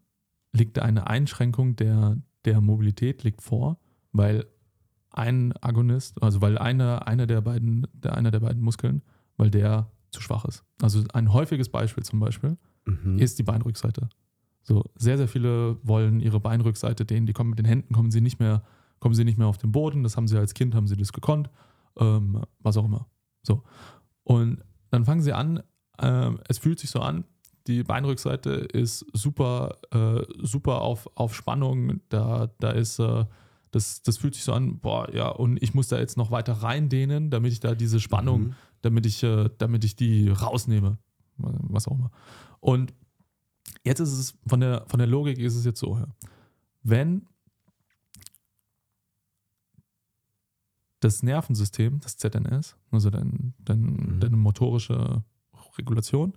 [0.52, 3.80] liegt eine Einschränkung der, der Mobilität liegt vor,
[4.12, 4.46] weil
[5.12, 9.04] ein Agonist, also weil einer, einer, der beiden, der, einer der beiden Muskeln,
[9.38, 10.64] weil der zu schwach ist.
[10.82, 13.18] Also ein häufiges Beispiel zum Beispiel Mhm.
[13.18, 14.10] ist die Beinrückseite.
[14.62, 18.22] So sehr, sehr viele wollen ihre Beinrückseite dehnen, die kommen mit den Händen, kommen sie
[18.22, 18.64] nicht mehr,
[19.00, 20.04] kommen sie nicht mehr auf den Boden.
[20.04, 21.50] Das haben sie als Kind, haben sie das gekonnt,
[21.98, 23.08] ähm, was auch immer.
[23.42, 23.64] So.
[24.24, 25.64] Und dann fangen sie an,
[26.00, 27.24] ähm, es fühlt sich so an,
[27.68, 32.02] die Beinrückseite ist super, äh, super auf, auf Spannung.
[32.10, 33.26] Da, da ist, äh,
[33.74, 36.54] das, das fühlt sich so an, boah, ja, und ich muss da jetzt noch weiter
[36.54, 38.56] reindehnen, damit ich da diese Spannung Mhm.
[38.82, 40.98] damit ich, äh, damit ich die rausnehme.
[41.38, 42.12] Was auch immer.
[42.60, 42.94] Und
[43.84, 46.08] jetzt ist es, von der, von der Logik ist es jetzt so, ja.
[46.84, 47.26] wenn
[51.00, 54.20] das Nervensystem, das ZNS, also dein, dein, Mhm.
[54.20, 55.24] deine motorische
[55.78, 56.34] Regulation,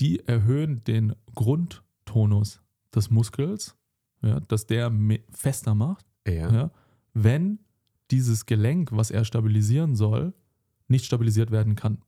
[0.00, 2.60] die erhöhen den Grundtonus
[2.94, 3.76] des Muskels,
[4.22, 4.92] ja, dass der
[5.30, 6.52] fester macht Ja.
[6.52, 6.70] ja,
[7.14, 7.58] wenn
[8.10, 10.32] dieses Gelenk, was er stabilisieren soll,
[10.88, 11.98] nicht stabilisiert werden kann.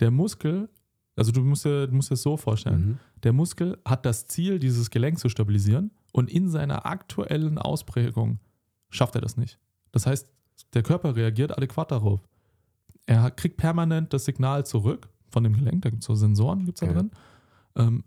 [0.00, 0.68] Der Muskel,
[1.16, 2.98] also du musst dir, du musst dir das so vorstellen, Mhm.
[3.22, 8.40] der Muskel hat das Ziel, dieses Gelenk zu stabilisieren und in seiner aktuellen Ausprägung
[8.90, 9.58] schafft er das nicht.
[9.92, 10.28] Das heißt,
[10.74, 12.20] der Körper reagiert adäquat darauf.
[13.06, 16.78] Er kriegt permanent das Signal zurück von dem Gelenk, da gibt es so Sensoren, gibt
[16.78, 16.92] es da Ja.
[16.94, 17.10] drin.
[17.76, 18.04] Ähm,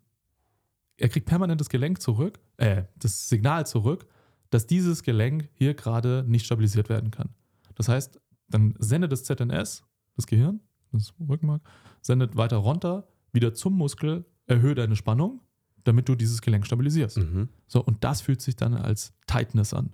[0.97, 4.05] er kriegt permanent das Gelenk zurück, äh, das Signal zurück,
[4.53, 7.29] dass dieses Gelenk hier gerade nicht stabilisiert werden kann.
[7.75, 9.83] Das heißt, dann sendet das ZNS,
[10.15, 10.59] das Gehirn,
[10.91, 11.63] das Rückenmark,
[12.01, 15.41] sendet weiter runter, wieder zum Muskel, erhöht deine Spannung,
[15.83, 17.17] damit du dieses Gelenk stabilisierst.
[17.17, 17.49] Mhm.
[17.65, 19.89] So, und das fühlt sich dann als Tightness an.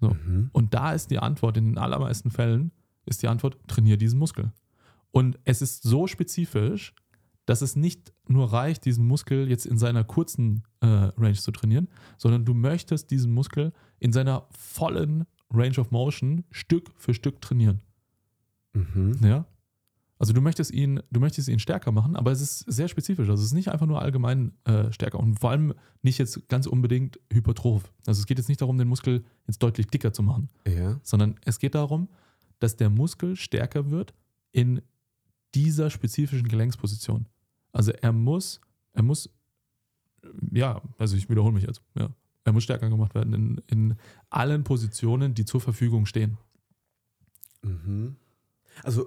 [0.00, 0.10] So.
[0.10, 0.50] Mhm.
[0.52, 2.72] Und da ist die Antwort, in den allermeisten Fällen
[3.06, 4.52] ist die Antwort, trainiere diesen Muskel.
[5.12, 6.92] Und es ist so spezifisch,
[7.46, 11.88] dass es nicht nur reicht, diesen Muskel jetzt in seiner kurzen äh, Range zu trainieren,
[12.16, 17.80] sondern du möchtest diesen Muskel in seiner vollen Range of Motion Stück für Stück trainieren.
[18.72, 19.18] Mhm.
[19.22, 19.46] Ja?
[20.18, 23.28] Also du möchtest ihn, du möchtest ihn stärker machen, aber es ist sehr spezifisch.
[23.28, 26.66] Also es ist nicht einfach nur allgemein äh, stärker und vor allem nicht jetzt ganz
[26.66, 27.92] unbedingt hypertroph.
[28.06, 30.98] Also es geht jetzt nicht darum, den Muskel jetzt deutlich dicker zu machen, Ja.
[31.02, 32.08] sondern es geht darum,
[32.58, 34.14] dass der Muskel stärker wird
[34.52, 34.80] in
[35.54, 37.26] dieser spezifischen Gelenksposition.
[37.74, 38.60] Also er muss,
[38.92, 39.28] er muss,
[40.52, 42.08] ja, also ich wiederhole mich jetzt, ja.
[42.44, 43.96] Er muss stärker gemacht werden in, in
[44.28, 46.36] allen Positionen, die zur Verfügung stehen.
[47.62, 48.16] Mhm.
[48.82, 49.06] Also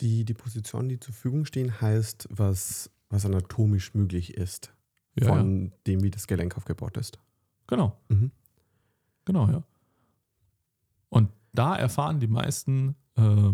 [0.00, 4.72] die, die Positionen, die zur Verfügung stehen, heißt, was, was anatomisch möglich ist,
[5.14, 5.34] Ja, ja.
[5.34, 7.18] von dem, wie das Gelenk aufgebaut ist.
[7.66, 7.98] Genau.
[8.08, 8.30] Mhm.
[9.26, 9.62] Genau, ja.
[11.10, 13.52] Und da erfahren die meisten äh,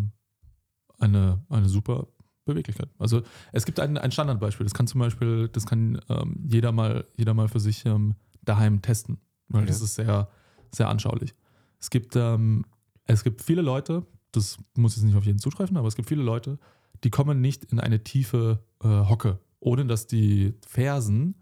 [0.98, 2.06] eine, eine super
[2.52, 2.88] Beweglichkeit.
[2.98, 3.22] Also
[3.52, 7.34] es gibt ein, ein Standardbeispiel, das kann zum Beispiel, das kann ähm, jeder, mal, jeder
[7.34, 9.18] mal für sich ähm, daheim testen,
[9.48, 9.84] weil das Ja.
[9.84, 10.28] ist sehr,
[10.74, 11.34] sehr anschaulich.
[11.80, 12.64] Es gibt, ähm,
[13.06, 16.22] es gibt viele Leute, das muss jetzt nicht auf jeden zutreffen, aber es gibt viele
[16.22, 16.58] Leute,
[17.02, 21.34] die kommen nicht in eine tiefe äh, Hocke, ohne dass die Fersen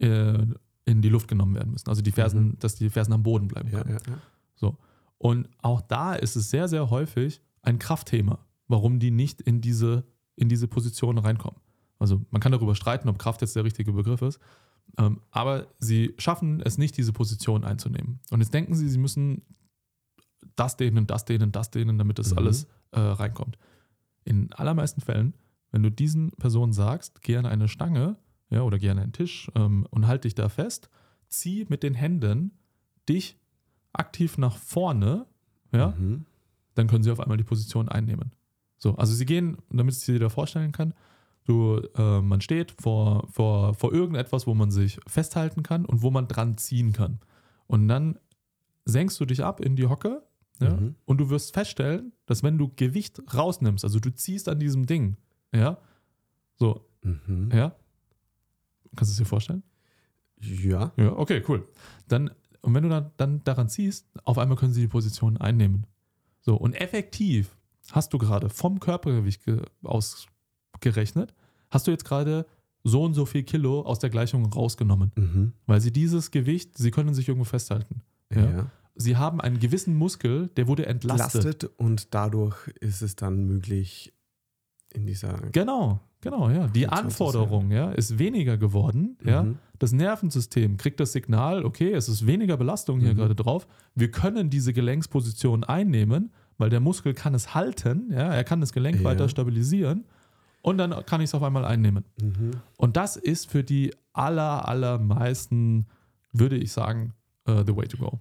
[0.00, 0.38] äh,
[0.86, 1.88] in die Luft genommen werden müssen.
[1.88, 3.90] Also die Fersen, dass die Fersen am Boden bleiben können.
[3.90, 4.18] ja, ja.
[5.18, 10.04] Und auch da ist es sehr, sehr häufig ein Kraftthema, warum die nicht in diese,
[10.36, 11.60] in diese Position reinkommen.
[11.98, 14.38] Also man kann darüber streiten, ob Kraft jetzt der richtige Begriff ist,
[14.98, 18.20] ähm, aber sie schaffen es nicht, diese Position einzunehmen.
[18.30, 19.42] Und jetzt denken sie, sie müssen
[20.56, 22.38] das dehnen, das dehnen, das dehnen, damit das Mhm.
[22.38, 23.58] alles äh, reinkommt.
[24.24, 25.34] In allermeisten Fällen,
[25.72, 28.16] wenn du diesen Personen sagst, geh an eine Stange
[28.50, 30.90] ja, oder geh an einen Tisch ähm, und halt dich da fest,
[31.28, 32.52] zieh mit den Händen
[33.08, 33.38] dich
[33.92, 35.26] aktiv nach vorne,
[35.72, 36.26] ja, Mhm.
[36.74, 38.32] dann können sie auf einmal die Position einnehmen.
[38.84, 40.92] So, also sie gehen, damit es dir da vorstellen kann,
[41.46, 46.10] du, äh, man steht vor, vor, vor irgendetwas, wo man sich festhalten kann und wo
[46.10, 47.18] man dran ziehen kann.
[47.66, 48.18] Und dann
[48.84, 50.22] senkst du dich ab in die Hocke
[50.60, 50.96] ja, Mhm.
[51.06, 55.16] und du wirst feststellen, dass wenn du Gewicht rausnimmst, also du ziehst an diesem Ding,
[55.50, 55.78] ja,
[56.56, 57.48] so, Mhm.
[57.54, 57.74] ja,
[58.96, 59.62] kannst du es dir vorstellen?
[60.40, 60.92] Ja.
[60.98, 61.66] Ja, okay, cool.
[62.06, 62.30] Dann,
[62.60, 65.86] und wenn du dann, dann daran ziehst, auf einmal können sie die Position einnehmen.
[66.42, 67.56] So, und effektiv
[67.92, 71.34] hast du gerade vom Körpergewicht ge ausgerechnet,
[71.70, 72.46] hast du jetzt gerade
[72.82, 75.12] so und so viel Kilo aus der Gleichung rausgenommen.
[75.16, 75.52] Mhm.
[75.66, 78.02] Weil sie dieses Gewicht, sie können sich irgendwo festhalten.
[78.32, 78.50] Ja.
[78.50, 78.66] Ja.
[78.94, 81.44] Sie haben einen gewissen Muskel, der wurde entlastet.
[81.44, 84.12] Lastet und dadurch ist es dann möglich,
[84.92, 85.34] in dieser.
[85.50, 86.68] Genau, genau, ja.
[86.68, 89.18] Die Anforderung ja, ist weniger geworden.
[89.24, 89.42] Ja.
[89.42, 89.58] Mhm.
[89.78, 93.16] Das Nervensystem kriegt das Signal, okay, es ist weniger Belastung hier Mhm.
[93.16, 93.66] gerade drauf.
[93.96, 98.72] Wir können diese Gelenksposition einnehmen, weil der Muskel kann es halten, ja, er kann das
[98.72, 99.04] Gelenk Ja.
[99.04, 100.04] weiter stabilisieren
[100.62, 102.04] und dann kann ich es auf einmal einnehmen.
[102.20, 102.52] Mhm.
[102.76, 105.86] Und das ist für die aller, allermeisten,
[106.32, 107.12] würde ich sagen,
[107.46, 108.20] äh, the way to go.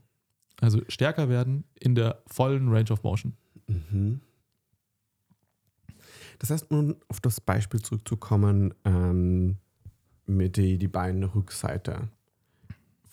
[0.62, 3.34] Also stärker werden in der vollen Range of Motion.
[3.68, 4.22] Mhm.
[6.40, 9.58] Das heißt, um auf das Beispiel zurückzukommen, ähm,
[10.26, 12.10] mit die, die Beinrückseite.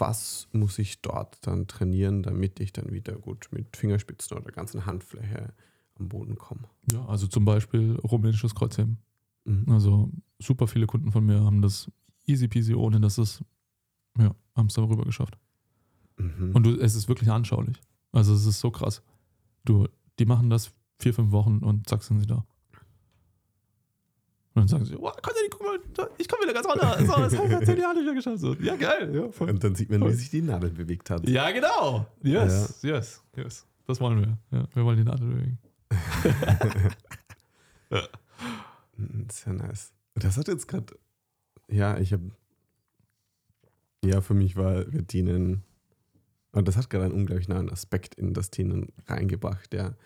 [0.00, 4.86] Was muss ich dort dann trainieren, damit ich dann wieder gut mit Fingerspitzen oder ganzen
[4.86, 5.52] Handfläche
[5.98, 6.62] am Boden komme?
[6.90, 8.96] Ja, also zum Beispiel rumänisches Kreuzheben.
[9.44, 9.66] Mhm.
[9.68, 11.90] Also super viele Kunden von mir haben das
[12.24, 13.44] easy peasy, ohne dass es,
[14.18, 15.36] ja, haben es darüber geschafft.
[16.16, 16.52] Mhm.
[16.54, 17.78] Und du, es ist wirklich anschaulich.
[18.10, 19.02] Also es ist so krass.
[19.66, 19.86] Du,
[20.18, 22.46] die machen das vier, fünf Wochen und zack sind sie da.
[24.52, 25.78] Und dann sagen sie, oh, Konstantin, guck mal,
[26.18, 26.96] ich komme wieder ganz runter.
[26.98, 28.40] So, das habe ich vor zehn Jahren nicht mehr geschafft.
[28.40, 29.14] So, ja, geil.
[29.14, 29.50] Ja, voll.
[29.50, 31.28] Und dann sieht man, wie sich die Nadel bewegt hat.
[31.28, 32.06] ja genau.
[32.22, 33.66] Yes, yes, yes.
[33.86, 34.38] Das wollen wir.
[34.58, 35.58] Ja, wir wollen die Nadel bewegen.
[38.96, 39.92] Mhm, Sehr nice.
[40.14, 40.94] Das hat jetzt gerade,
[41.68, 42.30] ja, ich habe,
[44.04, 45.62] ja, für mich war wir dienen,
[46.52, 49.96] und das hat gerade einen unglaublich neuen Aspekt in das Dienen reingebracht, der,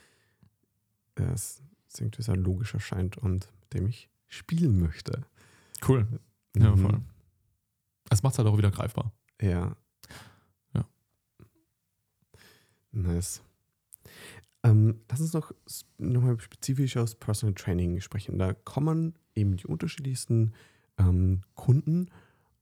[1.17, 1.63] der es
[1.99, 5.25] irgendwie sehr logisch erscheint und mit dem ich spielen möchte.
[5.87, 6.07] Cool.
[6.57, 6.79] Ja, Mhm.
[6.79, 7.01] voll.
[8.11, 9.13] Es macht es halt auch wieder greifbar.
[9.41, 9.77] Ja.
[10.75, 10.85] Ja.
[12.93, 13.43] Nice.
[14.63, 18.39] Ähm, lass uns noch s- nochmal spezifisch aus Personal Training sprechen.
[18.39, 20.53] Da kommen eben die unterschiedlichsten
[20.99, 22.09] ähm, Kunden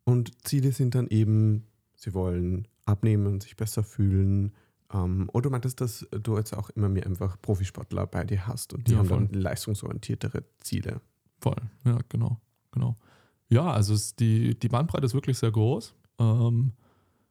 [0.05, 1.67] und Ziele sind dann eben,
[1.97, 4.53] sie wollen abnehmen, sich besser fühlen.
[4.93, 8.73] Ähm, oder du meintest, dass du jetzt auch immer mehr einfach Profisportler bei dir hast
[8.73, 9.27] und die Ja, haben voll.
[9.29, 11.01] dann leistungsorientiertere Ziele.
[11.43, 12.41] Voll, ja, genau,
[12.71, 12.97] genau.
[13.49, 15.95] Ja, also es, die, die Bandbreite ist wirklich sehr groß.
[16.21, 16.73] Ähm,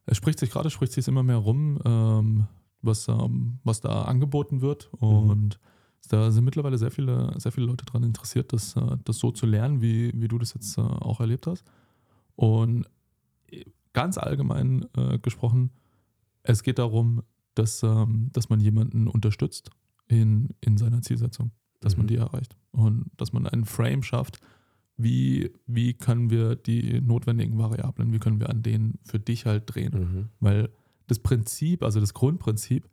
[0.05, 2.47] es spricht sich gerade, spricht sich immer mehr rum, ähm,
[2.81, 4.91] was, ähm, was da angeboten wird.
[4.99, 5.59] Und
[6.09, 9.45] da sind mittlerweile sehr viele, sehr viele Leute daran interessiert, das, äh, das so zu
[9.45, 11.63] lernen, wie, wie du das jetzt äh, auch erlebt hast.
[12.35, 12.85] Und
[13.93, 15.71] ganz allgemein äh, gesprochen,
[16.43, 17.23] es geht darum,
[17.55, 19.69] dass, ähm, dass man jemanden unterstützt
[20.07, 22.09] in, in seiner Zielsetzung, dass man Mhm.
[22.09, 24.39] die erreicht und dass man einen Frame schafft,
[24.97, 29.63] wie, wie können wir die notwendigen Variablen, wie können wir an denen für dich halt
[29.73, 29.93] drehen.
[29.93, 30.29] Mhm.
[30.39, 30.69] Weil
[31.07, 32.87] das Prinzip, also das Grundprinzip,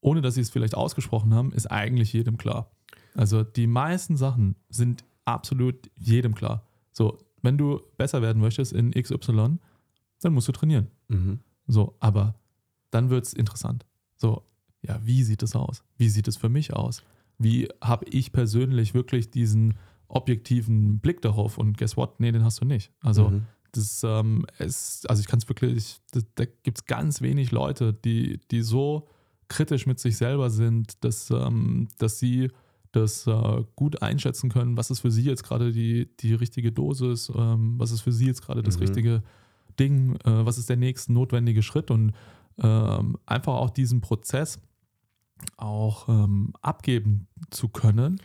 [0.00, 2.70] ohne dass sie es vielleicht ausgesprochen haben, ist eigentlich jedem klar.
[3.14, 6.66] Also die meisten Sachen sind absolut jedem klar.
[6.92, 9.58] So, wenn du besser werden möchtest in XY,
[10.20, 10.88] dann musst du trainieren.
[11.08, 11.40] Mhm.
[11.66, 12.34] So, aber
[12.90, 13.86] dann wird es interessant.
[14.16, 14.42] So,
[14.82, 15.82] ja, wie sieht es aus?
[15.96, 17.02] Wie sieht es für mich aus?
[17.38, 19.74] Wie habe ich persönlich wirklich diesen
[20.08, 21.58] objektiven Blick darauf?
[21.58, 22.18] Und guess what?
[22.20, 22.90] Nee, den hast du nicht.
[23.00, 23.46] Also, Mhm.
[23.72, 27.92] das ähm, es, also ich kann es wirklich, da, da gibt es ganz wenig Leute,
[27.92, 29.08] die, die so
[29.48, 32.48] kritisch mit sich selber sind, dass, ähm, dass sie
[32.92, 37.30] das äh, gut einschätzen können, was ist für sie jetzt gerade die, die richtige Dosis,
[37.34, 38.82] ähm, was ist für sie jetzt gerade das Mhm.
[38.82, 39.22] richtige
[39.78, 42.12] Ding, äh, was ist der nächste notwendige Schritt und
[42.60, 44.58] ähm, einfach auch diesen Prozess
[45.56, 48.20] auch ähm, abgeben zu können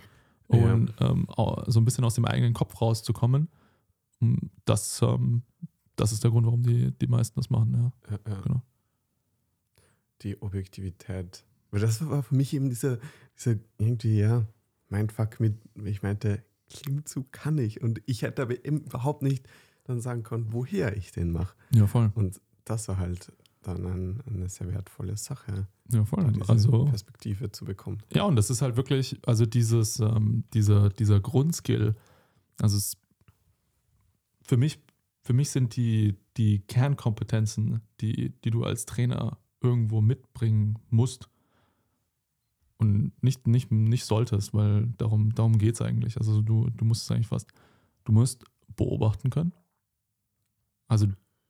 [0.52, 0.74] Ja.
[0.74, 1.28] und ähm,
[1.68, 3.50] so ein bisschen aus dem eigenen Kopf rauszukommen.
[4.20, 4.36] Mm,
[4.66, 5.44] Das, ähm,
[5.96, 8.12] das ist der Grund, warum die, die meisten das machen, ja.
[8.12, 8.42] Ja, ja.
[8.42, 8.62] Genau.
[10.22, 11.44] Die Objektivität.
[11.72, 13.00] Aber das war für mich eben dieser,
[13.38, 14.46] dieser irgendwie, ja,
[14.90, 17.82] mein Fuck mit, ich meinte, Klimmzug kann ich.
[17.82, 19.48] Und ich hätte aber überhaupt nicht
[19.86, 21.56] dann sagen können, woher ich den mache.
[21.72, 22.12] Ja, voll.
[22.16, 23.34] Und das war halt
[23.64, 26.32] dann ein, eine sehr wertvolle Sache, Ja, voll.
[26.32, 28.00] diese Also, Perspektive zu bekommen.
[28.14, 31.96] ja, und das ist halt wirklich, also dieses, ähm, dieser, dieser Grundskill,
[32.60, 32.98] also es,
[34.44, 34.80] für mich,
[35.22, 41.30] für mich sind die, die Kernkompetenzen, die, die du als Trainer irgendwo mitbringen musst,
[42.78, 46.18] Und nicht, nicht, nicht solltest, weil darum, darum geht es eigentlich.
[46.18, 47.50] Also du, du musst es eigentlich fast,
[48.04, 48.44] du musst
[48.76, 49.54] beobachten können.
[50.90, 51.08] Also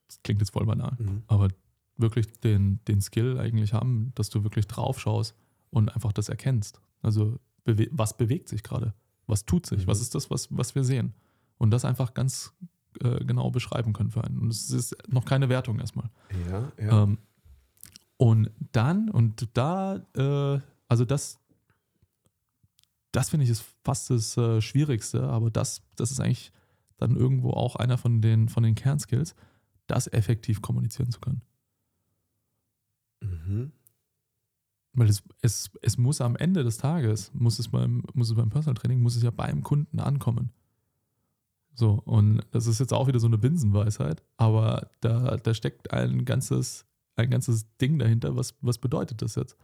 [0.08, 1.24] das klingt jetzt voll banal, Mhm.
[1.28, 1.48] aber
[1.98, 5.36] wirklich den, den Skill eigentlich haben, dass du wirklich drauf schaust
[5.70, 6.82] und einfach das erkennst.
[7.02, 8.94] Also bewe was bewegt sich gerade?
[9.28, 9.86] Was tut sich?
[9.86, 9.88] Mhm.
[9.88, 11.14] Was ist das, was, was wir sehen?
[11.58, 12.54] Und das einfach ganz
[13.02, 14.40] äh, genau beschreiben können für einen.
[14.40, 16.10] Und es ist noch keine Wertung erstmal.
[16.50, 17.04] Ja, ja.
[17.04, 17.18] Ähm,
[18.18, 21.40] und dann, und da, äh, also das,
[23.12, 26.52] das finde ich ist fast das äh, Schwierigste, aber das, das ist eigentlich
[26.98, 29.36] dann irgendwo auch einer von den, von den Kernskills,
[29.88, 31.42] das effektiv kommunizieren zu können.
[33.24, 33.72] Mhm.
[34.94, 38.50] Weil es, es, es muss am Ende des Tages, muss es beim, muss es beim
[38.50, 40.52] Personal Training, muss es ja beim Kunden ankommen.
[41.74, 46.24] So, und das ist jetzt auch wieder so eine Binsenweisheit, aber da, da steckt ein
[46.26, 46.86] ganzes,
[47.16, 49.58] ein ganzes Ding dahinter, was, was bedeutet das jetzt?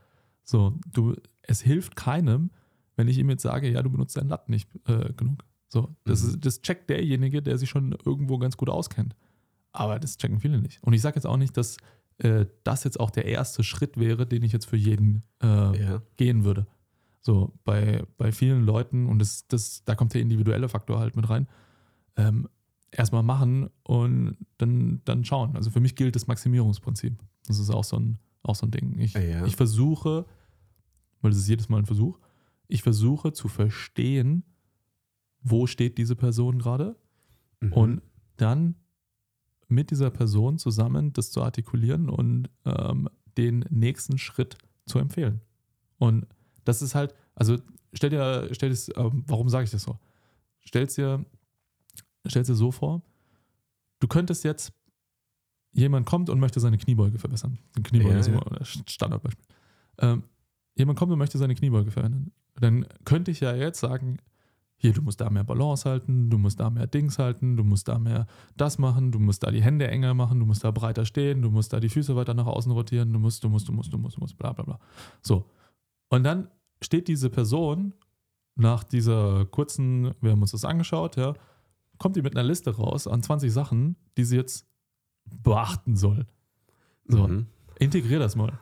[0.44, 2.50] So, du, es hilft keinem,
[2.96, 5.44] wenn ich ihm jetzt sage, ja, du benutzt dein Latt nicht äh, genug.
[5.68, 6.30] So, das, Mhm.
[6.30, 9.16] ist, das checkt derjenige, der sich schon irgendwo ganz gut auskennt.
[9.72, 10.82] Aber das checken viele nicht.
[10.82, 11.78] Und ich sage jetzt auch nicht, dass
[12.20, 15.48] äh, das jetzt auch der erste Schritt wäre, den ich jetzt für jeden äh,
[15.82, 16.02] Ja.
[16.18, 16.68] gehen würde.
[17.22, 21.30] So, bei, bei vielen Leuten, und das, das, da kommt der individuelle Faktor halt mit
[21.30, 21.48] rein,
[22.16, 22.48] ähm,
[22.92, 25.56] erstmal machen und dann, dann schauen.
[25.56, 27.18] Also für mich gilt das Maximierungsprinzip.
[27.48, 28.98] Das ist auch so ein, auch so ein Ding.
[29.00, 29.46] Ich, Ja.
[29.46, 30.26] ich versuche,
[31.22, 32.20] weil das ist jedes Mal ein Versuch,
[32.68, 34.44] ich versuche zu verstehen,
[35.42, 36.96] wo steht diese Person gerade
[37.62, 37.74] Mhm.
[37.74, 38.02] und
[38.38, 38.76] dann
[39.70, 45.42] mit dieser Person zusammen das zu artikulieren und ähm, den nächsten Schritt zu empfehlen.
[45.98, 46.26] Und
[46.66, 47.58] das ist halt, also
[47.94, 49.98] stell dir, stell dir, ähm, warum sage ich das so?
[50.60, 51.24] Stell's dir,
[52.26, 53.02] stell's dir so vor,
[54.00, 54.74] du könntest jetzt,
[55.72, 57.60] jemand kommt und möchte seine Kniebeuge verbessern.
[57.84, 58.34] Kniebeuge Ja, ist ja.
[58.34, 59.46] immer das Standardbeispiel.
[60.00, 60.24] Ähm,
[60.76, 62.32] jemand kommt und möchte seine Kniebeuge verändern.
[62.56, 64.18] Dann könnte ich ja jetzt sagen,
[64.82, 67.90] hier, du musst da mehr Balance halten, du musst da mehr Dings halten, du musst
[67.90, 71.06] da mehr das machen, du musst da die Hände enger machen, du musst da breiter
[71.06, 73.74] stehen, du musst da die Füße weiter nach außen rotieren, du musst, du musst, du
[73.74, 74.80] musst, du musst, du musst, bla bla bla.
[75.22, 75.46] So.
[76.08, 76.48] Und dann
[76.82, 77.94] steht diese Person
[78.56, 81.34] nach dieser kurzen, wir haben uns das angeschaut, ja,
[81.98, 84.66] kommt die mit einer Liste raus an 20 Sachen, die sie jetzt
[85.44, 86.26] beachten soll.
[87.06, 87.48] So, Mhm.
[87.80, 88.58] integrier das mal.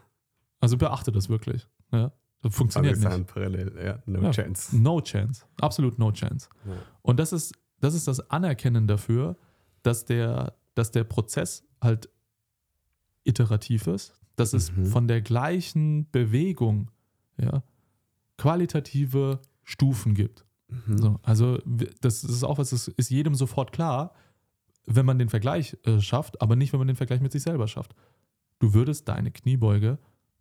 [0.59, 1.67] Also beachte das wirklich.
[1.91, 2.11] Ja.
[2.49, 3.27] Funktioniert Alles nicht.
[3.33, 4.31] parallel, ja, no Ja.
[4.31, 4.77] chance.
[4.77, 5.43] No chance.
[5.61, 6.49] Absolut no chance.
[6.65, 6.73] Ja.
[7.01, 9.37] Und das ist, das ist das Anerkennen dafür,
[9.83, 12.09] dass der, dass der Prozess halt
[13.23, 14.85] iterativ ist, dass es Mhm.
[14.85, 16.91] von der gleichen Bewegung
[17.37, 17.63] ja,
[18.37, 20.45] qualitative Stufen gibt.
[20.69, 20.97] Mhm.
[20.97, 21.59] So, also
[22.01, 24.13] das ist auch was, das ist jedem sofort klar,
[24.85, 27.67] wenn man den Vergleich äh, schafft, aber nicht, wenn man den Vergleich mit sich selber
[27.67, 27.93] schafft.
[28.59, 29.97] Du würdest deine Kniebeuge,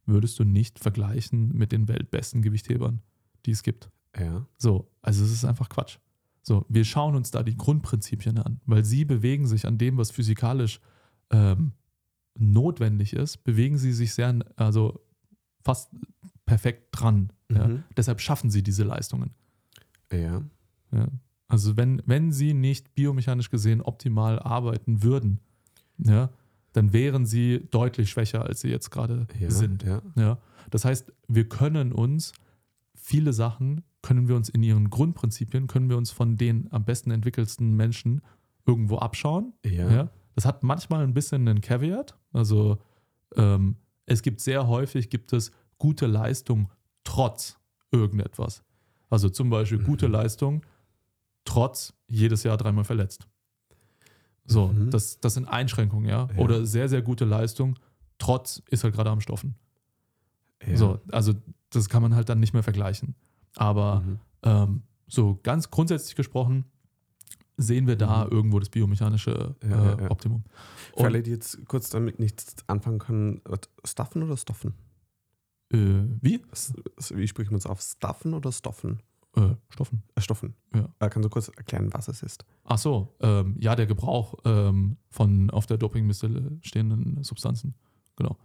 [0.07, 3.03] würdest du nicht vergleichen mit den weltbesten Gewichthebern,
[3.45, 3.91] die es gibt.
[4.19, 4.47] Ja.
[4.57, 5.99] So, also es ist einfach Quatsch.
[6.43, 10.13] So, wir schauen uns da die Grundprinzipien an, weil sie bewegen sich an dem, was
[10.13, 10.81] physikalisch
[11.31, 11.73] ähm,
[12.39, 15.01] notwendig ist, bewegen sie sich sehr, also
[15.65, 15.91] fast
[16.45, 17.33] perfekt dran.
[17.51, 17.67] Ja.
[17.67, 17.85] Mhm.
[17.97, 19.33] Deshalb schaffen sie diese Leistungen.
[20.13, 20.43] Ja.
[20.93, 21.09] Ja.
[21.49, 25.41] Also wenn, wenn sie nicht biomechanisch gesehen optimal arbeiten würden,
[25.99, 26.31] ja,
[26.77, 29.51] dann wären sie deutlich schwächer, als sie jetzt gerade Ja.
[29.51, 29.83] sind.
[29.83, 30.03] Ja.
[30.17, 30.39] Ja,
[30.71, 32.33] das heißt, wir können uns
[32.95, 37.11] viele Sachen, können wir uns in ihren Grundprinzipien, können wir uns von den am besten
[37.11, 38.21] entwickelsten Menschen
[38.67, 39.53] irgendwo abschauen.
[39.65, 39.91] Ja.
[39.91, 40.11] Ja.
[40.35, 42.17] Das hat manchmal ein bisschen einen Caveat.
[42.33, 42.79] Also
[43.37, 46.69] ähm, es gibt sehr häufig gibt es gute Leistung
[47.05, 47.59] trotz
[47.91, 48.63] irgendetwas.
[49.09, 50.13] Also zum Beispiel gute Mhm.
[50.13, 50.63] Leistung
[51.45, 53.27] trotz jedes Jahr dreimal verletzt.
[54.47, 54.91] So, Mhm.
[54.91, 56.29] das, das sind Einschränkungen, ja?
[56.37, 56.39] Ja.
[56.43, 57.79] Oder sehr, sehr gute Leistung
[58.19, 59.57] trotz ist halt gerade am Stoffen.
[60.67, 60.77] Ja.
[60.77, 61.35] So, also
[61.71, 63.15] das kann man halt dann nicht mehr vergleichen.
[63.57, 64.21] Aber Mhm.
[64.43, 66.65] ähm, so ganz grundsätzlich gesprochen
[67.59, 68.31] sehen wir da Mhm.
[68.33, 70.11] irgendwo das biomechanische äh, Ja, ja.
[70.11, 70.45] Optimum.
[70.97, 73.41] Für alle, die jetzt kurz damit nichts anfangen können,
[73.85, 74.75] Stuffen oder Stoffen?
[75.73, 76.41] Äh, wie?
[77.11, 77.81] Wie spricht man es auf?
[77.81, 79.01] Stuffen oder Stoffen?
[79.37, 80.03] Äh, Stoffen.
[80.15, 80.55] Äh, Stoffen.
[80.75, 80.89] Ja.
[80.99, 82.45] Äh, kannst du kurz erklären, was es ist?
[82.65, 87.75] Ach so, ähm, ja, der Gebrauch ähm, von auf der Dopingliste stehenden Substanzen.
[88.17, 88.37] Genau.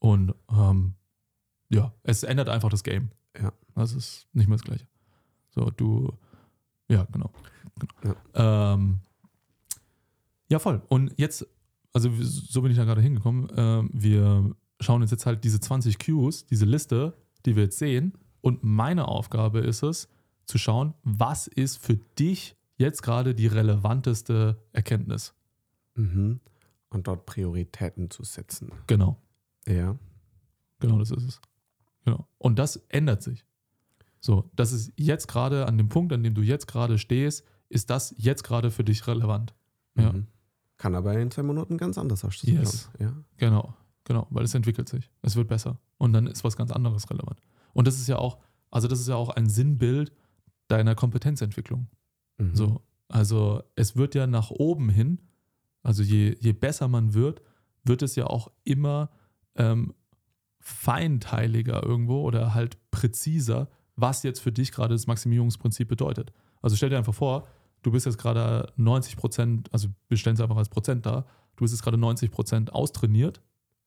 [0.00, 0.94] Und ähm,
[1.70, 3.10] ja, es ändert einfach das Game.
[3.40, 3.52] Ja.
[3.74, 4.86] Das ist nicht mehr das Gleiche.
[5.50, 6.12] So, du,
[6.88, 7.30] ja, genau.
[7.78, 8.14] genau.
[8.34, 8.74] Ja.
[8.74, 8.98] Ähm,
[10.50, 10.82] ja, voll.
[10.88, 11.46] Und jetzt,
[11.92, 13.48] also so bin ich da gerade hingekommen.
[13.56, 17.16] Ähm, wir schauen uns jetzt halt diese 20 Cues, diese Liste,
[17.46, 18.14] die wir jetzt sehen.
[18.40, 20.08] Und meine Aufgabe ist es,
[20.46, 25.34] zu schauen, was ist für dich jetzt gerade die relevanteste Erkenntnis.
[25.94, 26.40] Mhm.
[26.90, 28.70] Und dort Prioritäten zu setzen.
[28.86, 29.20] Genau,
[29.66, 29.96] Ja.
[30.80, 31.40] genau das ist es.
[32.04, 32.26] Genau.
[32.38, 33.44] Und das ändert sich.
[34.20, 37.90] So, das ist jetzt gerade an dem Punkt, an dem du jetzt gerade stehst, ist
[37.90, 39.54] das jetzt gerade für dich relevant.
[39.96, 40.12] Ja.
[40.12, 40.26] Mhm.
[40.76, 42.58] Kann aber in zwei Monaten ganz anders aussehen.
[42.58, 42.90] Yes.
[42.98, 43.12] Ja.
[43.38, 45.10] Genau, genau, weil es entwickelt sich.
[45.22, 45.78] Es wird besser.
[45.98, 47.40] Und dann ist was ganz anderes relevant.
[47.72, 48.38] Und das ist ja auch,
[48.70, 50.12] also das ist ja auch ein Sinnbild
[50.68, 51.88] deiner Kompetenzentwicklung.
[52.38, 52.54] Mhm.
[52.54, 55.20] So, also es wird ja nach oben hin,
[55.82, 57.42] also je, je besser man wird,
[57.84, 59.10] wird es ja auch immer
[59.56, 59.94] ähm,
[60.60, 66.32] feinteiliger irgendwo oder halt präziser, was jetzt für dich gerade das Maximierungsprinzip bedeutet.
[66.62, 67.46] Also stell dir einfach vor,
[67.82, 71.26] du bist jetzt gerade 90 Prozent, also wir stellen es einfach als Prozent da,
[71.56, 73.40] du bist jetzt gerade 90 Prozent austrainiert.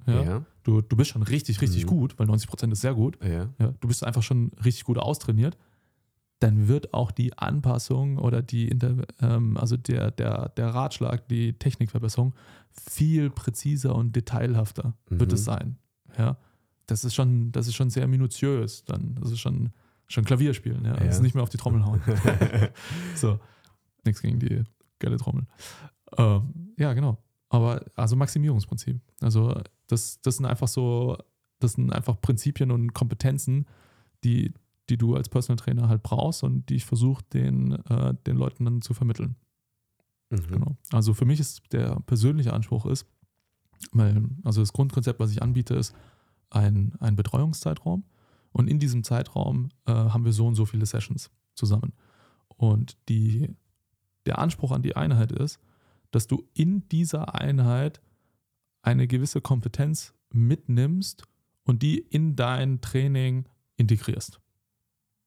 [0.05, 0.23] Ja?
[0.23, 0.45] Ja.
[0.63, 1.89] Du, du bist schon richtig, richtig Mhm.
[1.89, 3.17] gut, weil 90 Prozent ist sehr gut.
[3.23, 3.49] Ja.
[3.59, 5.57] Ja, du bist einfach schon richtig gut austrainiert,
[6.39, 8.69] dann wird auch die Anpassung oder die
[9.21, 12.33] ähm, also der, der, der Ratschlag, die Technikverbesserung
[12.71, 15.35] viel präziser und detailhafter wird Mhm.
[15.35, 15.77] es sein.
[16.17, 16.37] Ja,
[16.85, 18.83] das ist schon, das ist schon sehr minutiös.
[18.85, 19.71] Dann, das ist schon,
[20.07, 20.85] schon Klavierspielen.
[20.85, 21.09] Ja, das Ja.
[21.09, 22.01] ist nicht mehr auf die Trommel hauen.
[23.15, 23.39] so,
[24.05, 24.63] nichts gegen die
[24.99, 25.47] geile Trommel.
[26.17, 27.17] Ähm, ja, genau.
[27.49, 28.99] Aber also Maximierungsprinzip.
[29.21, 31.17] Also das, das sind einfach so,
[31.59, 33.65] das sind einfach Prinzipien und Kompetenzen,
[34.23, 34.53] die,
[34.89, 38.65] die du als Personal Trainer halt brauchst und die ich versuche, den, äh, den Leuten
[38.65, 39.35] dann zu vermitteln.
[40.29, 40.47] Mhm.
[40.47, 40.77] Genau.
[40.91, 43.05] Also für mich ist der persönliche Anspruch ist,
[43.91, 45.93] weil, also das Grundkonzept, was ich anbiete, ist
[46.49, 48.03] ein, ein Betreuungszeitraum.
[48.51, 51.93] Und in diesem Zeitraum äh, haben wir so und so viele Sessions zusammen.
[52.47, 53.55] Und die,
[54.25, 55.59] der Anspruch an die Einheit ist,
[56.11, 58.01] dass du in dieser Einheit
[58.81, 61.23] eine gewisse Kompetenz mitnimmst
[61.63, 63.45] und die in dein Training
[63.75, 64.39] integrierst.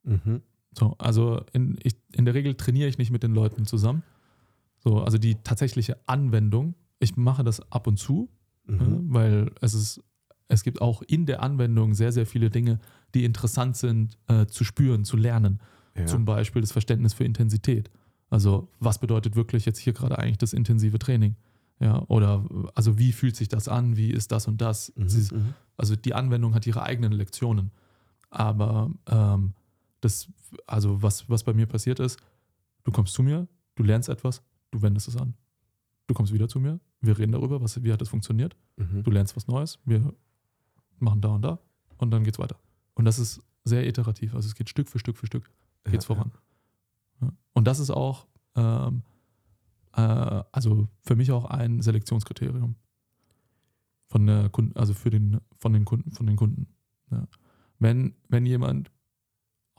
[0.05, 0.43] Mhm.
[0.79, 4.03] So, also in, ich, in der Regel trainiere ich nicht mit den Leuten zusammen.
[4.79, 6.75] So, also die tatsächliche Anwendung.
[7.01, 8.29] Ich mache das ab und zu,
[8.67, 8.79] Mhm.
[8.81, 10.03] ja, weil es ist,
[10.49, 12.79] es gibt auch in der Anwendung sehr, sehr viele Dinge,
[13.15, 15.61] die interessant sind äh, zu spüren, zu lernen.
[15.97, 16.07] Ja.
[16.07, 17.91] Zum Beispiel das Verständnis für Intensität.
[18.29, 21.35] Also, was bedeutet wirklich jetzt hier gerade eigentlich das intensive Training?
[21.81, 22.45] Ja, oder
[22.75, 23.97] also wie fühlt sich das an?
[23.97, 24.93] Wie ist das und das?
[24.95, 25.07] Mhm.
[25.07, 25.55] Ist, Mhm.
[25.77, 27.71] also die Anwendung hat ihre eigenen Lektionen.
[28.29, 29.55] Aber ähm,
[30.01, 30.29] das,
[30.67, 32.19] also was, was bei mir passiert ist,
[32.85, 35.35] du kommst zu mir, du lernst etwas, du wendest es an.
[36.07, 39.03] Du kommst wieder zu mir, wir reden darüber, was, wie hat das funktioniert, Mhm.
[39.03, 40.13] du lernst was Neues, wir
[40.99, 41.59] machen da und da
[41.99, 42.59] und dann geht's weiter.
[42.95, 45.51] Und das ist sehr iterativ, also es geht Stück für Stück für Stück
[45.85, 46.33] geht's Ja, voran.
[47.21, 47.33] Ja.
[47.53, 49.03] Und das ist auch, ähm,
[49.95, 52.75] äh, also für mich auch ein Selektionskriterium
[54.09, 56.67] von der Kunden, also für den, von den Kunden, von den Kunden.
[57.11, 57.27] Ja.
[57.79, 58.91] Wenn, wenn jemand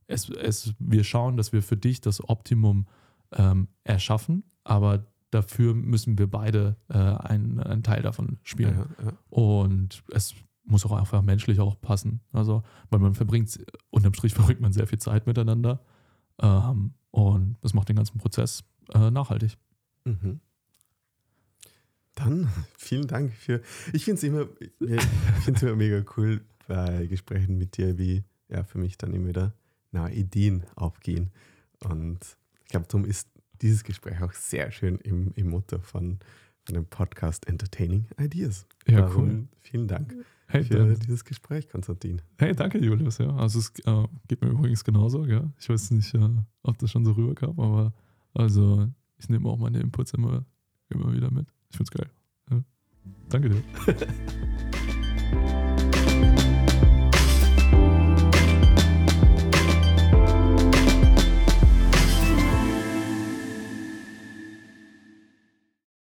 [0.07, 2.87] es, es, wir schauen, dass wir für dich das Optimum
[3.33, 8.87] ähm, erschaffen, aber dafür müssen wir beide äh, einen, einen Teil davon spielen.
[8.99, 9.13] Ja, ja.
[9.31, 12.21] Und es muss auch einfach menschlich auch passen.
[12.33, 13.59] Also, weil man verbringt,
[13.91, 15.81] unterm Strich verbringt man sehr viel Zeit miteinander.
[16.41, 18.65] Ähm, und das macht den ganzen Prozess
[18.95, 19.57] äh, nachhaltig.
[20.05, 20.41] Mhm.
[22.15, 23.63] Dann vielen Dank für.
[23.93, 24.47] Ich finde es immer,
[24.81, 25.03] ich
[25.45, 29.55] find's immer mega cool bei Gesprächen mit dir, wie ja für mich dann immer wieder
[29.93, 31.31] neue Ideen aufgehen.
[31.81, 32.19] Und
[32.65, 33.29] ich glaube, darum ist
[33.63, 36.19] dieses Gespräch auch sehr schön im, im Motto von,
[36.65, 38.67] von dem Podcast Entertaining Ideas.
[38.87, 39.49] Ja, cool.
[39.61, 40.15] Vielen Dank
[40.47, 42.21] Hey, für dann, dieses Gespräch, Konstantin.
[42.39, 43.19] hey, danke, Julius.
[43.19, 45.25] Ja, also es äh, geht mir übrigens genauso.
[45.25, 46.29] Ja, ich weiß nicht, äh,
[46.65, 47.93] ob das schon so rüberkam, aber
[48.35, 48.89] also
[49.19, 50.45] ich nehme auch meine Inputs immer,
[50.89, 51.47] immer wieder mit.
[51.71, 52.11] Ich find's geil.
[52.51, 52.63] Ja.
[53.29, 53.63] Danke dir.